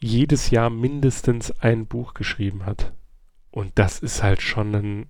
jedes 0.00 0.50
Jahr 0.50 0.70
mindestens 0.70 1.50
ein 1.60 1.86
Buch 1.86 2.14
geschrieben 2.14 2.64
hat. 2.66 2.92
Und 3.50 3.72
das 3.76 3.98
ist 3.98 4.22
halt 4.22 4.40
schon 4.42 4.74
ein 4.74 5.06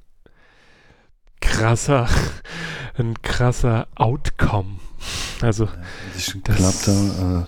krasser, 1.40 2.08
ein 2.96 3.20
krasser 3.22 3.88
Outcome. 3.94 4.78
Also 5.40 5.68
Ich 6.16 6.34
Das- 6.44 6.84
glaube, 6.84 7.08
da, 7.18 7.40
äh, 7.42 7.46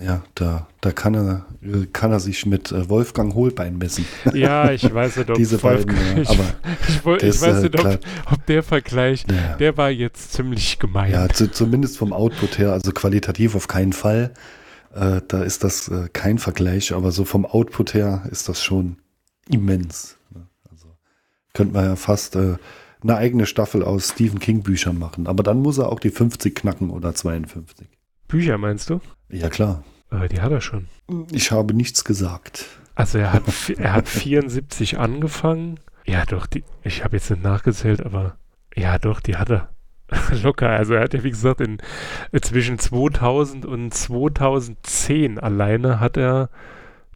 ja, 0.00 0.22
da, 0.34 0.66
da 0.80 0.92
kann 0.92 1.14
er, 1.14 1.46
kann 1.92 2.12
er 2.12 2.20
sich 2.20 2.44
mit 2.46 2.70
äh, 2.72 2.88
Wolfgang 2.88 3.34
Holbein 3.34 3.78
messen. 3.78 4.04
Ja, 4.34 4.70
ich 4.70 4.92
weiß 4.92 5.16
nicht, 5.16 5.30
ob 5.30 5.36
Diese 5.36 5.62
Wolf- 5.62 5.86
beiden, 5.86 6.16
ja, 6.16 6.22
ich, 6.22 6.28
aber 6.30 6.44
ich, 7.16 7.22
ich 7.22 7.30
das, 7.30 7.42
weiß 7.42 7.56
äh, 7.58 7.62
nicht, 7.62 7.80
ob, 7.84 7.98
ob 8.32 8.46
der 8.46 8.62
Vergleich, 8.62 9.24
Ja. 9.30 9.56
der 9.56 9.76
war 9.76 9.90
jetzt 9.90 10.32
ziemlich 10.32 10.78
gemein. 10.78 11.12
Ja, 11.12 11.28
zu, 11.28 11.50
zumindest 11.50 11.96
vom 11.98 12.12
Output 12.12 12.58
her, 12.58 12.72
also 12.72 12.92
qualitativ 12.92 13.54
auf 13.54 13.68
keinen 13.68 13.92
Fall. 13.92 14.32
Äh, 14.94 15.20
da 15.28 15.42
ist 15.42 15.64
das 15.64 15.88
äh, 15.88 16.08
kein 16.12 16.38
Vergleich, 16.38 16.92
aber 16.92 17.10
so 17.12 17.24
vom 17.24 17.44
Output 17.46 17.94
her 17.94 18.22
ist 18.30 18.48
das 18.48 18.62
schon 18.62 18.96
immens. 19.48 20.16
ne? 20.34 20.46
Also 20.70 20.88
könnte 21.52 21.74
man 21.74 21.84
ja 21.84 21.96
fast 21.96 22.36
äh, 22.36 22.56
eine 23.02 23.16
eigene 23.16 23.46
Staffel 23.46 23.82
aus 23.82 24.08
Stephen 24.10 24.40
King 24.40 24.62
Büchern 24.62 24.98
machen. 24.98 25.26
Aber 25.26 25.42
dann 25.42 25.60
muss 25.60 25.78
er 25.78 25.90
auch 25.90 26.00
die 26.00 26.10
50 26.10 26.54
knacken 26.54 26.90
oder 26.90 27.14
52. 27.14 27.86
Bücher 28.28 28.58
meinst 28.58 28.90
du? 28.90 29.00
Ja 29.28 29.48
klar. 29.48 29.84
Äh, 30.10 30.28
die 30.28 30.40
hat 30.40 30.52
er 30.52 30.60
schon. 30.60 30.88
Ich 31.32 31.50
habe 31.50 31.74
nichts 31.74 32.04
gesagt. 32.04 32.66
Also 32.94 33.18
er 33.18 33.32
hat, 33.32 33.44
er 33.76 33.92
hat 33.92 34.08
74 34.08 34.98
angefangen. 34.98 35.80
Ja, 36.04 36.24
doch, 36.24 36.46
die, 36.46 36.64
ich 36.82 37.04
habe 37.04 37.16
jetzt 37.16 37.30
nicht 37.30 37.42
nachgezählt, 37.42 38.04
aber 38.04 38.36
ja, 38.74 38.98
doch, 38.98 39.20
die 39.20 39.36
hat 39.36 39.50
er. 39.50 39.68
Locker. 40.42 40.70
Also 40.70 40.94
er 40.94 41.02
hat 41.02 41.14
ja, 41.14 41.24
wie 41.24 41.30
gesagt, 41.30 41.60
in, 41.60 41.78
äh, 42.32 42.40
zwischen 42.40 42.78
2000 42.78 43.66
und 43.66 43.92
2010 43.92 45.38
alleine 45.38 45.98
hat 45.98 46.16
er 46.16 46.48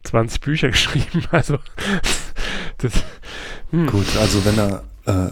20 0.03 0.41
Bücher 0.41 0.69
geschrieben. 0.71 1.25
Also 1.31 1.59
das, 2.77 3.03
hm. 3.69 3.87
Gut, 3.87 4.07
also 4.19 4.43
wenn 4.45 4.57
er 4.57 4.83
äh, 5.05 5.31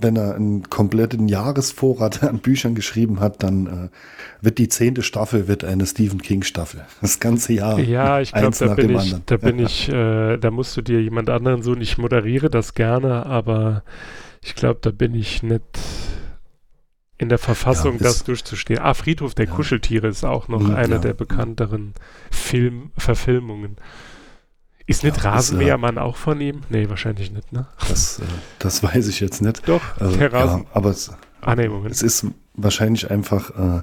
wenn 0.00 0.16
er 0.16 0.34
einen 0.34 0.68
kompletten 0.70 1.28
Jahresvorrat 1.28 2.22
an 2.22 2.38
Büchern 2.38 2.74
geschrieben 2.74 3.20
hat, 3.20 3.42
dann 3.42 3.66
äh, 3.66 3.88
wird 4.40 4.58
die 4.58 4.68
zehnte 4.68 5.02
Staffel 5.02 5.48
wird 5.48 5.64
eine 5.64 5.86
Stephen 5.86 6.22
King 6.22 6.42
Staffel. 6.42 6.84
Das 7.00 7.20
ganze 7.20 7.52
Jahr. 7.52 7.78
Ja, 7.78 8.20
ich 8.20 8.32
glaube, 8.32 8.56
da 8.58 8.74
bin 8.74 8.96
ich, 8.96 9.14
da 9.26 9.36
bin 9.36 9.58
ich, 9.58 9.88
äh, 9.88 10.36
da 10.36 10.50
musst 10.50 10.76
du 10.76 10.82
dir 10.82 11.00
jemand 11.00 11.30
anderen 11.30 11.62
so. 11.62 11.74
Ich 11.76 11.98
moderiere 11.98 12.50
das 12.50 12.74
gerne, 12.74 13.26
aber 13.26 13.82
ich 14.42 14.54
glaube, 14.54 14.80
da 14.82 14.90
bin 14.90 15.14
ich 15.14 15.42
nicht 15.42 15.62
in 17.18 17.28
der 17.28 17.38
Verfassung, 17.38 17.94
ja, 17.94 18.04
das 18.04 18.24
durchzustehen. 18.24 18.78
Ah, 18.80 18.94
Friedhof 18.94 19.34
der 19.34 19.46
ja. 19.46 19.52
Kuscheltiere 19.52 20.06
ist 20.06 20.24
auch 20.24 20.48
noch 20.48 20.70
eine 20.70 20.94
ja. 20.94 21.00
der 21.00 21.14
bekannteren 21.14 21.94
Filmverfilmungen. 22.30 23.76
Ist 24.88 25.04
nicht 25.04 25.18
ja, 25.18 25.32
Rasenmähermann 25.32 25.98
äh, 25.98 26.00
auch 26.00 26.16
von 26.16 26.40
ihm? 26.40 26.62
Nee, 26.70 26.88
wahrscheinlich 26.88 27.30
nicht, 27.30 27.52
ne? 27.52 27.66
Das, 27.88 28.20
äh, 28.20 28.22
das 28.58 28.82
weiß 28.82 29.06
ich 29.08 29.20
jetzt 29.20 29.42
nicht. 29.42 29.68
Doch, 29.68 29.82
also, 30.00 30.16
der 30.16 30.32
Rasen. 30.32 30.62
Ja, 30.62 30.66
aber 30.72 30.90
es, 30.90 31.12
ah, 31.42 31.54
nee, 31.54 31.68
es 31.90 32.02
ist 32.02 32.26
wahrscheinlich 32.54 33.10
einfach 33.10 33.50
äh, 33.50 33.82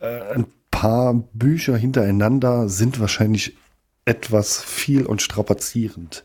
äh, 0.00 0.34
ein 0.34 0.46
paar 0.70 1.12
Bücher 1.32 1.76
hintereinander 1.76 2.68
sind 2.68 3.00
wahrscheinlich 3.00 3.56
etwas 4.04 4.62
viel 4.62 5.06
und 5.06 5.22
strapazierend, 5.22 6.24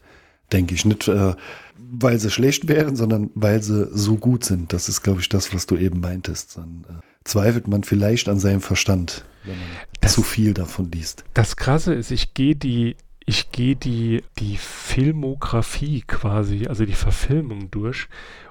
denke 0.51 0.75
ich. 0.75 0.85
Nicht, 0.85 1.07
äh, 1.07 1.33
weil 1.75 2.19
sie 2.19 2.29
schlecht 2.29 2.67
wären, 2.67 2.95
sondern 2.95 3.31
weil 3.33 3.63
sie 3.63 3.89
so 3.93 4.17
gut 4.17 4.45
sind. 4.45 4.73
Das 4.73 4.89
ist, 4.89 5.01
glaube 5.01 5.21
ich, 5.21 5.29
das, 5.29 5.55
was 5.55 5.65
du 5.65 5.75
eben 5.75 5.99
meintest. 6.01 6.57
Dann 6.57 6.85
äh, 6.87 7.01
zweifelt 7.23 7.67
man 7.67 7.83
vielleicht 7.83 8.29
an 8.29 8.37
seinem 8.37 8.61
Verstand, 8.61 9.25
wenn 9.43 9.57
man 9.57 9.67
das, 10.01 10.13
zu 10.13 10.21
viel 10.21 10.53
davon 10.53 10.91
liest. 10.91 11.23
Das 11.33 11.55
Krasse 11.55 11.95
ist, 11.95 12.11
ich 12.11 12.35
gehe 12.35 12.55
die 12.55 12.95
ich 13.25 13.51
gehe 13.51 13.75
die, 13.75 14.23
die 14.39 14.57
Filmografie 14.57 16.01
quasi, 16.01 16.67
also 16.67 16.85
die 16.85 16.93
Verfilmung 16.93 17.71
durch 17.71 18.07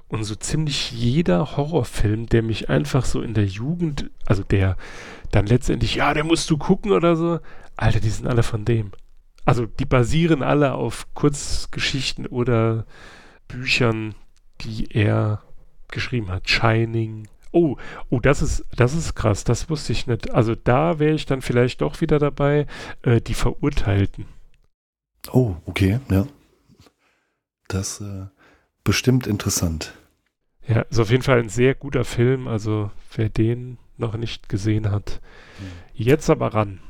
und 0.09 0.25
so 0.25 0.35
ziemlich 0.35 0.93
jeder 0.93 1.57
Horrorfilm, 1.57 2.27
der 2.27 2.43
mich 2.43 2.69
einfach 2.69 3.05
so 3.05 3.23
in 3.23 3.35
der 3.35 3.47
Jugend, 3.47 4.11
also 4.27 4.43
der 4.43 4.77
dann 5.31 5.47
letztendlich, 5.47 5.97
ja, 5.97 6.13
der 6.15 6.25
musst 6.25 6.51
du 6.51 6.59
gucken 6.59 6.93
oder 6.93 7.17
so, 7.17 7.41
Alter, 7.77 8.01
die 8.01 8.11
sind 8.11 8.27
alle 8.27 8.43
von 8.43 8.65
dem. 8.65 8.93
Also 9.45 9.67
die 9.67 9.87
basieren 9.87 10.43
alle 10.43 10.75
auf 10.75 11.07
Kurzgeschichten 11.15 12.27
oder 12.27 12.87
Büchern, 13.49 14.15
die 14.61 14.87
er 14.91 15.43
geschrieben 15.89 16.31
hat. 16.31 16.49
Shining. 16.49 17.29
Oh, 17.51 17.77
oh, 18.09 18.21
das 18.21 18.41
ist, 18.41 18.65
das 18.77 18.95
ist 18.95 19.15
krass, 19.15 19.45
das 19.45 19.69
wusste 19.69 19.93
ich 19.93 20.07
nicht. 20.07 20.31
Also 20.31 20.55
da 20.55 20.99
wäre 20.99 21.15
ich 21.15 21.27
dann 21.27 21.43
vielleicht 21.43 21.81
doch 21.81 22.01
wieder 22.01 22.19
dabei, 22.19 22.67
äh, 23.03 23.21
die 23.21 23.35
Verurteilten. 23.35 24.27
Oh, 25.31 25.57
okay, 25.67 26.01
ja. 26.11 26.27
Das 27.69 28.01
äh, 28.01 28.27
bestimmt 28.85 29.27
interessant. 29.27 29.95
Ja, 30.67 30.83
ist 30.83 30.99
auf 30.99 31.11
jeden 31.11 31.23
Fall 31.23 31.41
ein 31.41 31.49
sehr 31.49 31.75
guter 31.75 32.05
Film. 32.05 32.49
Also 32.49 32.91
wer 33.17 33.29
den 33.29 33.79
noch 33.97 34.17
nicht 34.17 34.49
gesehen 34.49 34.91
hat, 34.91 35.21
mhm. 35.59 35.65
jetzt 35.95 36.31
aber 36.31 36.55
ran. 36.55 36.81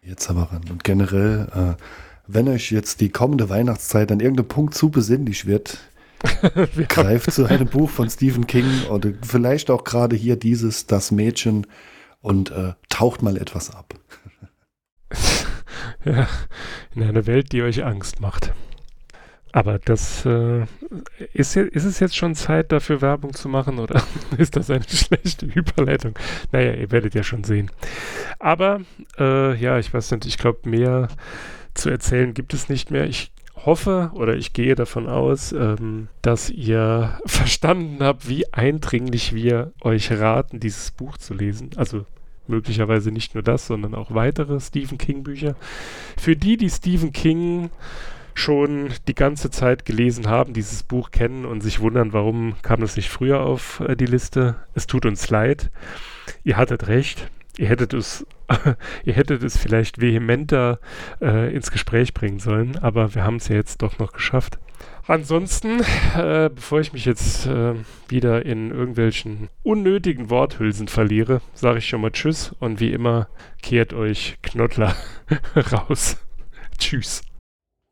Jetzt 0.00 0.28
aber 0.30 0.44
ran. 0.52 0.62
Und 0.70 0.84
generell, 0.84 1.48
äh, 1.54 1.82
wenn 2.26 2.48
euch 2.48 2.70
jetzt 2.70 3.00
die 3.00 3.10
kommende 3.10 3.48
Weihnachtszeit 3.48 4.10
an 4.10 4.20
irgendeinem 4.20 4.48
Punkt 4.48 4.74
zu 4.74 4.90
besinnlich 4.90 5.46
wird, 5.46 5.78
greift 6.88 7.32
zu 7.32 7.46
einem 7.46 7.68
Buch 7.68 7.90
von 7.90 8.08
Stephen 8.08 8.46
King 8.46 8.84
oder 8.90 9.12
vielleicht 9.22 9.70
auch 9.70 9.84
gerade 9.84 10.14
hier 10.16 10.36
dieses 10.36 10.86
Das 10.86 11.10
Mädchen 11.10 11.66
und 12.20 12.50
äh, 12.52 12.74
taucht 12.88 13.22
mal 13.22 13.36
etwas 13.36 13.74
ab. 13.74 13.94
ja, 16.04 16.28
in 16.94 17.02
eine 17.02 17.26
Welt, 17.26 17.52
die 17.52 17.62
euch 17.62 17.84
Angst 17.84 18.20
macht. 18.20 18.52
Aber 19.52 19.78
das 19.78 20.24
äh, 20.24 20.64
ist, 21.34 21.56
ist 21.56 21.84
es 21.84 22.00
jetzt 22.00 22.16
schon 22.16 22.34
Zeit, 22.34 22.72
dafür 22.72 23.02
Werbung 23.02 23.34
zu 23.34 23.50
machen 23.50 23.78
oder 23.78 24.02
ist 24.38 24.56
das 24.56 24.70
eine 24.70 24.84
schlechte 24.84 25.44
Überleitung? 25.44 26.14
Naja, 26.52 26.72
ihr 26.72 26.90
werdet 26.90 27.14
ja 27.14 27.22
schon 27.22 27.44
sehen. 27.44 27.70
Aber 28.38 28.80
äh, 29.18 29.54
ja, 29.56 29.78
ich 29.78 29.92
weiß 29.92 30.10
nicht, 30.12 30.24
ich 30.24 30.38
glaube, 30.38 30.68
mehr 30.68 31.08
zu 31.74 31.90
erzählen 31.90 32.32
gibt 32.32 32.54
es 32.54 32.70
nicht 32.70 32.90
mehr. 32.90 33.04
Ich 33.04 33.30
hoffe 33.54 34.10
oder 34.14 34.34
ich 34.34 34.54
gehe 34.54 34.74
davon 34.74 35.06
aus, 35.06 35.52
ähm, 35.52 36.08
dass 36.22 36.48
ihr 36.48 37.18
verstanden 37.26 38.02
habt, 38.02 38.28
wie 38.28 38.50
eindringlich 38.54 39.34
wir 39.34 39.72
euch 39.82 40.10
raten, 40.12 40.60
dieses 40.60 40.92
Buch 40.92 41.18
zu 41.18 41.34
lesen. 41.34 41.70
Also 41.76 42.06
möglicherweise 42.52 43.10
nicht 43.10 43.34
nur 43.34 43.42
das, 43.42 43.66
sondern 43.66 43.94
auch 43.94 44.14
weitere 44.14 44.60
Stephen 44.60 44.98
King 44.98 45.24
Bücher. 45.24 45.56
Für 46.16 46.36
die, 46.36 46.56
die 46.56 46.70
Stephen 46.70 47.12
King 47.12 47.70
schon 48.34 48.90
die 49.08 49.14
ganze 49.14 49.50
Zeit 49.50 49.84
gelesen 49.84 50.28
haben, 50.28 50.52
dieses 50.52 50.82
Buch 50.84 51.10
kennen 51.10 51.44
und 51.44 51.60
sich 51.60 51.80
wundern, 51.80 52.12
warum 52.12 52.54
kam 52.62 52.82
es 52.82 52.96
nicht 52.96 53.10
früher 53.10 53.40
auf 53.40 53.80
äh, 53.80 53.96
die 53.96 54.06
Liste. 54.06 54.56
Es 54.74 54.86
tut 54.86 55.04
uns 55.04 55.28
leid. 55.30 55.70
Ihr 56.44 56.56
hattet 56.56 56.86
recht. 56.86 57.30
Ihr 57.58 57.68
hättet 57.68 57.92
es, 57.92 58.26
ihr 59.04 59.12
hättet 59.12 59.42
es 59.42 59.58
vielleicht 59.58 60.00
vehementer 60.00 60.78
äh, 61.20 61.54
ins 61.54 61.70
Gespräch 61.70 62.14
bringen 62.14 62.38
sollen, 62.38 62.78
aber 62.78 63.14
wir 63.14 63.24
haben 63.24 63.36
es 63.36 63.48
ja 63.48 63.56
jetzt 63.56 63.82
doch 63.82 63.98
noch 63.98 64.12
geschafft. 64.12 64.58
Ansonsten, 65.06 65.80
äh, 66.16 66.48
bevor 66.54 66.80
ich 66.80 66.92
mich 66.92 67.04
jetzt 67.04 67.46
äh, 67.46 67.74
wieder 68.08 68.46
in 68.46 68.70
irgendwelchen 68.70 69.48
unnötigen 69.62 70.30
Worthülsen 70.30 70.86
verliere, 70.86 71.40
sage 71.54 71.78
ich 71.78 71.88
schon 71.88 72.00
mal 72.00 72.12
Tschüss 72.12 72.54
und 72.60 72.78
wie 72.78 72.92
immer 72.92 73.28
kehrt 73.62 73.92
euch 73.92 74.36
Knottler 74.42 74.94
raus. 75.72 76.18
Tschüss. 76.78 77.22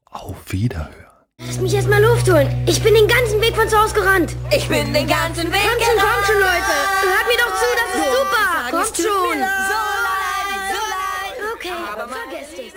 Auf 0.04 0.52
Wiederhören. 0.52 1.10
Lass 1.46 1.60
mich 1.60 1.74
erstmal 1.74 2.02
Luft 2.02 2.30
holen. 2.30 2.48
Ich 2.66 2.82
bin 2.82 2.94
den 2.94 3.08
ganzen 3.08 3.40
Weg 3.40 3.56
von 3.56 3.68
zu 3.68 3.80
Hause 3.80 3.94
gerannt. 3.94 4.36
Ich 4.54 4.68
bin 4.68 4.92
den 4.92 5.08
ganzen 5.08 5.50
Weg 5.50 5.60
Komm 5.62 5.80
schon, 5.80 5.98
komm 5.98 6.24
schon, 6.26 6.34
Leute. 6.36 6.74
Hört 7.02 7.26
mir 7.26 7.38
doch 7.38 7.54
zu, 7.56 7.66
das 7.80 7.90
ist 7.94 8.12
super. 8.12 8.70
Kommt 8.70 8.96
schon. 8.96 9.38
So 9.40 9.80
leid, 10.06 10.62
so 10.68 10.80
leid. 10.90 11.36
Okay, 11.54 11.72
vergesst 11.96 12.52
es. 12.52 12.58
Ich 12.58 12.66
muss 12.66 12.66
euch 12.66 12.69